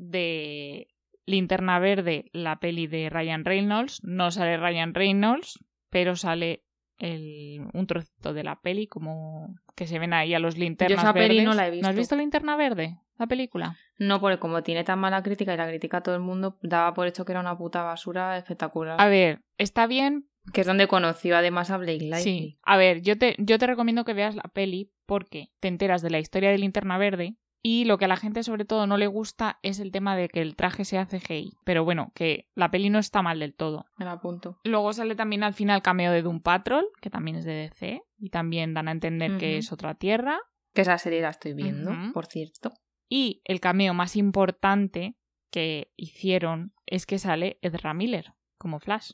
de 0.00 0.88
Linterna 1.26 1.78
Verde, 1.78 2.30
la 2.32 2.58
peli 2.58 2.86
de 2.86 3.10
Ryan 3.10 3.44
Reynolds. 3.44 4.02
No 4.02 4.30
sale 4.30 4.56
Ryan 4.56 4.94
Reynolds, 4.94 5.58
pero 5.90 6.16
sale 6.16 6.64
el, 6.98 7.66
un 7.72 7.86
trocito 7.86 8.32
de 8.32 8.44
la 8.44 8.60
peli, 8.60 8.86
como 8.86 9.54
que 9.76 9.86
se 9.86 9.98
ven 9.98 10.12
ahí 10.12 10.34
a 10.34 10.38
los 10.38 10.58
linternas 10.58 10.96
Yo 10.96 11.02
esa 11.02 11.14
peli 11.14 11.36
verdes. 11.36 11.44
no 11.44 11.54
la 11.54 11.68
he 11.68 11.70
visto. 11.70 11.88
has 11.88 11.96
visto 11.96 12.16
Linterna 12.16 12.56
Verde? 12.56 12.98
La 13.18 13.26
película. 13.26 13.76
No, 13.98 14.20
porque 14.20 14.38
como 14.38 14.62
tiene 14.62 14.82
tan 14.84 14.98
mala 14.98 15.22
crítica 15.22 15.54
y 15.54 15.56
la 15.56 15.68
critica 15.68 15.98
a 15.98 16.02
todo 16.02 16.14
el 16.14 16.20
mundo, 16.22 16.58
daba 16.62 16.94
por 16.94 17.06
hecho 17.06 17.24
que 17.24 17.32
era 17.32 17.40
una 17.40 17.56
puta 17.56 17.82
basura 17.82 18.36
espectacular. 18.38 19.00
A 19.00 19.08
ver, 19.08 19.42
está 19.58 19.86
bien, 19.86 20.26
Que 20.54 20.62
es 20.62 20.66
donde 20.66 20.88
conoció 20.88 21.36
además 21.36 21.70
a 21.70 21.76
Blake 21.76 22.00
Lively. 22.04 22.22
Sí. 22.22 22.58
A 22.62 22.76
ver, 22.78 23.02
yo 23.02 23.16
te, 23.18 23.34
yo 23.38 23.58
te 23.58 23.66
recomiendo 23.66 24.04
que 24.04 24.14
veas 24.14 24.34
la 24.34 24.50
peli 24.54 24.90
porque 25.06 25.50
te 25.60 25.68
enteras 25.68 26.00
de 26.02 26.10
la 26.10 26.18
historia 26.18 26.50
de 26.50 26.58
Linterna 26.58 26.96
Verde 26.98 27.36
y 27.62 27.84
lo 27.84 27.98
que 27.98 28.06
a 28.06 28.08
la 28.08 28.16
gente 28.16 28.42
sobre 28.42 28.64
todo 28.64 28.86
no 28.86 28.96
le 28.96 29.06
gusta 29.06 29.58
es 29.62 29.80
el 29.80 29.92
tema 29.92 30.16
de 30.16 30.28
que 30.28 30.40
el 30.40 30.56
traje 30.56 30.84
sea 30.84 31.06
CGI. 31.06 31.52
Pero 31.64 31.84
bueno, 31.84 32.10
que 32.14 32.48
la 32.54 32.70
peli 32.70 32.88
no 32.88 32.98
está 32.98 33.22
mal 33.22 33.38
del 33.38 33.54
todo. 33.54 33.86
Me 33.98 34.06
la 34.06 34.12
apunto. 34.12 34.58
Luego 34.64 34.92
sale 34.92 35.14
también 35.14 35.42
al 35.42 35.52
final 35.52 35.82
cameo 35.82 36.12
de 36.12 36.22
Doom 36.22 36.40
Patrol, 36.40 36.86
que 37.00 37.10
también 37.10 37.36
es 37.36 37.44
de 37.44 37.52
DC, 37.52 38.02
y 38.18 38.30
también 38.30 38.72
dan 38.72 38.88
a 38.88 38.92
entender 38.92 39.36
que 39.36 39.58
es 39.58 39.72
otra 39.72 39.94
tierra. 39.94 40.38
Que 40.72 40.82
esa 40.82 40.96
serie 40.98 41.20
la 41.20 41.30
estoy 41.30 41.52
viendo, 41.52 41.92
por 42.14 42.26
cierto. 42.26 42.72
Y 43.08 43.42
el 43.44 43.60
cameo 43.60 43.92
más 43.92 44.16
importante 44.16 45.16
que 45.50 45.92
hicieron 45.96 46.72
es 46.86 47.06
que 47.06 47.18
sale 47.18 47.58
Ezra 47.60 47.92
Miller 47.92 48.34
como 48.56 48.78
Flash. 48.78 49.12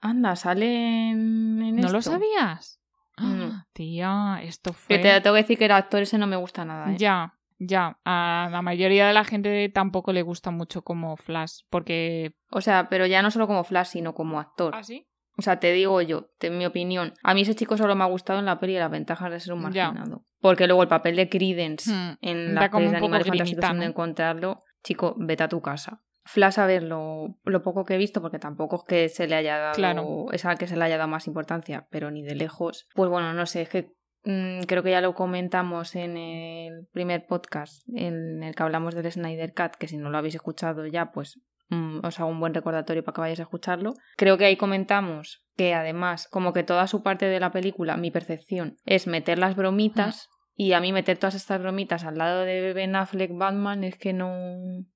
Anda, 0.00 0.36
sale 0.36 1.10
en, 1.10 1.62
en 1.62 1.76
¿No 1.76 1.90
lo 1.90 2.02
sabías? 2.02 2.80
Ah, 3.16 3.66
Tía, 3.72 4.40
esto 4.42 4.72
fue... 4.72 4.96
Que 4.96 5.02
te 5.02 5.20
tengo 5.20 5.34
que 5.34 5.42
decir 5.42 5.58
que 5.58 5.66
el 5.66 5.70
actor 5.70 6.02
ese 6.02 6.18
no 6.18 6.26
me 6.26 6.36
gusta 6.36 6.64
nada, 6.64 6.92
¿eh? 6.92 6.96
Ya, 6.98 7.35
ya. 7.58 7.98
A 8.04 8.48
la 8.50 8.62
mayoría 8.62 9.06
de 9.06 9.14
la 9.14 9.24
gente 9.24 9.68
tampoco 9.68 10.12
le 10.12 10.22
gusta 10.22 10.50
mucho 10.50 10.82
como 10.82 11.16
Flash, 11.16 11.60
porque... 11.70 12.32
O 12.50 12.60
sea, 12.60 12.88
pero 12.88 13.06
ya 13.06 13.22
no 13.22 13.30
solo 13.30 13.46
como 13.46 13.64
Flash, 13.64 13.88
sino 13.88 14.14
como 14.14 14.38
actor. 14.40 14.74
¿Ah, 14.74 14.82
sí? 14.82 15.06
O 15.38 15.42
sea, 15.42 15.60
te 15.60 15.72
digo 15.72 16.00
yo, 16.00 16.30
en 16.40 16.56
mi 16.56 16.64
opinión, 16.64 17.12
a 17.22 17.34
mí 17.34 17.42
ese 17.42 17.54
chico 17.54 17.76
solo 17.76 17.94
me 17.94 18.04
ha 18.04 18.06
gustado 18.06 18.38
en 18.38 18.46
la 18.46 18.58
peli 18.58 18.72
de 18.74 18.80
las 18.80 18.90
ventajas 18.90 19.30
de 19.30 19.40
ser 19.40 19.52
un 19.52 19.70
Ya. 19.70 19.88
marginado. 19.90 20.24
Porque 20.40 20.66
luego 20.66 20.82
el 20.82 20.88
papel 20.88 21.14
de 21.16 21.28
Credence 21.28 21.90
Hmm, 21.90 22.16
en 22.22 22.54
la 22.54 22.70
peli 22.70 22.88
de 22.88 22.96
Animales 22.96 23.26
Fantásticos 23.26 23.74
¿no? 23.74 23.82
encontrarlo, 23.82 24.62
chico, 24.82 25.14
vete 25.18 25.42
a 25.44 25.48
tu 25.48 25.60
casa. 25.60 26.00
Flash, 26.24 26.58
a 26.58 26.66
ver, 26.66 26.82
lo, 26.82 27.38
lo 27.44 27.62
poco 27.62 27.84
que 27.84 27.94
he 27.94 27.98
visto, 27.98 28.20
porque 28.20 28.38
tampoco 28.38 28.76
es 28.76 28.82
que 28.88 29.08
se 29.08 29.28
le 29.28 29.36
haya 29.36 29.58
dado, 29.58 29.74
Claro. 29.74 30.26
es 30.32 30.44
al 30.44 30.58
que 30.58 30.66
se 30.66 30.76
le 30.76 30.84
haya 30.84 30.96
dado 30.96 31.08
más 31.08 31.26
importancia, 31.28 31.86
pero 31.90 32.10
ni 32.10 32.22
de 32.22 32.34
lejos. 32.34 32.88
Pues 32.94 33.08
bueno, 33.10 33.32
no 33.32 33.46
sé, 33.46 33.62
es 33.62 33.68
que 33.68 33.92
creo 34.66 34.82
que 34.82 34.90
ya 34.90 35.00
lo 35.00 35.14
comentamos 35.14 35.94
en 35.94 36.16
el 36.16 36.86
primer 36.92 37.26
podcast 37.26 37.82
en 37.94 38.42
el 38.42 38.54
que 38.54 38.62
hablamos 38.62 38.94
del 38.94 39.10
Snyder 39.10 39.54
Cut, 39.54 39.76
que 39.78 39.88
si 39.88 39.96
no 39.96 40.10
lo 40.10 40.18
habéis 40.18 40.34
escuchado 40.34 40.86
ya, 40.86 41.12
pues 41.12 41.40
mm, 41.68 42.00
os 42.04 42.18
hago 42.20 42.30
un 42.30 42.40
buen 42.40 42.54
recordatorio 42.54 43.04
para 43.04 43.14
que 43.14 43.20
vayáis 43.20 43.40
a 43.40 43.44
escucharlo. 43.44 43.94
Creo 44.16 44.36
que 44.38 44.44
ahí 44.46 44.56
comentamos 44.56 45.44
que 45.56 45.74
además, 45.74 46.28
como 46.28 46.52
que 46.52 46.62
toda 46.64 46.86
su 46.86 47.02
parte 47.02 47.26
de 47.26 47.40
la 47.40 47.50
película, 47.52 47.96
mi 47.96 48.10
percepción, 48.10 48.76
es 48.84 49.06
meter 49.06 49.38
las 49.38 49.56
bromitas. 49.56 50.28
Y 50.58 50.72
a 50.72 50.80
mí 50.80 50.90
meter 50.90 51.18
todas 51.18 51.34
estas 51.34 51.60
bromitas 51.60 52.04
al 52.04 52.16
lado 52.16 52.40
de 52.40 52.72
Ben 52.72 52.96
Affleck 52.96 53.30
Batman 53.36 53.84
es 53.84 53.98
que 53.98 54.14
no, 54.14 54.32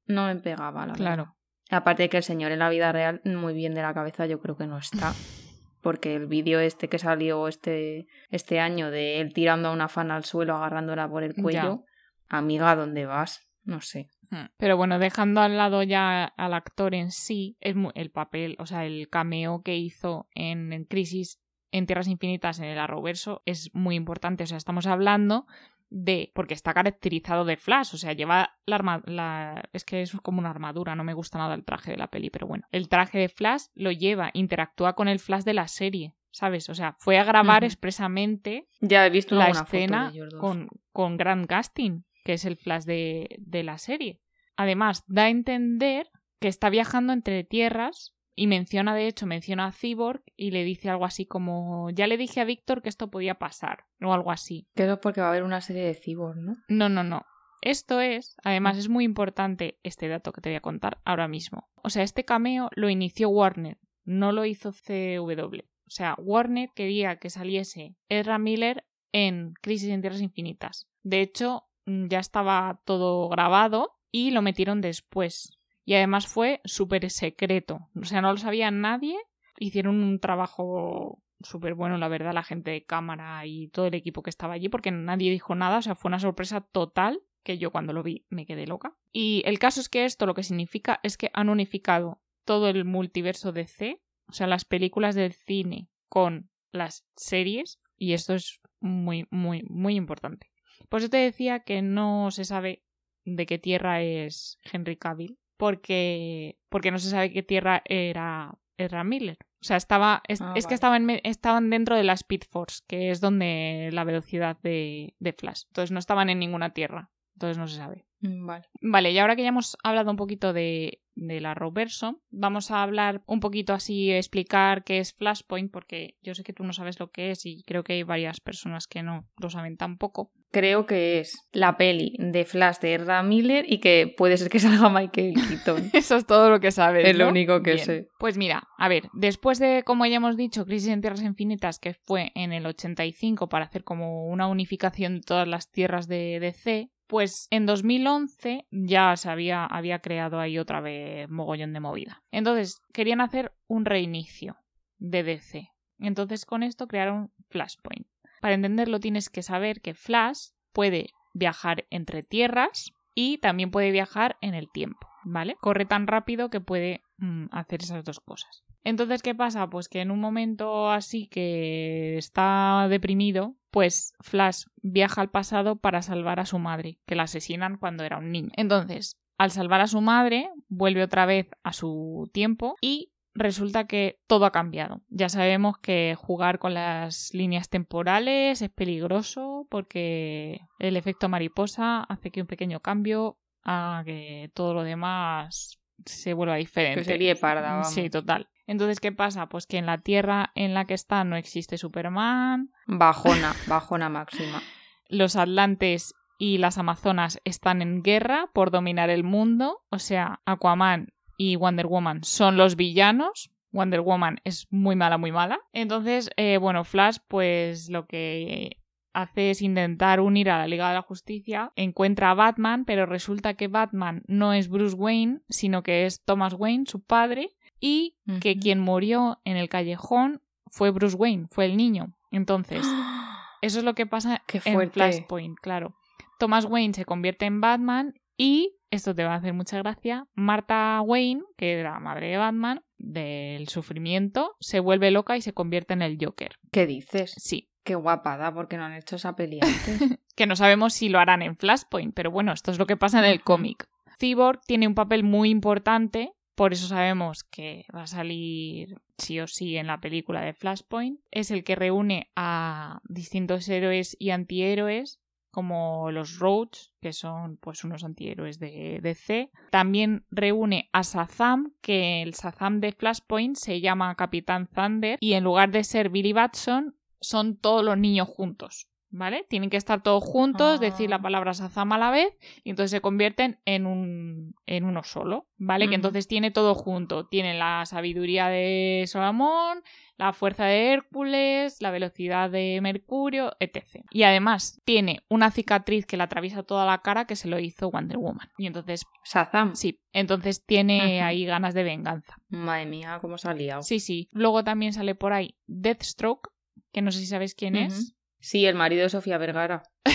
no 0.07 0.27
me 0.27 0.37
pegaba, 0.37 0.87
la 0.87 0.95
Claro. 0.95 1.23
verdad. 1.25 1.35
Aparte 1.71 2.05
de 2.05 2.09
que 2.09 2.17
el 2.17 2.23
señor 2.23 2.51
en 2.51 2.61
la 2.61 2.71
vida 2.71 2.91
real, 2.93 3.21
muy 3.27 3.53
bien 3.53 3.75
de 3.75 3.83
la 3.83 3.93
cabeza, 3.93 4.25
yo 4.27 4.41
creo 4.41 4.57
que 4.57 4.67
no 4.67 4.79
está. 4.79 5.13
Porque 5.83 6.15
el 6.15 6.27
vídeo 6.27 6.61
este 6.61 6.89
que 6.89 6.99
salió 6.99 7.49
este, 7.49 8.07
este 8.31 8.61
año 8.61 8.91
de 8.91 9.21
él 9.21 9.33
tirando 9.33 9.69
a 9.69 9.73
una 9.73 9.89
fan 9.89 10.11
al 10.11 10.25
suelo, 10.25 10.57
agarrándola 10.57 11.09
por 11.09 11.23
el 11.23 11.35
cuello, 11.35 11.85
amiga, 12.29 12.77
¿dónde 12.77 13.07
vas? 13.07 13.49
No 13.65 13.81
sé. 13.81 14.09
Hmm. 14.31 14.47
Pero 14.59 14.77
bueno, 14.77 14.99
dejando 14.99 15.41
al 15.41 15.57
lado 15.57 15.83
ya 15.83 16.25
al 16.25 16.55
actor 16.55 16.95
en 16.95 17.11
sí, 17.11 17.57
es 17.61 17.75
mu- 17.77 17.93
el 17.95 18.11
papel, 18.11 18.57
o 18.59 18.67
sea, 18.67 18.85
el 18.85 19.09
cameo 19.09 19.63
que 19.63 19.77
hizo 19.77 20.29
en, 20.35 20.73
en 20.73 20.85
Crisis 20.85 21.41
en 21.73 21.87
Tierras 21.87 22.09
Infinitas 22.09 22.59
en 22.59 22.65
el 22.65 22.79
Arrowverso 22.79 23.43
es 23.47 23.71
muy 23.75 23.95
importante. 23.95 24.43
O 24.43 24.47
sea, 24.47 24.57
estamos 24.59 24.87
hablando 24.87 25.47
de. 25.91 26.33
porque 26.35 26.55
está 26.55 26.73
caracterizado 26.73 27.45
de 27.45 27.57
Flash. 27.57 27.95
O 27.95 27.99
sea, 27.99 28.13
lleva 28.13 28.57
la 28.67 28.77
armadura. 28.77 29.63
Es 29.73 29.85
que 29.85 30.03
es 30.03 30.13
como 30.23 30.39
una 30.39 30.51
armadura. 30.51 30.95
No 30.95 31.05
me 31.05 31.15
gusta 31.15 31.39
nada 31.39 31.55
el 31.55 31.65
traje 31.65 31.93
de 31.93 31.97
la 31.99 32.09
peli, 32.09 32.31
pero 32.31 32.47
bueno. 32.47 32.65
El 32.71 32.89
traje 32.89 33.19
de 33.19 33.29
Flash 33.29 33.65
lo 33.75 33.91
lleva, 33.91 34.31
interactúa 34.33 34.95
con 34.95 35.09
el 35.09 35.19
Flash 35.19 35.45
de 35.45 35.55
la 35.55 35.69
serie. 35.69 36.15
¿Sabes? 36.33 36.69
O 36.69 36.77
sea, 36.77 36.95
fue 37.01 37.19
a 37.19 37.25
grabar 37.25 37.65
expresamente 37.65 38.69
Ya 38.81 39.05
he 39.05 39.11
visto 39.11 39.35
la 39.35 39.49
escena 39.49 40.13
con, 40.39 40.69
con 40.93 41.17
Grant 41.17 41.51
Gustin, 41.51 42.05
que 42.25 42.35
es 42.35 42.45
el 42.45 42.57
Flash 42.57 42.85
de, 42.85 43.37
de 43.41 43.65
la 43.65 43.79
serie. 43.79 44.21
Además, 44.57 45.03
da 45.09 45.25
a 45.25 45.29
entender 45.29 46.09
que 46.39 46.47
está 46.47 46.71
viajando 46.71 47.13
entre 47.13 47.43
tierras 47.43 48.15
y 48.35 48.47
menciona, 48.47 48.95
de 48.95 49.07
hecho, 49.07 49.27
menciona 49.27 49.67
a 49.67 49.73
Cyborg 49.73 50.23
y 50.37 50.51
le 50.51 50.65
dice 50.65 50.89
algo 50.89 51.05
así 51.05 51.27
como, 51.27 51.91
ya 51.91 52.07
le 52.07 52.17
dije 52.17 52.41
a 52.41 52.45
Víctor 52.45 52.83
que 52.83 52.89
esto 52.89 53.11
podía 53.11 53.39
pasar, 53.39 53.85
o 54.01 54.13
algo 54.13 54.31
así. 54.31 54.67
Es 54.75 54.99
porque 54.99 55.21
va 55.21 55.29
a 55.29 55.31
haber 55.31 55.43
una 55.43 55.61
serie 55.61 55.85
de 55.85 55.95
Cyborg, 55.95 56.37
¿no? 56.37 56.57
No, 56.69 56.89
no, 56.89 57.03
no. 57.05 57.25
Esto 57.63 58.01
es, 58.01 58.37
además 58.43 58.79
es 58.79 58.89
muy 58.89 59.05
importante 59.05 59.79
este 59.83 60.09
dato 60.09 60.33
que 60.33 60.41
te 60.41 60.49
voy 60.49 60.57
a 60.57 60.63
contar 60.63 61.01
ahora 61.05 61.29
mismo. 61.29 61.69
O 61.83 61.91
sea, 61.91 62.03
este 62.03 62.25
cameo 62.25 62.71
lo 62.75 62.89
inició 62.89 63.29
Warner, 63.29 63.79
no 64.05 64.33
lo 64.33 64.47
hizo 64.47 64.73
CW. 64.73 65.61
O 65.87 65.91
sea, 65.91 66.15
Warner 66.19 66.71
quería 66.75 67.17
que 67.17 67.31
saliese 67.31 67.97
Ezra 68.09 68.39
Miller 68.39 68.87
en 69.13 69.53
Crisis 69.61 69.91
en 69.91 70.01
Tierras 70.01 70.23
Infinitas. 70.23 70.89
De 71.03 71.21
hecho, 71.21 71.65
mm, 71.87 72.07
ya 72.07 72.21
estaba 72.21 72.81
todo 72.85 73.29
grabado 73.29 73.99
y 74.11 74.31
lo 74.31 74.41
metieron 74.41 74.81
después. 74.81 75.59
Y 75.91 75.95
además 75.95 76.29
fue 76.29 76.61
súper 76.65 77.11
secreto. 77.11 77.89
O 78.01 78.05
sea, 78.05 78.23
no 78.23 78.31
lo 78.31 78.37
sabía 78.37 78.71
nadie. 78.71 79.19
Hicieron 79.59 80.05
un 80.05 80.21
trabajo 80.21 81.21
súper 81.41 81.75
bueno, 81.75 81.99
la 81.99 82.07
verdad, 82.07 82.33
la 82.33 82.45
gente 82.45 82.71
de 82.71 82.85
cámara 82.85 83.45
y 83.45 83.67
todo 83.71 83.87
el 83.87 83.95
equipo 83.95 84.23
que 84.23 84.31
estaba 84.31 84.55
allí, 84.55 84.69
porque 84.69 84.93
nadie 84.93 85.33
dijo 85.33 85.57
nada. 85.57 85.79
O 85.79 85.83
sea, 85.83 85.97
fue 85.97 86.11
una 86.11 86.21
sorpresa 86.21 86.61
total 86.61 87.25
que 87.43 87.59
yo 87.59 87.73
cuando 87.73 87.93
lo 87.93 88.05
vi 88.05 88.25
me 88.29 88.47
quedé 88.47 88.69
loca. 88.69 88.97
Y 89.11 89.43
el 89.47 89.59
caso 89.59 89.81
es 89.81 89.89
que 89.89 90.05
esto 90.05 90.27
lo 90.27 90.35
que 90.35 90.45
significa 90.45 91.01
es 91.03 91.17
que 91.17 91.33
han 91.35 91.49
unificado 91.49 92.23
todo 92.45 92.69
el 92.69 92.85
multiverso 92.85 93.51
DC, 93.51 94.01
o 94.29 94.33
sea, 94.33 94.47
las 94.47 94.65
películas 94.65 95.17
del 95.17 95.33
cine 95.33 95.89
con 96.09 96.51
las 96.71 97.05
series, 97.17 97.81
y 97.97 98.13
esto 98.13 98.35
es 98.35 98.61
muy, 98.79 99.27
muy, 99.33 99.65
muy 99.69 99.97
importante. 99.97 100.53
Por 100.89 101.01
eso 101.01 101.11
te 101.11 101.17
decía 101.17 101.65
que 101.65 101.83
no 101.83 102.31
se 102.31 102.45
sabe 102.45 102.85
de 103.25 103.45
qué 103.45 103.59
tierra 103.59 104.03
es 104.03 104.61
Henry 104.73 104.97
Cavill, 104.97 105.37
porque, 105.61 106.59
porque 106.71 106.91
no 106.91 106.99
se 106.99 107.11
sabe 107.11 107.31
qué 107.33 107.43
tierra 107.43 107.83
era 107.85 108.59
Ezra 108.79 109.05
Miller. 109.05 109.37
O 109.61 109.65
sea, 109.65 109.77
estaba, 109.77 110.23
es, 110.27 110.41
Ah, 110.41 110.55
es 110.57 110.67
que 110.67 110.73
estaban, 110.73 111.09
estaban 111.23 111.69
dentro 111.69 111.97
de 111.97 112.03
la 112.03 112.15
Speed 112.15 112.45
Force, 112.51 112.81
que 112.89 113.11
es 113.11 113.21
donde 113.21 113.91
la 113.93 114.05
velocidad 114.05 114.59
de, 114.63 115.15
de 115.19 115.33
Flash. 115.35 115.65
Entonces 115.67 115.91
no 115.93 115.99
estaban 115.99 116.31
en 116.31 116.39
ninguna 116.39 116.71
tierra. 116.73 117.11
Entonces 117.35 117.59
no 117.59 117.69
se 117.69 117.77
sabe. 117.77 118.07
Mm, 118.21 118.47
Vale. 118.47 118.65
Vale, 118.81 119.13
y 119.13 119.19
ahora 119.19 119.37
que 119.37 119.43
ya 119.43 119.49
hemos 119.49 119.77
hablado 119.83 120.11
un 120.11 120.17
poquito 120.17 120.55
de, 120.55 121.03
de 121.15 121.41
la 121.41 121.53
Roverso, 121.53 122.23
vamos 122.31 122.71
a 122.71 122.83
hablar 122.83 123.23
un 123.27 123.41
poquito 123.41 123.75
así, 123.75 124.11
explicar 124.11 124.83
qué 124.83 124.99
es 124.99 125.13
Flashpoint, 125.13 125.71
porque 125.71 126.17
yo 126.23 126.35
sé 126.35 126.43
que 126.43 126.55
tú 126.55 126.65
no 126.65 126.73
sabes 126.73 126.99
lo 126.99 127.11
que 127.11 127.31
es 127.31 127.45
y 127.45 127.63
creo 127.65 127.85
que 127.85 127.93
hay 127.95 128.03
varias 128.03 128.41
personas 128.41 128.87
que 128.87 129.03
no 129.03 129.29
lo 129.37 129.51
saben 129.51 129.77
tampoco. 129.77 130.33
Creo 130.53 130.85
que 130.85 131.21
es 131.21 131.49
la 131.53 131.77
peli 131.77 132.17
de 132.19 132.45
Flash 132.45 132.79
de 132.79 132.95
Ezra 132.97 133.23
Miller 133.23 133.65
y 133.69 133.79
que 133.79 134.13
puede 134.17 134.37
ser 134.37 134.49
que 134.49 134.59
salga 134.61 134.89
Michael 134.89 135.35
Keaton. 135.35 135.91
Eso 135.93 136.17
es 136.17 136.27
todo 136.27 136.51
lo 136.51 136.61
que 136.61 136.73
sabes. 136.73 137.09
Es 137.09 137.17
lo 137.17 137.29
único 137.29 137.63
que 137.63 137.75
Bien. 137.75 137.85
sé. 137.85 138.09
Pues 138.19 138.37
mira, 138.37 138.65
a 138.79 138.89
ver, 138.89 139.09
después 139.13 139.59
de, 139.59 139.83
como 139.85 140.07
ya 140.07 140.17
hemos 140.17 140.37
dicho, 140.37 140.65
Crisis 140.65 140.89
en 140.89 141.01
Tierras 141.01 141.23
Infinitas, 141.23 141.79
que 141.79 141.95
fue 141.95 142.33
en 142.35 142.53
el 142.53 142.67
85 142.67 143.49
para 143.49 143.67
hacer 143.67 143.85
como 143.85 144.27
una 144.27 144.47
unificación 144.49 145.17
de 145.17 145.21
todas 145.23 145.47
las 145.47 145.71
tierras 145.71 146.09
de 146.09 146.39
DC, 146.41 146.91
pues 147.07 147.49
en 147.51 147.67
2011 147.67 148.67
ya 148.71 149.17
se 149.17 149.29
había, 149.29 149.65
había 149.65 149.99
creado 149.99 150.39
ahí 150.39 150.59
otra 150.59 150.81
vez 150.81 151.29
mogollón 151.29 151.73
de 151.73 151.81
movida. 151.81 152.23
Entonces, 152.31 152.81
querían 152.93 153.21
hacer 153.21 153.53
un 153.67 153.85
reinicio 153.85 154.57
de 154.99 155.25
DC. 155.25 155.69
Entonces, 155.99 156.47
con 156.47 156.63
esto 156.63 156.87
crearon 156.87 157.33
Flashpoint. 157.49 158.07
Para 158.41 158.55
entenderlo 158.55 159.01
tienes 159.01 159.31
que 159.31 159.43
saber 159.43 159.81
que 159.81 159.95
Flash 159.95 160.49
puede 160.73 161.11
viajar 161.33 161.87
entre 161.91 162.23
tierras 162.23 162.93
y 163.15 163.39
también 163.39 163.71
puede 163.71 163.91
viajar 163.91 164.37
en 164.41 164.55
el 164.55 164.71
tiempo, 164.71 165.09
¿vale? 165.25 165.57
Corre 165.61 165.85
tan 165.85 166.07
rápido 166.07 166.51
que 166.51 166.61
puede 166.61 167.03
mm, 167.19 167.47
hacer 167.51 167.83
esas 167.83 168.05
dos 168.05 168.21
cosas. 168.21 168.65
Entonces, 168.83 169.23
¿qué 169.23 169.35
pasa? 169.35 169.69
Pues 169.69 169.89
que 169.89 170.01
en 170.01 170.11
un 170.11 170.21
momento 170.21 170.91
así 170.91 171.29
que 171.29 172.17
está 172.17 172.87
deprimido, 172.89 173.57
pues 173.71 174.15
Flash 174.21 174.65
viaja 174.83 175.21
al 175.21 175.31
pasado 175.31 175.77
para 175.77 176.03
salvar 176.03 176.41
a 176.41 176.47
su 176.47 176.59
madre, 176.59 176.99
que 177.07 177.15
la 177.15 177.25
asesinan 177.25 177.77
cuando 177.77 178.05
era 178.05 178.19
un 178.19 178.33
niño. 178.33 178.51
Entonces, 178.57 179.19
al 179.37 179.51
salvar 179.51 179.81
a 179.81 179.87
su 179.87 180.01
madre, 180.01 180.51
vuelve 180.69 181.03
otra 181.03 181.27
vez 181.27 181.49
a 181.63 181.73
su 181.73 182.31
tiempo 182.33 182.77
y 182.81 183.13
resulta 183.35 183.87
que 183.87 184.21
todo 184.27 184.47
ha 184.47 184.53
cambiado. 184.53 185.03
Ya 185.09 185.29
sabemos 185.29 185.79
que 185.79 186.17
jugar 186.19 186.59
con 186.59 186.75
las 186.75 187.33
líneas 187.33 187.69
temporales 187.69 188.63
es 188.63 188.71
peligroso 188.71 189.67
porque 189.71 190.61
el 190.79 190.97
efecto 190.97 191.29
mariposa 191.29 192.03
hace 192.05 192.31
que 192.31 192.41
un 192.41 192.47
pequeño 192.47 192.81
cambio 192.81 193.39
a 193.65 194.03
que 194.05 194.51
todo 194.55 194.75
lo 194.75 194.83
demás 194.83 195.81
se 196.07 196.33
vuelva 196.33 196.57
diferente. 196.57 197.01
Que 197.01 197.05
sería 197.05 197.35
parda, 197.37 197.73
vamos. 197.73 197.93
Sí, 197.93 198.11
total. 198.11 198.49
Entonces, 198.67 199.01
¿qué 199.01 199.13
pasa? 199.13 199.49
Pues 199.49 199.67
que 199.67 199.79
en 199.79 199.87
la 199.87 199.99
Tierra 199.99 200.53
en 200.55 200.75
la 200.75 200.85
que 200.85 200.95
está 200.95 201.25
no 201.25 201.37
existe 201.37 201.77
Superman, 201.77 202.71
Bajona, 202.87 203.55
bajona 203.67 204.09
máxima. 204.09 204.63
los 205.09 205.37
Atlantes 205.37 206.15
y 206.39 206.59
las 206.59 206.79
Amazonas 206.79 207.41
están 207.45 207.83
en 207.83 208.03
guerra 208.03 208.49
por 208.55 208.71
dominar 208.71 209.11
el 209.11 209.25
mundo, 209.25 209.81
o 209.91 209.99
sea, 209.99 210.41
Aquaman 210.47 211.09
y 211.41 211.57
Wonder 211.57 211.87
Woman 211.87 212.23
son 212.23 212.59
los 212.59 212.77
villanos. 212.77 213.51
Wonder 213.73 214.03
Woman 214.03 214.43
es 214.45 214.67
muy 214.71 214.95
mala, 214.95 215.17
muy 215.17 215.33
mala. 215.33 215.59
Entonces, 215.73 216.29
eh, 216.37 216.59
bueno, 216.59 216.85
Flash, 216.85 217.17
pues 217.29 217.89
lo 217.89 218.07
que 218.07 218.77
hace 219.15 219.51
es 219.51 219.63
intentar 219.63 220.21
unir 220.21 220.51
a 220.51 220.59
la 220.59 220.67
Liga 220.67 220.89
de 220.89 220.97
la 220.97 221.01
Justicia, 221.01 221.73
encuentra 221.77 222.31
a 222.31 222.35
Batman, 222.35 222.85
pero 222.85 223.07
resulta 223.07 223.55
que 223.55 223.69
Batman 223.69 224.23
no 224.27 224.53
es 224.53 224.69
Bruce 224.69 224.95
Wayne, 224.95 225.41
sino 225.49 225.83
que 225.83 226.05
es 226.05 226.23
Thomas 226.27 226.53
Wayne, 226.53 226.85
su 226.87 227.03
padre, 227.03 227.49
y 227.81 228.19
que 228.43 228.59
quien 228.59 228.79
murió 228.79 229.41
en 229.47 229.57
el 229.57 229.71
callejón 229.71 230.43
fue 230.71 230.91
Bruce 230.91 231.17
Wayne, 231.17 231.47
fue 231.51 231.65
el 231.65 231.79
niño. 231.79 232.13
Entonces, 232.31 232.83
eso 233.63 233.79
es 233.79 233.85
lo 233.85 233.95
que 233.95 234.05
pasa 234.05 234.43
en. 234.65 234.91
Flashpoint, 234.91 235.59
claro. 235.59 235.97
Thomas 236.39 236.67
Wayne 236.67 236.93
se 236.93 237.07
convierte 237.07 237.47
en 237.47 237.63
Batman 237.63 238.21
y, 238.37 238.77
esto 238.91 239.15
te 239.15 239.25
va 239.25 239.35
a 239.35 239.37
hacer 239.37 239.53
mucha 239.53 239.79
gracia, 239.79 240.27
Martha 240.35 241.01
Wayne, 241.03 241.43
que 241.57 241.81
era 241.81 241.93
la 241.93 242.01
madre 242.01 242.29
de 242.29 242.37
Batman, 242.37 242.83
del 242.99 243.69
sufrimiento, 243.69 244.57
se 244.61 244.81
vuelve 244.81 245.11
loca 245.11 245.37
y 245.37 245.43
se 245.43 245.53
convierte 245.53 245.95
en 245.95 246.03
el 246.03 246.19
Joker. 246.21 246.59
¿Qué 246.73 246.87
dices? 246.87 247.35
Sí. 247.37 247.69
Qué 247.83 247.95
guapada, 247.95 248.53
porque 248.53 248.77
no 248.77 248.85
han 248.85 248.93
hecho 248.93 249.17
esa 249.17 249.35
peli 249.35 249.59
antes. 249.63 250.19
Que 250.37 250.47
no 250.47 250.55
sabemos 250.55 250.93
si 250.93 251.09
lo 251.09 251.19
harán 251.19 251.43
en 251.43 251.57
Flashpoint, 251.57 252.15
pero 252.15 252.31
bueno, 252.31 252.53
esto 252.53 252.71
es 252.71 252.79
lo 252.79 252.87
que 252.87 252.97
pasa 252.97 253.19
en 253.21 253.25
el 253.25 253.43
cómic. 253.43 253.89
Cyborg 254.19 254.61
tiene 254.67 254.87
un 254.87 254.95
papel 254.95 255.25
muy 255.25 255.49
importante, 255.49 256.33
por 256.55 256.75
eso 256.75 256.87
sabemos 256.89 257.43
que 257.43 257.87
va 257.95 258.03
a 258.03 258.07
salir 258.07 259.01
sí 259.17 259.41
o 259.41 259.47
sí 259.47 259.77
en 259.77 259.87
la 259.87 260.01
película 260.01 260.43
de 260.43 260.53
Flashpoint. 260.53 261.19
Es 261.31 261.51
el 261.51 261.65
que 261.65 261.75
reúne 261.75 262.31
a 262.37 263.01
distintos 263.09 263.67
héroes 263.69 264.15
y 264.19 264.31
antihéroes 264.31 265.21
como 265.51 266.11
los 266.11 266.39
Roads, 266.39 266.93
que 267.01 267.13
son 267.13 267.57
pues 267.57 267.85
unos 267.85 268.05
antihéroes 268.05 268.59
de 268.59 269.01
DC. 269.03 269.51
También 269.71 270.25
reúne 270.31 270.89
a 270.93 271.03
Shazam, 271.03 271.73
que 271.81 272.23
el 272.23 272.33
Shazam 272.33 272.81
de 272.81 272.93
Flashpoint 272.93 273.57
se 273.57 273.81
llama 273.81 274.15
Capitán 274.15 274.69
Thunder 274.69 275.19
y 275.21 275.35
en 275.35 275.45
lugar 275.45 275.71
de 275.71 275.85
ser 275.85 276.11
Billy 276.11 276.33
Batson 276.33 276.97
son 277.21 277.57
todos 277.57 277.85
los 277.85 277.99
niños 277.99 278.29
juntos. 278.29 278.90
¿Vale? 279.13 279.45
Tienen 279.49 279.71
que 279.71 279.77
estar 279.77 280.03
todos 280.05 280.23
juntos, 280.23 280.79
Ah. 280.79 280.81
decir 280.81 281.11
la 281.11 281.21
palabra 281.21 281.51
Shazam 281.53 281.91
a 281.93 281.99
la 281.99 282.13
vez 282.13 282.33
y 282.63 282.71
entonces 282.71 282.93
se 282.93 283.01
convierten 283.01 283.59
en 283.65 283.87
un 283.87 284.55
en 284.67 284.85
uno 284.85 285.03
solo, 285.03 285.49
¿vale? 285.59 285.89
Que 285.89 285.97
entonces 285.97 286.29
tiene 286.29 286.53
todo 286.53 286.77
junto, 286.77 287.27
tiene 287.27 287.55
la 287.59 287.85
sabiduría 287.87 288.47
de 288.47 289.05
Solomón, 289.09 289.83
la 290.17 290.33
fuerza 290.33 290.65
de 290.67 290.93
Hércules, 290.93 291.83
la 291.83 291.91
velocidad 291.91 292.51
de 292.51 292.79
Mercurio, 292.81 293.57
etc. 293.59 294.05
Y 294.13 294.23
además 294.23 294.81
tiene 294.85 295.25
una 295.29 295.51
cicatriz 295.51 296.07
que 296.07 296.17
le 296.17 296.23
atraviesa 296.23 296.63
toda 296.63 296.87
la 296.87 296.99
cara 296.99 297.25
que 297.25 297.35
se 297.35 297.49
lo 297.49 297.59
hizo 297.59 297.91
Wonder 297.91 298.17
Woman. 298.19 298.49
Y 298.59 298.67
entonces, 298.67 299.03
Shazam. 299.25 299.75
sí, 299.75 299.99
entonces 300.13 300.65
tiene 300.65 301.21
ahí 301.23 301.45
ganas 301.47 301.75
de 301.75 301.83
venganza. 301.83 302.37
Madre 302.49 302.87
mía, 302.87 303.19
cómo 303.21 303.39
se 303.39 303.49
ha 303.49 303.55
liado. 303.55 303.83
Sí, 303.83 303.99
sí. 303.99 304.29
Luego 304.31 304.63
también 304.63 304.93
sale 304.93 305.17
por 305.17 305.33
ahí 305.33 305.57
Deathstroke, 305.67 306.49
que 306.93 307.03
no 307.03 307.11
sé 307.11 307.19
si 307.19 307.27
sabéis 307.27 307.57
quién 307.57 307.75
es. 307.75 308.15
Sí, 308.41 308.67
el 308.67 308.75
marido 308.75 309.03
de 309.03 309.11
Sofía 309.11 309.39
Vergara. 309.39 309.83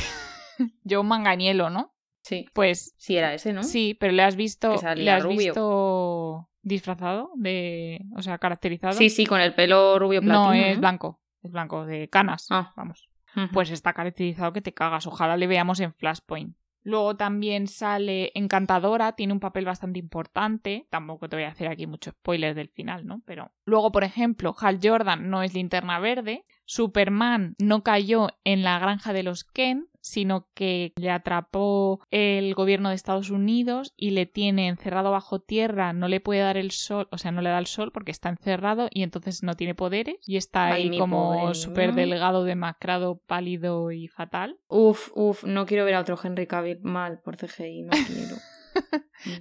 John 0.90 1.08
Manganiello, 1.08 1.70
¿no? 1.70 1.94
Sí. 2.22 2.46
Pues 2.54 2.94
Sí, 2.98 3.18
era 3.18 3.34
ese, 3.34 3.54
¿no? 3.54 3.64
sí, 3.64 3.96
pero 4.00 4.12
le 4.14 4.24
has 4.24 4.36
visto, 4.36 4.76
le 4.96 5.12
has 5.12 5.24
rubio. 5.24 5.38
visto 5.38 6.50
disfrazado 6.64 7.30
de, 7.36 8.02
o 8.16 8.22
sea, 8.24 8.38
caracterizado. 8.40 8.94
Sí, 8.94 9.10
sí, 9.10 9.26
con 9.26 9.40
el 9.42 9.54
pelo 9.54 10.00
rubio 10.00 10.22
platino. 10.22 10.48
no 10.48 10.54
es 10.54 10.80
blanco, 10.80 11.22
es 11.44 11.52
blanco 11.52 11.86
de 11.86 12.10
canas, 12.10 12.48
Ah. 12.50 12.74
vamos. 12.76 13.10
Pues 13.52 13.70
está 13.70 13.92
caracterizado 13.92 14.54
que 14.54 14.62
te 14.62 14.74
cagas. 14.74 15.06
Ojalá 15.08 15.36
le 15.36 15.46
veamos 15.46 15.82
en 15.82 15.94
Flashpoint. 15.94 16.56
Luego 16.84 17.18
también 17.18 17.68
sale 17.68 18.32
Encantadora, 18.34 19.12
tiene 19.12 19.34
un 19.34 19.42
papel 19.42 19.66
bastante 19.66 20.00
importante. 20.00 20.88
Tampoco 20.90 21.28
te 21.28 21.36
voy 21.36 21.44
a 21.44 21.50
hacer 21.50 21.68
aquí 21.68 21.86
mucho 21.86 22.12
spoiler 22.12 22.56
del 22.56 22.70
final, 22.70 23.06
¿no? 23.06 23.22
Pero 23.26 23.52
luego, 23.66 23.92
por 23.92 24.06
ejemplo, 24.06 24.56
Hal 24.58 24.80
Jordan 24.82 25.30
no 25.30 25.44
es 25.44 25.54
linterna 25.54 26.00
verde. 26.00 26.46
Superman 26.66 27.56
no 27.60 27.84
cayó 27.84 28.30
en 28.44 28.64
la 28.64 28.80
granja 28.80 29.14
de 29.14 29.24
los 29.24 29.44
Ken, 29.44 29.88
sino 30.06 30.46
que 30.54 30.94
le 30.98 31.10
atrapó 31.10 32.00
el 32.12 32.54
gobierno 32.54 32.90
de 32.90 32.96
Estados 32.96 33.32
Unidos 33.32 33.92
y 33.98 34.12
le 34.12 34.28
tiene 34.28 34.68
encerrado 34.68 35.10
bajo 35.10 35.40
tierra, 35.40 35.94
no 35.94 36.08
le 36.08 36.20
puede 36.20 36.42
dar 36.42 36.58
el 36.58 36.70
sol, 36.70 37.08
o 37.12 37.18
sea, 37.18 37.32
no 37.32 37.42
le 37.42 37.50
da 37.50 37.58
el 37.58 37.66
sol 37.66 37.92
porque 37.92 38.12
está 38.12 38.30
encerrado 38.30 38.88
y 38.92 39.02
entonces 39.02 39.42
no 39.42 39.56
tiene 39.56 39.74
poderes 39.74 40.18
y 40.28 40.38
está 40.38 40.68
Ay, 40.68 40.90
ahí 40.92 41.00
como 41.00 41.56
súper 41.56 41.96
delgado, 41.96 42.44
demacrado, 42.44 43.20
pálido 43.26 43.92
y 43.92 44.08
fatal. 44.08 44.58
Uf, 44.68 45.10
uf, 45.16 45.44
no 45.44 45.66
quiero 45.66 45.86
ver 45.86 45.96
a 45.96 46.02
otro 46.02 46.20
Henry 46.24 46.46
Cavill 46.46 46.82
mal 46.84 47.20
por 47.24 47.38
CGI, 47.38 47.82
no 47.82 47.92
quiero. 48.06 48.36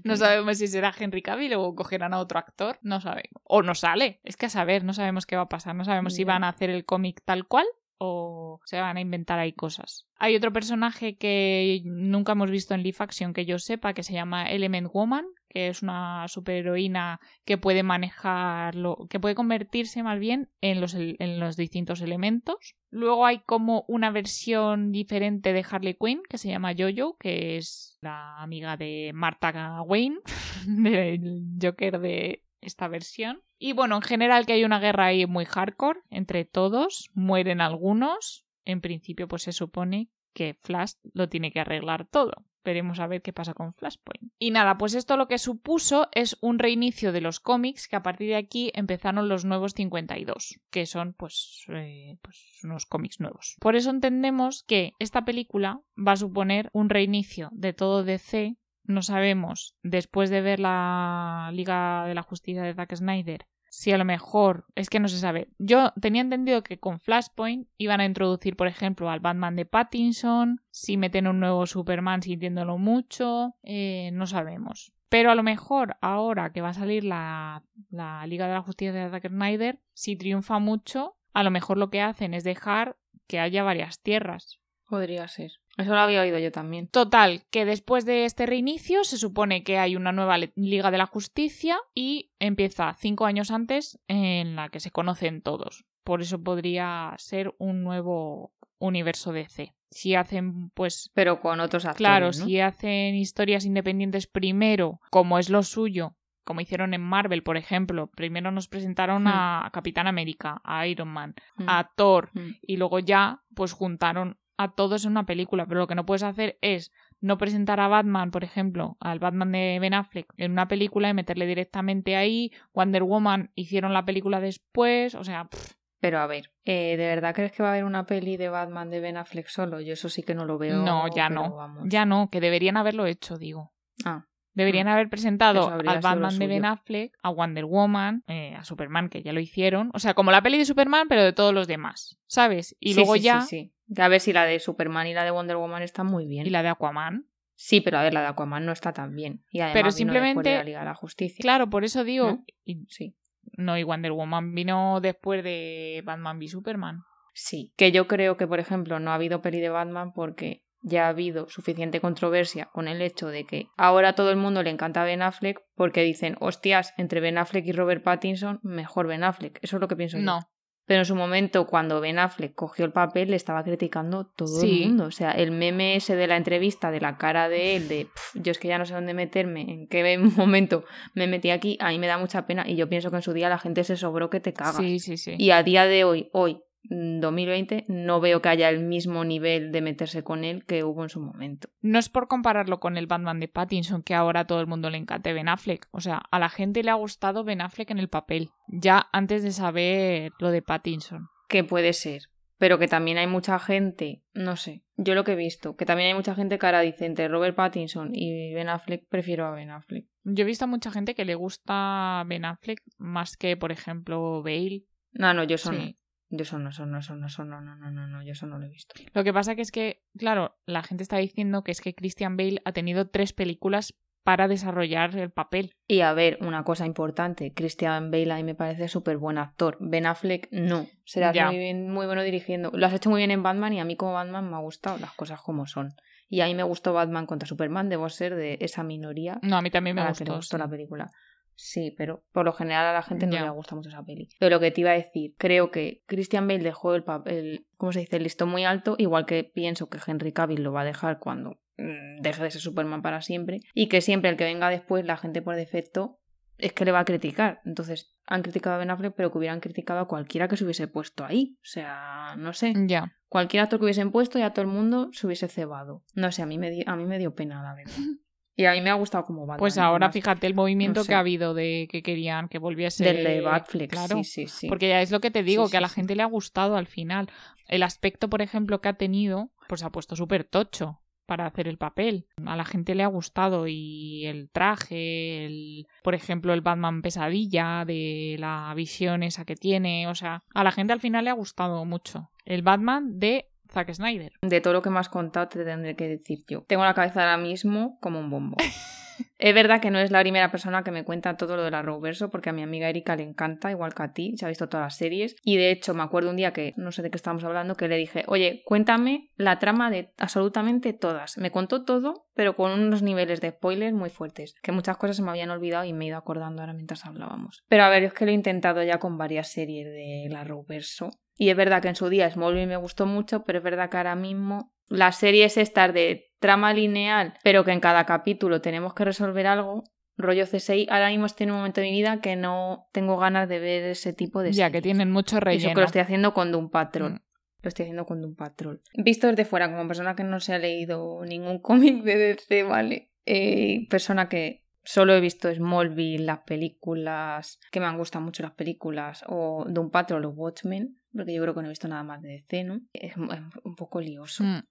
No 0.04 0.16
sabemos 0.16 0.58
si 0.58 0.68
será 0.68 0.94
Henry 0.96 1.22
Cavill 1.22 1.54
o 1.54 1.74
cogerán 1.74 2.14
a 2.14 2.20
otro 2.20 2.38
actor, 2.38 2.78
no 2.82 3.00
sabemos. 3.00 3.42
O 3.44 3.62
no 3.62 3.74
sale, 3.74 4.20
es 4.24 4.36
que 4.36 4.46
a 4.46 4.50
saber, 4.50 4.84
no 4.84 4.94
sabemos 4.94 5.26
qué 5.26 5.36
va 5.36 5.42
a 5.42 5.48
pasar, 5.48 5.74
no 5.74 5.84
sabemos 5.84 6.14
si 6.14 6.24
van 6.24 6.44
a 6.44 6.48
hacer 6.48 6.70
el 6.70 6.84
cómic 6.84 7.20
tal 7.24 7.46
cual 7.46 7.66
o 7.98 8.60
se 8.64 8.80
van 8.80 8.96
a 8.96 9.00
inventar 9.00 9.38
ahí 9.38 9.52
cosas. 9.52 10.06
Hay 10.18 10.36
otro 10.36 10.52
personaje 10.52 11.16
que 11.16 11.82
nunca 11.84 12.32
hemos 12.32 12.50
visto 12.50 12.74
en 12.74 12.82
Live 12.82 12.98
Action 13.00 13.32
que 13.32 13.46
yo 13.46 13.58
sepa, 13.58 13.94
que 13.94 14.02
se 14.02 14.12
llama 14.12 14.50
Element 14.50 14.90
Woman, 14.92 15.26
que 15.54 15.68
es 15.68 15.82
una 15.82 16.26
superheroína 16.26 17.20
que 17.44 17.56
puede 17.58 17.84
manejarlo, 17.84 19.06
que 19.08 19.20
puede 19.20 19.36
convertirse 19.36 20.02
más 20.02 20.18
bien 20.18 20.50
en 20.60 20.80
los, 20.80 20.94
en 20.94 21.38
los 21.38 21.56
distintos 21.56 22.00
elementos. 22.00 22.74
Luego 22.90 23.24
hay 23.24 23.38
como 23.38 23.84
una 23.86 24.10
versión 24.10 24.90
diferente 24.90 25.52
de 25.52 25.64
Harley 25.68 25.94
Quinn 25.94 26.22
que 26.28 26.38
se 26.38 26.48
llama 26.48 26.74
Jojo, 26.76 27.16
que 27.18 27.56
es 27.56 27.98
la 28.00 28.42
amiga 28.42 28.76
de 28.76 29.12
Martha 29.14 29.80
Wayne, 29.82 30.18
del 30.66 31.44
Joker 31.62 32.00
de 32.00 32.42
esta 32.60 32.88
versión. 32.88 33.40
Y 33.56 33.74
bueno, 33.74 33.94
en 33.94 34.02
general 34.02 34.46
que 34.46 34.54
hay 34.54 34.64
una 34.64 34.80
guerra 34.80 35.06
ahí 35.06 35.24
muy 35.26 35.44
hardcore 35.44 36.00
entre 36.10 36.44
todos, 36.44 37.10
mueren 37.14 37.60
algunos. 37.60 38.44
En 38.64 38.80
principio, 38.80 39.28
pues 39.28 39.42
se 39.42 39.52
supone 39.52 40.08
que 40.32 40.54
Flash 40.54 40.94
lo 41.12 41.28
tiene 41.28 41.52
que 41.52 41.60
arreglar 41.60 42.08
todo. 42.08 42.44
Veremos 42.64 42.98
a 43.00 43.06
ver 43.06 43.22
qué 43.22 43.32
pasa 43.32 43.54
con 43.54 43.74
Flashpoint. 43.74 44.32
Y 44.38 44.50
nada, 44.50 44.78
pues 44.78 44.94
esto 44.94 45.16
lo 45.16 45.28
que 45.28 45.38
supuso 45.38 46.08
es 46.12 46.36
un 46.40 46.58
reinicio 46.58 47.12
de 47.12 47.20
los 47.20 47.40
cómics, 47.40 47.88
que 47.88 47.96
a 47.96 48.02
partir 48.02 48.28
de 48.28 48.36
aquí 48.36 48.72
empezaron 48.74 49.28
los 49.28 49.44
nuevos 49.44 49.74
52, 49.74 50.60
que 50.70 50.86
son 50.86 51.12
pues, 51.12 51.64
eh, 51.68 52.16
pues 52.22 52.60
unos 52.62 52.86
cómics 52.86 53.20
nuevos. 53.20 53.56
Por 53.60 53.76
eso 53.76 53.90
entendemos 53.90 54.64
que 54.64 54.92
esta 54.98 55.24
película 55.24 55.80
va 55.96 56.12
a 56.12 56.16
suponer 56.16 56.70
un 56.72 56.88
reinicio 56.88 57.50
de 57.52 57.72
todo 57.72 58.04
DC. 58.04 58.56
No 58.84 59.02
sabemos, 59.02 59.76
después 59.82 60.30
de 60.30 60.40
ver 60.40 60.60
la 60.60 61.50
Liga 61.52 62.06
de 62.06 62.14
la 62.14 62.22
Justicia 62.22 62.62
de 62.62 62.74
Zack 62.74 62.96
Snyder, 62.96 63.46
si 63.74 63.90
a 63.90 63.98
lo 63.98 64.04
mejor 64.04 64.66
es 64.76 64.88
que 64.88 65.00
no 65.00 65.08
se 65.08 65.18
sabe. 65.18 65.48
Yo 65.58 65.92
tenía 66.00 66.22
entendido 66.22 66.62
que 66.62 66.78
con 66.78 67.00
Flashpoint 67.00 67.66
iban 67.76 68.00
a 68.00 68.04
introducir, 68.04 68.54
por 68.54 68.68
ejemplo, 68.68 69.10
al 69.10 69.18
Batman 69.18 69.56
de 69.56 69.66
Pattinson, 69.66 70.60
si 70.70 70.96
meten 70.96 71.26
un 71.26 71.40
nuevo 71.40 71.66
Superman 71.66 72.22
sintiéndolo 72.22 72.78
mucho, 72.78 73.56
eh, 73.64 74.10
no 74.12 74.28
sabemos. 74.28 74.92
Pero 75.08 75.32
a 75.32 75.34
lo 75.34 75.42
mejor 75.42 75.96
ahora 76.00 76.52
que 76.52 76.60
va 76.60 76.68
a 76.68 76.74
salir 76.74 77.02
la, 77.02 77.64
la 77.90 78.24
Liga 78.28 78.46
de 78.46 78.54
la 78.54 78.62
Justicia 78.62 78.92
de 78.92 79.10
Zack 79.10 79.28
Snyder, 79.28 79.80
si 79.92 80.14
triunfa 80.14 80.60
mucho, 80.60 81.16
a 81.32 81.42
lo 81.42 81.50
mejor 81.50 81.76
lo 81.76 81.90
que 81.90 82.00
hacen 82.00 82.32
es 82.32 82.44
dejar 82.44 82.96
que 83.26 83.40
haya 83.40 83.64
varias 83.64 84.00
tierras. 84.00 84.60
Podría 84.88 85.26
ser. 85.28 85.52
Eso 85.76 85.90
lo 85.90 85.98
había 85.98 86.20
oído 86.22 86.38
yo 86.38 86.52
también. 86.52 86.88
Total, 86.88 87.42
que 87.50 87.64
después 87.64 88.04
de 88.04 88.24
este 88.26 88.46
reinicio 88.46 89.02
se 89.04 89.18
supone 89.18 89.64
que 89.64 89.78
hay 89.78 89.96
una 89.96 90.12
nueva 90.12 90.36
Liga 90.54 90.90
de 90.90 90.98
la 90.98 91.06
Justicia 91.06 91.78
y 91.94 92.30
empieza 92.38 92.94
cinco 92.98 93.26
años 93.26 93.50
antes 93.50 93.98
en 94.08 94.54
la 94.56 94.68
que 94.68 94.80
se 94.80 94.90
conocen 94.92 95.42
todos. 95.42 95.84
Por 96.04 96.20
eso 96.20 96.42
podría 96.42 97.14
ser 97.18 97.54
un 97.58 97.82
nuevo 97.82 98.52
universo 98.78 99.32
DC. 99.32 99.74
Si 99.90 100.14
hacen, 100.14 100.70
pues, 100.70 101.10
Pero 101.14 101.40
con 101.40 101.60
otros 101.60 101.84
actores. 101.86 101.96
claro, 101.98 102.26
¿no? 102.26 102.32
si 102.32 102.60
hacen 102.60 103.14
historias 103.14 103.64
independientes 103.64 104.26
primero, 104.26 105.00
como 105.10 105.38
es 105.38 105.48
lo 105.50 105.62
suyo, 105.62 106.16
como 106.44 106.60
hicieron 106.60 106.92
en 106.94 107.00
Marvel, 107.00 107.42
por 107.42 107.56
ejemplo, 107.56 108.08
primero 108.14 108.50
nos 108.50 108.68
presentaron 108.68 109.22
Hmm. 109.24 109.28
a 109.28 109.70
Capitán 109.72 110.06
América, 110.06 110.60
a 110.62 110.86
Iron 110.86 111.08
Man, 111.08 111.34
Mm, 111.56 111.64
a 111.68 111.90
Thor, 111.96 112.30
mm. 112.34 112.50
y 112.66 112.76
luego 112.76 112.98
ya 112.98 113.42
pues 113.54 113.72
juntaron 113.72 114.36
a 114.56 114.72
todos 114.72 115.04
en 115.04 115.10
una 115.12 115.26
película, 115.26 115.66
pero 115.66 115.80
lo 115.80 115.86
que 115.86 115.94
no 115.94 116.06
puedes 116.06 116.22
hacer 116.22 116.58
es 116.60 116.92
no 117.20 117.38
presentar 117.38 117.80
a 117.80 117.88
Batman, 117.88 118.30
por 118.30 118.44
ejemplo, 118.44 118.96
al 119.00 119.18
Batman 119.18 119.52
de 119.52 119.78
Ben 119.80 119.94
Affleck 119.94 120.26
en 120.36 120.52
una 120.52 120.68
película 120.68 121.08
y 121.08 121.14
meterle 121.14 121.46
directamente 121.46 122.16
ahí, 122.16 122.52
Wonder 122.74 123.02
Woman 123.02 123.50
hicieron 123.54 123.92
la 123.92 124.04
película 124.04 124.40
después, 124.40 125.14
o 125.14 125.24
sea, 125.24 125.44
pff, 125.48 125.72
Pero 126.00 126.18
a 126.20 126.26
ver, 126.26 126.52
eh, 126.64 126.96
¿de 126.96 127.06
verdad 127.06 127.34
crees 127.34 127.52
que 127.52 127.62
va 127.62 127.70
a 127.70 127.72
haber 127.72 127.84
una 127.84 128.04
peli 128.06 128.36
de 128.36 128.48
Batman 128.50 128.90
de 128.90 129.00
Ben 129.00 129.16
Affleck 129.16 129.48
solo? 129.48 129.80
Yo 129.80 129.94
eso 129.94 130.08
sí 130.08 130.22
que 130.22 130.34
no 130.34 130.44
lo 130.44 130.58
veo. 130.58 130.82
no, 130.84 131.06
ya 131.14 131.28
no, 131.30 131.54
vamos. 131.56 131.84
ya 131.88 132.04
no, 132.04 132.28
que 132.30 132.40
deberían 132.40 132.76
haberlo 132.76 133.06
hecho, 133.06 133.38
digo. 133.38 133.72
Ah, 134.04 134.26
Deberían 134.56 134.86
Mm. 134.86 134.90
haber 134.90 135.08
presentado 135.08 135.68
al 135.68 135.82
Batman 136.00 136.38
de 136.38 136.46
Ben. 136.46 136.64
Affleck, 136.64 137.12
a 137.24 137.30
Wonder 137.30 137.64
Woman, 137.64 138.22
eh, 138.28 138.54
a 138.54 138.62
Superman, 138.62 139.08
que 139.08 139.20
ya 139.20 139.32
lo 139.32 139.40
hicieron. 139.40 139.90
O 139.94 139.98
sea, 139.98 140.14
como 140.14 140.30
la 140.30 140.42
peli 140.42 140.58
de 140.58 140.64
Superman, 140.64 141.08
pero 141.08 141.24
de 141.24 141.32
todos 141.32 141.52
los 141.52 141.66
demás, 141.66 142.18
¿sabes? 142.28 142.76
Y 142.78 142.90
sí, 142.90 143.00
luego 143.00 143.14
sí, 143.14 143.20
ya. 143.22 143.40
Sí, 143.40 143.48
sí. 143.48 143.73
A 143.98 144.08
ver 144.08 144.20
si 144.20 144.32
la 144.32 144.44
de 144.44 144.58
Superman 144.60 145.06
y 145.06 145.14
la 145.14 145.24
de 145.24 145.30
Wonder 145.30 145.56
Woman 145.56 145.82
están 145.82 146.06
muy 146.06 146.26
bien. 146.26 146.46
Y 146.46 146.50
la 146.50 146.62
de 146.62 146.68
Aquaman. 146.68 147.26
Sí, 147.56 147.80
pero 147.80 147.98
a 147.98 148.02
ver, 148.02 148.12
la 148.14 148.20
de 148.22 148.26
Aquaman 148.28 148.64
no 148.66 148.72
está 148.72 148.92
tan 148.92 149.14
bien. 149.14 149.44
Y 149.50 149.60
además 149.60 149.74
Pero 149.74 149.84
vino 149.84 149.92
simplemente- 149.96 150.48
de 150.50 150.56
la 150.56 150.64
Liga 150.64 150.78
de 150.80 150.84
la 150.86 150.94
Justicia. 150.94 151.40
Claro, 151.42 151.70
por 151.70 151.84
eso 151.84 152.02
digo. 152.04 152.26
¿No? 152.26 152.44
y- 152.64 152.84
Sí. 152.88 153.14
no, 153.56 153.78
y 153.78 153.82
Wonder 153.84 154.12
Woman 154.12 154.54
vino 154.54 155.00
después 155.00 155.44
de 155.44 156.02
Batman 156.04 156.38
v 156.38 156.48
Superman. 156.48 157.02
Sí. 157.32 157.72
Que 157.76 157.92
yo 157.92 158.06
creo 158.08 158.36
que, 158.36 158.46
por 158.46 158.58
ejemplo, 158.60 158.98
no 159.00 159.10
ha 159.10 159.14
habido 159.14 159.42
peli 159.42 159.60
de 159.60 159.68
Batman 159.68 160.12
porque 160.12 160.64
ya 160.86 161.06
ha 161.06 161.08
habido 161.08 161.48
suficiente 161.48 162.00
controversia 162.00 162.66
con 162.72 162.88
el 162.88 163.00
hecho 163.00 163.28
de 163.28 163.44
que 163.44 163.68
ahora 163.76 164.10
a 164.10 164.12
todo 164.14 164.30
el 164.30 164.36
mundo 164.36 164.62
le 164.62 164.70
encanta 164.70 165.02
Ben 165.04 165.22
Affleck 165.22 165.60
porque 165.74 166.02
dicen, 166.02 166.36
hostias, 166.40 166.92
entre 166.98 167.20
Ben 167.20 167.38
Affleck 167.38 167.66
y 167.66 167.72
Robert 167.72 168.02
Pattinson, 168.04 168.60
mejor 168.62 169.06
Ben 169.06 169.24
Affleck. 169.24 169.58
Eso 169.62 169.76
es 169.76 169.80
lo 169.80 169.88
que 169.88 169.96
pienso 169.96 170.18
yo. 170.18 170.24
No. 170.24 170.40
Pero 170.86 171.00
en 171.00 171.06
su 171.06 171.14
momento, 171.14 171.66
cuando 171.66 172.00
Ben 172.00 172.18
Affleck 172.18 172.54
cogió 172.54 172.84
el 172.84 172.92
papel, 172.92 173.30
le 173.30 173.36
estaba 173.36 173.64
criticando 173.64 174.26
todo 174.26 174.60
Sí. 174.60 174.82
el 174.82 174.88
mundo. 174.88 175.04
O 175.06 175.10
sea, 175.10 175.30
el 175.32 175.50
meme 175.50 175.96
ese 175.96 176.14
de 176.14 176.26
la 176.26 176.36
entrevista, 176.36 176.90
de 176.90 177.00
la 177.00 177.16
cara 177.16 177.48
de 177.48 177.76
él, 177.76 177.88
de 177.88 178.04
"Pf, 178.12 178.40
yo 178.42 178.52
es 178.52 178.58
que 178.58 178.68
ya 178.68 178.76
no 178.78 178.84
sé 178.84 178.92
dónde 178.94 179.14
meterme, 179.14 179.62
en 179.62 179.88
qué 179.88 180.18
momento 180.48 180.84
me 181.14 181.26
metí 181.26 181.50
aquí, 181.50 181.78
a 181.80 181.88
mí 181.88 181.98
me 181.98 182.06
da 182.06 182.18
mucha 182.18 182.46
pena. 182.46 182.68
Y 182.68 182.76
yo 182.76 182.88
pienso 182.88 183.10
que 183.10 183.16
en 183.16 183.22
su 183.22 183.32
día 183.32 183.48
la 183.48 183.58
gente 183.58 183.82
se 183.84 183.96
sobró 183.96 184.28
que 184.28 184.40
te 184.40 184.52
cagas. 184.52 184.76
Sí, 184.76 184.98
sí, 184.98 185.16
sí. 185.16 185.34
Y 185.38 185.50
a 185.52 185.62
día 185.62 185.86
de 185.86 186.04
hoy, 186.04 186.28
hoy, 186.32 186.60
2020, 186.90 187.86
no 187.88 188.20
veo 188.20 188.42
que 188.42 188.48
haya 188.48 188.68
el 188.68 188.84
mismo 188.84 189.24
nivel 189.24 189.72
de 189.72 189.80
meterse 189.80 190.22
con 190.22 190.44
él 190.44 190.64
que 190.64 190.84
hubo 190.84 191.02
en 191.02 191.08
su 191.08 191.20
momento. 191.20 191.68
No 191.80 191.98
es 191.98 192.08
por 192.08 192.28
compararlo 192.28 192.80
con 192.80 192.96
el 192.96 193.06
Batman 193.06 193.40
de 193.40 193.48
Pattinson, 193.48 194.02
que 194.02 194.14
ahora 194.14 194.40
a 194.40 194.46
todo 194.46 194.60
el 194.60 194.66
mundo 194.66 194.90
le 194.90 194.98
encante 194.98 195.32
Ben 195.32 195.48
Affleck. 195.48 195.88
O 195.90 196.00
sea, 196.00 196.22
a 196.30 196.38
la 196.38 196.48
gente 196.48 196.82
le 196.82 196.90
ha 196.90 196.94
gustado 196.94 197.44
Ben 197.44 197.60
Affleck 197.60 197.90
en 197.90 197.98
el 197.98 198.08
papel, 198.08 198.50
ya 198.68 199.08
antes 199.12 199.42
de 199.42 199.52
saber 199.52 200.32
lo 200.38 200.50
de 200.50 200.62
Pattinson. 200.62 201.28
Que 201.48 201.64
puede 201.64 201.92
ser. 201.92 202.24
Pero 202.58 202.78
que 202.78 202.88
también 202.88 203.18
hay 203.18 203.26
mucha 203.26 203.58
gente, 203.58 204.22
no 204.32 204.56
sé, 204.56 204.84
yo 204.96 205.14
lo 205.14 205.24
que 205.24 205.32
he 205.32 205.36
visto, 205.36 205.76
que 205.76 205.86
también 205.86 206.08
hay 206.08 206.14
mucha 206.14 206.34
gente 206.34 206.58
que 206.58 206.66
ahora 206.66 206.80
dice 206.80 207.04
entre 207.04 207.26
Robert 207.28 207.56
Pattinson 207.56 208.10
y 208.14 208.54
Ben 208.54 208.68
Affleck, 208.68 209.08
prefiero 209.08 209.44
a 209.46 209.50
Ben 209.50 209.70
Affleck. 209.70 210.06
Yo 210.22 210.44
he 210.44 210.46
visto 210.46 210.64
a 210.64 210.68
mucha 210.68 210.90
gente 210.90 211.14
que 211.14 211.24
le 211.24 211.34
gusta 211.34 212.22
Ben 212.26 212.44
Affleck 212.44 212.80
más 212.96 213.36
que, 213.36 213.56
por 213.56 213.72
ejemplo, 213.72 214.42
Bale. 214.42 214.84
No, 215.12 215.34
no, 215.34 215.44
yo 215.44 215.56
eso 215.56 215.72
no. 215.72 215.80
Sí. 215.80 215.98
Yo 216.36 216.42
eso 216.42 216.58
no, 216.58 216.70
eso 216.70 216.86
no, 216.86 216.98
eso 216.98 217.14
no, 217.16 217.26
eso 217.26 217.44
no, 217.44 217.60
no, 217.60 217.76
no, 217.76 217.90
no, 217.90 218.06
no, 218.06 218.22
yo 218.22 218.32
eso 218.32 218.46
no 218.46 218.58
lo 218.58 218.66
he 218.66 218.68
visto. 218.68 218.94
Lo 219.12 219.24
que 219.24 219.32
pasa 219.32 219.54
que 219.54 219.62
es 219.62 219.70
que, 219.70 220.02
claro, 220.18 220.56
la 220.66 220.82
gente 220.82 221.02
está 221.02 221.16
diciendo 221.18 221.62
que 221.64 221.72
es 221.72 221.80
que 221.80 221.94
Christian 221.94 222.36
Bale 222.36 222.60
ha 222.64 222.72
tenido 222.72 223.08
tres 223.08 223.32
películas 223.32 223.94
para 224.24 224.48
desarrollar 224.48 225.14
el 225.18 225.30
papel. 225.30 225.74
Y 225.86 226.00
a 226.00 226.14
ver, 226.14 226.38
una 226.40 226.64
cosa 226.64 226.86
importante, 226.86 227.52
Christian 227.52 228.10
Bale 228.10 228.32
a 228.32 228.36
mí 228.36 228.42
me 228.42 228.54
parece 228.54 228.88
súper 228.88 229.18
buen 229.18 229.36
actor. 229.36 229.76
Ben 229.80 230.06
Affleck 230.06 230.48
no. 230.50 230.86
Serás 231.04 231.34
Ya. 231.34 231.48
muy, 231.48 231.58
bien, 231.58 231.90
muy 231.90 232.06
bueno 232.06 232.22
dirigiendo. 232.22 232.70
Lo 232.72 232.86
has 232.86 232.94
hecho 232.94 233.10
muy 233.10 233.18
bien 233.18 233.30
en 233.30 233.42
Batman 233.42 233.74
y 233.74 233.80
a 233.80 233.84
mí 233.84 233.96
como 233.96 234.14
Batman 234.14 234.48
me 234.50 234.56
ha 234.56 234.60
gustado 234.60 234.96
las 234.98 235.12
cosas 235.12 235.40
como 235.42 235.66
son. 235.66 235.90
Y 236.30 236.40
a 236.40 236.46
mí 236.46 236.54
me 236.54 236.62
gustó 236.62 236.94
Batman 236.94 237.26
contra 237.26 237.46
Superman, 237.46 237.90
debo 237.90 238.08
ser 238.08 238.34
de 238.34 238.56
esa 238.62 238.82
minoría 238.82 239.38
No, 239.42 239.58
a 239.58 239.62
mí 239.62 239.70
también 239.70 239.94
me 239.94 240.00
a 240.00 240.04
la 240.04 240.10
gustó. 240.12 240.24
que 240.24 240.30
le 240.30 240.36
gustó 240.36 240.56
sí. 240.56 240.62
la 240.62 240.68
película. 240.68 241.10
Sí, 241.56 241.94
pero 241.96 242.24
por 242.32 242.44
lo 242.44 242.52
general 242.52 242.86
a 242.86 242.92
la 242.92 243.02
gente 243.02 243.26
no 243.26 243.32
Ya. 243.32 243.42
le 243.44 243.50
gusta 243.50 243.74
mucho 243.74 243.88
esa 243.88 244.04
peli. 244.04 244.28
Pero 244.38 244.50
lo 244.56 244.60
que 244.60 244.70
te 244.70 244.80
iba 244.80 244.90
a 244.90 244.94
decir, 244.94 245.34
creo 245.38 245.70
que 245.70 246.02
Christian 246.06 246.48
Bale 246.48 246.62
dejó 246.64 246.94
el 246.94 247.04
papel, 247.04 247.66
¿cómo 247.76 247.92
se 247.92 248.00
dice? 248.00 248.16
El 248.16 248.24
listón 248.24 248.48
muy 248.48 248.64
alto, 248.64 248.96
igual 248.98 249.24
que 249.26 249.44
pienso 249.44 249.88
que 249.88 249.98
Henry 250.04 250.32
Cavill 250.32 250.62
lo 250.62 250.72
va 250.72 250.80
a 250.82 250.84
dejar 250.84 251.18
cuando 251.18 251.60
mm, 251.78 252.20
deje 252.22 252.42
de 252.42 252.50
ser 252.50 252.60
Superman 252.60 253.02
para 253.02 253.20
siempre. 253.22 253.60
Y 253.72 253.88
que 253.88 254.00
siempre 254.00 254.30
el 254.30 254.36
que 254.36 254.44
venga 254.44 254.68
después, 254.68 255.04
la 255.04 255.16
gente 255.16 255.42
por 255.42 255.54
defecto, 255.56 256.18
es 256.58 256.72
que 256.72 256.84
le 256.84 256.92
va 256.92 257.00
a 257.00 257.04
criticar. 257.04 257.60
Entonces, 257.64 258.14
han 258.26 258.42
criticado 258.42 258.76
a 258.76 258.78
Ben 258.78 258.90
Affleck, 258.90 259.14
pero 259.16 259.30
que 259.32 259.38
hubieran 259.38 259.58
criticado 259.60 259.98
a 260.00 260.06
cualquiera 260.08 260.46
que 260.48 260.56
se 260.56 260.64
hubiese 260.64 260.86
puesto 260.86 261.24
ahí. 261.24 261.56
O 261.60 261.64
sea, 261.66 262.36
no 262.38 262.52
sé. 262.52 262.72
Ya. 262.86 263.16
Cualquier 263.28 263.64
actor 263.64 263.80
que 263.80 263.84
hubiesen 263.86 264.12
puesto 264.12 264.38
y 264.38 264.42
a 264.42 264.50
todo 264.52 264.62
el 264.64 264.70
mundo 264.70 265.10
se 265.12 265.26
hubiese 265.26 265.48
cebado. 265.48 266.04
No 266.14 266.30
sé, 266.30 266.42
a 266.42 266.46
mí 266.46 266.56
me 266.58 266.70
dio, 266.70 266.84
a 266.86 266.94
mí 266.96 267.04
me 267.06 267.18
dio 267.18 267.34
pena, 267.34 267.62
la 267.62 267.74
verdad. 267.74 267.92
Y 268.56 268.66
a 268.66 268.72
mí 268.72 268.80
me 268.80 268.90
ha 268.90 268.94
gustado 268.94 269.24
como 269.24 269.40
Batman. 269.46 269.58
Pues 269.58 269.78
ahora 269.78 270.10
fíjate 270.10 270.46
el 270.46 270.54
movimiento 270.54 271.00
no 271.00 271.04
sé. 271.04 271.08
que 271.08 271.14
ha 271.14 271.18
habido 271.18 271.54
de 271.54 271.88
que 271.90 272.02
querían 272.02 272.48
que 272.48 272.58
volviese. 272.58 273.04
Del 273.04 273.24
de 273.24 273.88
Claro. 273.88 274.16
sí, 274.18 274.24
sí, 274.24 274.46
sí. 274.46 274.68
Porque 274.68 274.88
ya 274.88 275.02
es 275.02 275.10
lo 275.10 275.20
que 275.20 275.30
te 275.30 275.42
digo, 275.42 275.66
Sí, 275.66 275.72
que 275.72 275.76
a 275.78 275.80
la 275.80 275.88
gente 275.88 276.14
le 276.14 276.22
ha 276.22 276.26
gustado 276.26 276.76
al 276.76 276.86
final. 276.86 277.28
El 277.66 277.82
aspecto, 277.82 278.28
por 278.30 278.42
ejemplo, 278.42 278.80
que 278.80 278.88
ha 278.88 278.92
tenido, 278.94 279.50
pues 279.68 279.82
ha 279.82 279.90
puesto 279.90 280.14
súper 280.14 280.44
tocho 280.44 281.00
para 281.26 281.46
hacer 281.46 281.68
el 281.68 281.78
papel. 281.78 282.26
A 282.46 282.54
la 282.54 282.64
gente 282.64 282.94
le 282.94 283.02
ha 283.02 283.08
gustado 283.08 283.66
y 283.66 284.26
el 284.26 284.50
traje, 284.50 285.46
el, 285.46 285.86
por 286.02 286.14
ejemplo, 286.14 286.52
el 286.52 286.60
Batman 286.60 287.02
pesadilla 287.02 287.84
de 287.86 288.36
la 288.38 288.72
visión 288.76 289.22
esa 289.22 289.44
que 289.44 289.56
tiene, 289.56 290.06
o 290.08 290.14
sea, 290.14 290.42
a 290.52 290.64
la 290.64 290.70
gente 290.72 290.92
al 290.92 291.00
final 291.00 291.24
le 291.24 291.30
ha 291.30 291.34
gustado 291.34 291.84
mucho. 291.84 292.30
El 292.44 292.62
Batman 292.62 293.18
de 293.18 293.48
Zack 293.74 293.92
Snyder. 293.92 294.32
De 294.40 294.60
todo 294.60 294.72
lo 294.72 294.82
que 294.82 294.90
me 294.90 295.00
has 295.00 295.08
contado 295.08 295.48
te 295.48 295.64
tendré 295.64 295.96
que 295.96 296.08
decir 296.08 296.44
yo. 296.48 296.62
Tengo 296.62 296.84
la 296.84 296.94
cabeza 296.94 297.20
ahora 297.20 297.36
mismo 297.36 297.98
como 298.00 298.20
un 298.20 298.30
bombo. 298.30 298.56
es 299.38 299.54
verdad 299.54 299.80
que 299.80 299.90
no 299.90 299.98
es 299.98 300.10
la 300.10 300.20
primera 300.20 300.50
persona 300.50 300.82
que 300.82 300.90
me 300.90 301.04
cuenta 301.04 301.36
todo 301.36 301.56
lo 301.56 301.64
del 301.64 301.74
Arrowverso, 301.74 302.30
porque 302.30 302.50
a 302.50 302.52
mi 302.52 302.62
amiga 302.62 302.88
Erika 302.88 303.16
le 303.16 303.24
encanta, 303.24 303.70
igual 303.70 303.94
que 303.94 304.02
a 304.02 304.12
ti, 304.12 304.36
se 304.36 304.44
ha 304.44 304.48
visto 304.48 304.68
todas 304.68 304.86
las 304.86 304.96
series. 304.96 305.36
Y 305.42 305.56
de 305.56 305.70
hecho, 305.70 305.92
me 305.94 306.02
acuerdo 306.02 306.30
un 306.30 306.36
día 306.36 306.52
que, 306.52 306.72
no 306.76 306.92
sé 306.92 307.02
de 307.02 307.10
qué 307.10 307.16
estábamos 307.16 307.44
hablando, 307.44 307.74
que 307.74 307.88
le 307.88 307.96
dije, 307.96 308.24
oye, 308.28 308.62
cuéntame 308.64 309.30
la 309.36 309.58
trama 309.58 309.90
de 309.90 310.12
absolutamente 310.18 310.92
todas. 310.92 311.36
Me 311.38 311.50
contó 311.50 311.84
todo, 311.84 312.26
pero 312.34 312.54
con 312.54 312.72
unos 312.72 313.02
niveles 313.02 313.40
de 313.40 313.50
spoilers 313.50 313.94
muy 313.94 314.10
fuertes, 314.10 314.54
que 314.62 314.72
muchas 314.72 314.96
cosas 314.96 315.16
se 315.16 315.22
me 315.22 315.30
habían 315.30 315.50
olvidado 315.50 315.84
y 315.84 315.92
me 315.92 316.04
he 316.04 316.08
ido 316.08 316.16
acordando 316.16 316.62
ahora 316.62 316.74
mientras 316.74 317.04
hablábamos. 317.06 317.64
Pero 317.68 317.84
a 317.84 317.88
ver, 317.88 318.04
es 318.04 318.12
que 318.12 318.24
lo 318.24 318.30
he 318.30 318.34
intentado 318.34 318.82
ya 318.82 318.98
con 318.98 319.18
varias 319.18 319.50
series 319.50 319.86
del 319.86 320.34
Arrowverso. 320.36 321.10
Y 321.36 321.50
es 321.50 321.56
verdad 321.56 321.82
que 321.82 321.88
en 321.88 321.96
su 321.96 322.08
día 322.08 322.30
Smallville 322.30 322.66
me 322.66 322.76
gustó 322.76 323.06
mucho, 323.06 323.44
pero 323.44 323.58
es 323.58 323.64
verdad 323.64 323.90
que 323.90 323.96
ahora 323.96 324.14
mismo 324.14 324.72
las 324.88 325.16
series 325.16 325.56
estas 325.56 325.92
de 325.94 326.26
trama 326.38 326.72
lineal, 326.72 327.34
pero 327.42 327.64
que 327.64 327.72
en 327.72 327.80
cada 327.80 328.04
capítulo 328.06 328.60
tenemos 328.60 328.94
que 328.94 329.04
resolver 329.04 329.46
algo, 329.46 329.84
rollo 330.16 330.44
C6, 330.44 330.86
ahora 330.90 331.08
mismo 331.08 331.26
estoy 331.26 331.44
en 331.44 331.50
un 331.52 331.56
momento 331.58 331.80
de 331.80 331.88
mi 331.88 331.92
vida 331.92 332.20
que 332.20 332.36
no 332.36 332.86
tengo 332.92 333.16
ganas 333.16 333.48
de 333.48 333.58
ver 333.58 333.84
ese 333.84 334.12
tipo 334.12 334.42
de 334.42 334.52
Ya 334.52 334.66
series. 334.66 334.72
que 334.72 334.82
tienen 334.82 335.10
mucho 335.10 335.36
Y 335.36 335.38
Eso 335.38 335.44
relleno. 335.44 335.74
que 335.74 335.80
lo 335.80 335.86
estoy 335.86 336.00
haciendo 336.02 336.34
con 336.34 336.52
Doom 336.52 336.70
Patrol. 336.70 337.12
Mm. 337.14 337.20
Lo 337.62 337.68
estoy 337.68 337.84
haciendo 337.84 338.04
con 338.04 338.20
Doom 338.20 338.36
Patrol. 338.36 338.82
Visto 338.94 339.26
desde 339.26 339.46
fuera, 339.46 339.70
como 339.70 339.88
persona 339.88 340.14
que 340.14 340.22
no 340.22 340.38
se 340.38 340.52
ha 340.54 340.58
leído 340.58 341.24
ningún 341.24 341.58
cómic 341.60 342.02
de 342.04 342.16
DC, 342.18 342.62
¿vale? 342.62 343.10
Eh, 343.26 343.86
persona 343.88 344.28
que 344.28 344.66
solo 344.84 345.14
he 345.14 345.20
visto 345.20 345.52
Smallville, 345.52 346.24
las 346.26 346.40
películas, 346.40 347.58
que 347.72 347.80
me 347.80 347.86
han 347.86 347.96
gustado 347.96 348.24
mucho 348.24 348.42
las 348.42 348.52
películas, 348.52 349.24
o 349.26 349.64
Doom 349.66 349.90
Patrol 349.90 350.24
o 350.26 350.30
Watchmen, 350.30 350.98
porque 351.14 351.34
yo 351.34 351.42
creo 351.42 351.54
que 351.54 351.60
no 351.60 351.66
he 351.66 351.70
visto 351.70 351.88
nada 351.88 352.02
más 352.02 352.20
de 352.22 352.64
¿no? 352.64 352.80
Es, 352.92 353.16
un 353.16 353.74
poco 353.76 354.00
lioso. 354.00 354.44
Mm. 354.44 354.62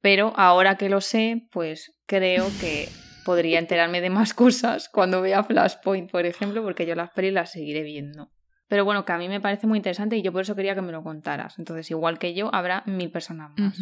Pero 0.00 0.32
ahora 0.36 0.76
que 0.76 0.88
lo 0.88 1.00
sé, 1.00 1.46
pues 1.50 1.94
creo 2.06 2.48
que 2.60 2.88
podría 3.24 3.58
enterarme 3.58 4.00
de 4.00 4.10
más 4.10 4.34
cosas 4.34 4.88
cuando 4.88 5.22
vea 5.22 5.44
Flashpoint, 5.44 6.10
por 6.10 6.26
ejemplo, 6.26 6.62
porque 6.62 6.86
yo 6.86 6.94
las 6.94 7.10
pelis 7.10 7.32
las 7.32 7.52
seguiré 7.52 7.82
viendo. 7.82 8.32
Pero 8.68 8.84
bueno, 8.84 9.04
que 9.04 9.12
a 9.12 9.18
mí 9.18 9.28
me 9.28 9.40
parece 9.40 9.66
muy 9.66 9.76
interesante 9.76 10.16
y 10.16 10.22
yo 10.22 10.32
por 10.32 10.42
eso 10.42 10.56
quería 10.56 10.74
que 10.74 10.80
me 10.80 10.92
lo 10.92 11.02
contaras. 11.02 11.58
Entonces, 11.58 11.90
igual 11.90 12.18
que 12.18 12.32
yo, 12.32 12.52
habrá 12.54 12.82
mil 12.86 13.10
personas 13.10 13.50
más. 13.56 13.78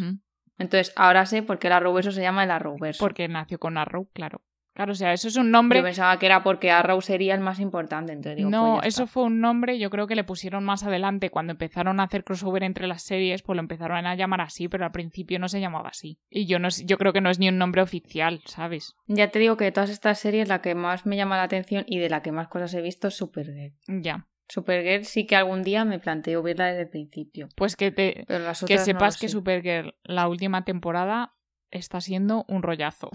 Entonces, 0.57 0.91
ahora 0.97 1.25
sé 1.25 1.43
por 1.43 1.59
qué 1.59 1.67
el 1.67 1.73
Arrowverso 1.73 2.11
se 2.11 2.21
llama 2.21 2.43
el 2.43 2.51
Arrowverso. 2.51 2.99
Porque 2.99 3.27
nació 3.29 3.57
con 3.57 3.77
Arrow, 3.77 4.09
claro. 4.13 4.41
Claro, 4.73 4.93
o 4.93 4.95
sea, 4.95 5.11
eso 5.11 5.27
es 5.27 5.35
un 5.35 5.51
nombre. 5.51 5.79
Yo 5.79 5.83
pensaba 5.83 6.17
que 6.17 6.25
era 6.25 6.43
porque 6.43 6.71
Arrow 6.71 7.01
sería 7.01 7.35
el 7.35 7.41
más 7.41 7.59
importante. 7.59 8.13
Entonces 8.13 8.37
digo, 8.37 8.49
no, 8.49 8.77
pues 8.81 8.87
eso 8.87 9.05
fue 9.05 9.23
un 9.23 9.41
nombre, 9.41 9.77
yo 9.77 9.89
creo 9.89 10.07
que 10.07 10.15
le 10.15 10.23
pusieron 10.23 10.63
más 10.63 10.83
adelante 10.83 11.29
cuando 11.29 11.51
empezaron 11.51 11.99
a 11.99 12.03
hacer 12.03 12.23
crossover 12.23 12.63
entre 12.63 12.87
las 12.87 13.03
series, 13.03 13.41
pues 13.41 13.55
lo 13.55 13.61
empezaron 13.61 14.05
a 14.05 14.15
llamar 14.15 14.41
así, 14.41 14.69
pero 14.69 14.85
al 14.85 14.91
principio 14.91 15.39
no 15.39 15.49
se 15.49 15.59
llamaba 15.59 15.89
así. 15.89 16.19
Y 16.29 16.45
yo 16.45 16.57
no 16.59 16.69
yo 16.69 16.97
creo 16.97 17.11
que 17.11 17.21
no 17.21 17.29
es 17.29 17.37
ni 17.37 17.49
un 17.49 17.57
nombre 17.57 17.81
oficial, 17.81 18.41
¿sabes? 18.45 18.95
Ya 19.07 19.29
te 19.29 19.39
digo 19.39 19.57
que 19.57 19.65
de 19.65 19.71
todas 19.73 19.89
estas 19.89 20.19
series, 20.19 20.47
la 20.47 20.61
que 20.61 20.73
más 20.73 21.05
me 21.05 21.17
llama 21.17 21.35
la 21.35 21.43
atención 21.43 21.83
y 21.85 21.99
de 21.99 22.09
la 22.09 22.21
que 22.21 22.31
más 22.31 22.47
cosas 22.47 22.73
he 22.73 22.81
visto 22.81 23.09
es 23.09 23.15
Supergirl. 23.15 23.73
Ya. 23.87 24.27
Supergirl 24.47 25.05
sí 25.05 25.25
que 25.25 25.35
algún 25.35 25.63
día 25.63 25.85
me 25.85 25.99
planteo 25.99 26.41
verla 26.41 26.67
desde 26.67 26.83
el 26.83 26.89
principio. 26.89 27.49
Pues 27.55 27.75
que 27.75 27.91
te 27.91 28.25
que 28.25 28.39
no 28.39 28.53
sepas 28.53 29.17
que. 29.17 29.27
Supergirl 29.27 29.95
la 30.03 30.27
última 30.27 30.63
temporada 30.63 31.33
está 31.71 31.99
siendo 31.99 32.45
un 32.47 32.63
rollazo. 32.63 33.09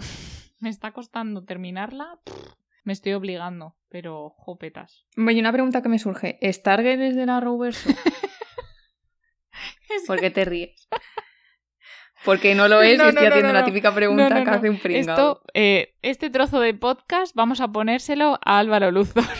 Me 0.59 0.69
está 0.69 0.91
costando 0.91 1.43
terminarla. 1.43 2.19
Me 2.83 2.93
estoy 2.93 3.13
obligando, 3.13 3.75
pero 3.89 4.29
jopetas. 4.37 5.05
Oye, 5.17 5.39
una 5.39 5.51
pregunta 5.51 5.81
que 5.81 5.89
me 5.89 5.99
surge. 5.99 6.39
¿Stargirl 6.41 7.01
es 7.01 7.15
del 7.15 7.29
Arrowverso? 7.29 7.89
¿Por 10.07 10.19
qué 10.19 10.31
te 10.31 10.45
ríes? 10.45 10.87
Porque 12.23 12.55
no 12.55 12.67
lo 12.67 12.81
es 12.81 12.97
No, 12.97 13.05
y 13.05 13.09
estoy 13.09 13.23
no, 13.23 13.29
haciendo 13.29 13.53
no, 13.53 13.59
la 13.59 13.65
típica 13.65 13.93
pregunta 13.93 14.43
que 14.43 14.49
hace 14.49 14.69
un 14.69 14.79
pringao. 14.79 15.15
Esto, 15.15 15.41
eh, 15.53 15.95
este 16.01 16.29
trozo 16.29 16.59
de 16.59 16.73
podcast 16.73 17.35
vamos 17.35 17.61
a 17.61 17.67
ponérselo 17.67 18.39
a 18.43 18.59
Álvaro 18.59 18.91
Luzo. 18.91 19.21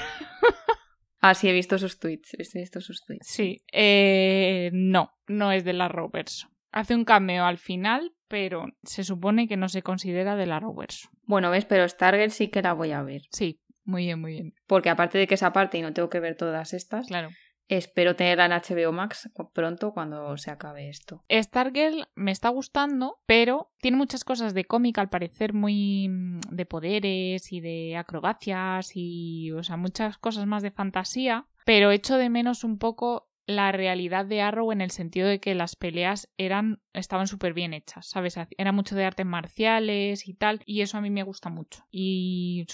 Ah, 1.19 1.33
sí, 1.33 1.49
he 1.49 1.51
visto 1.51 1.79
sus 1.79 1.99
tweets. 1.99 2.35
He 2.35 2.59
visto 2.59 2.79
sus 2.79 3.03
tweets. 3.03 3.27
Sí, 3.27 3.63
eh, 3.73 4.69
no, 4.71 5.11
no 5.25 5.51
es 5.51 5.65
del 5.65 5.81
Arrowverso. 5.81 6.47
Hace 6.71 6.93
un 6.93 7.05
cameo 7.05 7.45
al 7.45 7.57
final, 7.57 8.13
pero 8.27 8.65
se 8.83 9.03
supone 9.03 9.47
que 9.47 9.57
no 9.57 9.69
se 9.69 9.81
considera 9.81 10.35
del 10.35 10.51
Arrowverse. 10.51 11.07
Bueno, 11.23 11.49
ves, 11.51 11.65
pero 11.65 11.87
Stargirl 11.87 12.31
sí 12.31 12.47
que 12.49 12.61
la 12.61 12.73
voy 12.73 12.91
a 12.91 13.01
ver. 13.03 13.21
Sí, 13.31 13.61
muy 13.83 14.05
bien, 14.05 14.19
muy 14.21 14.31
bien. 14.33 14.53
Porque 14.67 14.89
aparte 14.89 15.17
de 15.17 15.27
que 15.27 15.35
esa 15.35 15.53
parte 15.53 15.77
y 15.77 15.81
no 15.81 15.93
tengo 15.93 16.09
que 16.09 16.19
ver 16.19 16.35
todas 16.35 16.73
estas, 16.73 17.07
Claro. 17.07 17.29
espero 17.69 18.15
tenerla 18.15 18.45
en 18.45 18.51
HBO 18.53 18.91
Max 18.91 19.29
pronto 19.53 19.91
cuando 19.93 20.37
se 20.37 20.51
acabe 20.51 20.89
esto. 20.89 21.23
Stargirl 21.31 22.07
me 22.15 22.31
está 22.31 22.49
gustando, 22.49 23.19
pero 23.25 23.71
tiene 23.79 23.97
muchas 23.97 24.23
cosas 24.23 24.53
de 24.53 24.65
cómic 24.65 24.97
al 24.97 25.09
parecer 25.09 25.53
muy 25.53 26.07
mm, 26.09 26.39
de 26.51 26.65
poderes 26.65 27.51
y 27.51 27.59
de 27.61 27.95
acrobacias 27.97 28.91
y, 28.93 29.51
o 29.51 29.63
sea, 29.63 29.77
muchas 29.77 30.17
cosas 30.17 30.45
más 30.45 30.63
de 30.63 30.71
fantasía, 30.71 31.45
pero 31.65 31.91
echo 31.91 32.17
de 32.17 32.29
menos 32.29 32.63
un 32.63 32.77
poco 32.77 33.29
la 33.47 33.71
realidad 33.71 34.25
de 34.25 34.41
Arrow 34.41 34.71
en 34.71 34.81
el 34.81 34.91
sentido 34.91 35.27
de 35.27 35.39
que 35.39 35.55
las 35.55 35.75
peleas 35.75 36.29
eran 36.37 36.81
estaban 36.93 37.27
súper 37.27 37.53
bien 37.53 37.73
hechas, 37.73 38.05
¿sabes? 38.07 38.37
Era 38.57 38.71
mucho 38.71 38.95
de 38.95 39.05
artes 39.05 39.25
marciales 39.25 40.27
y 40.27 40.33
tal, 40.33 40.61
y 40.65 40.81
eso 40.81 40.97
a 40.97 41.01
mí 41.01 41.09
me 41.09 41.23
gusta 41.23 41.49
mucho. 41.49 41.83
Y 41.89 42.65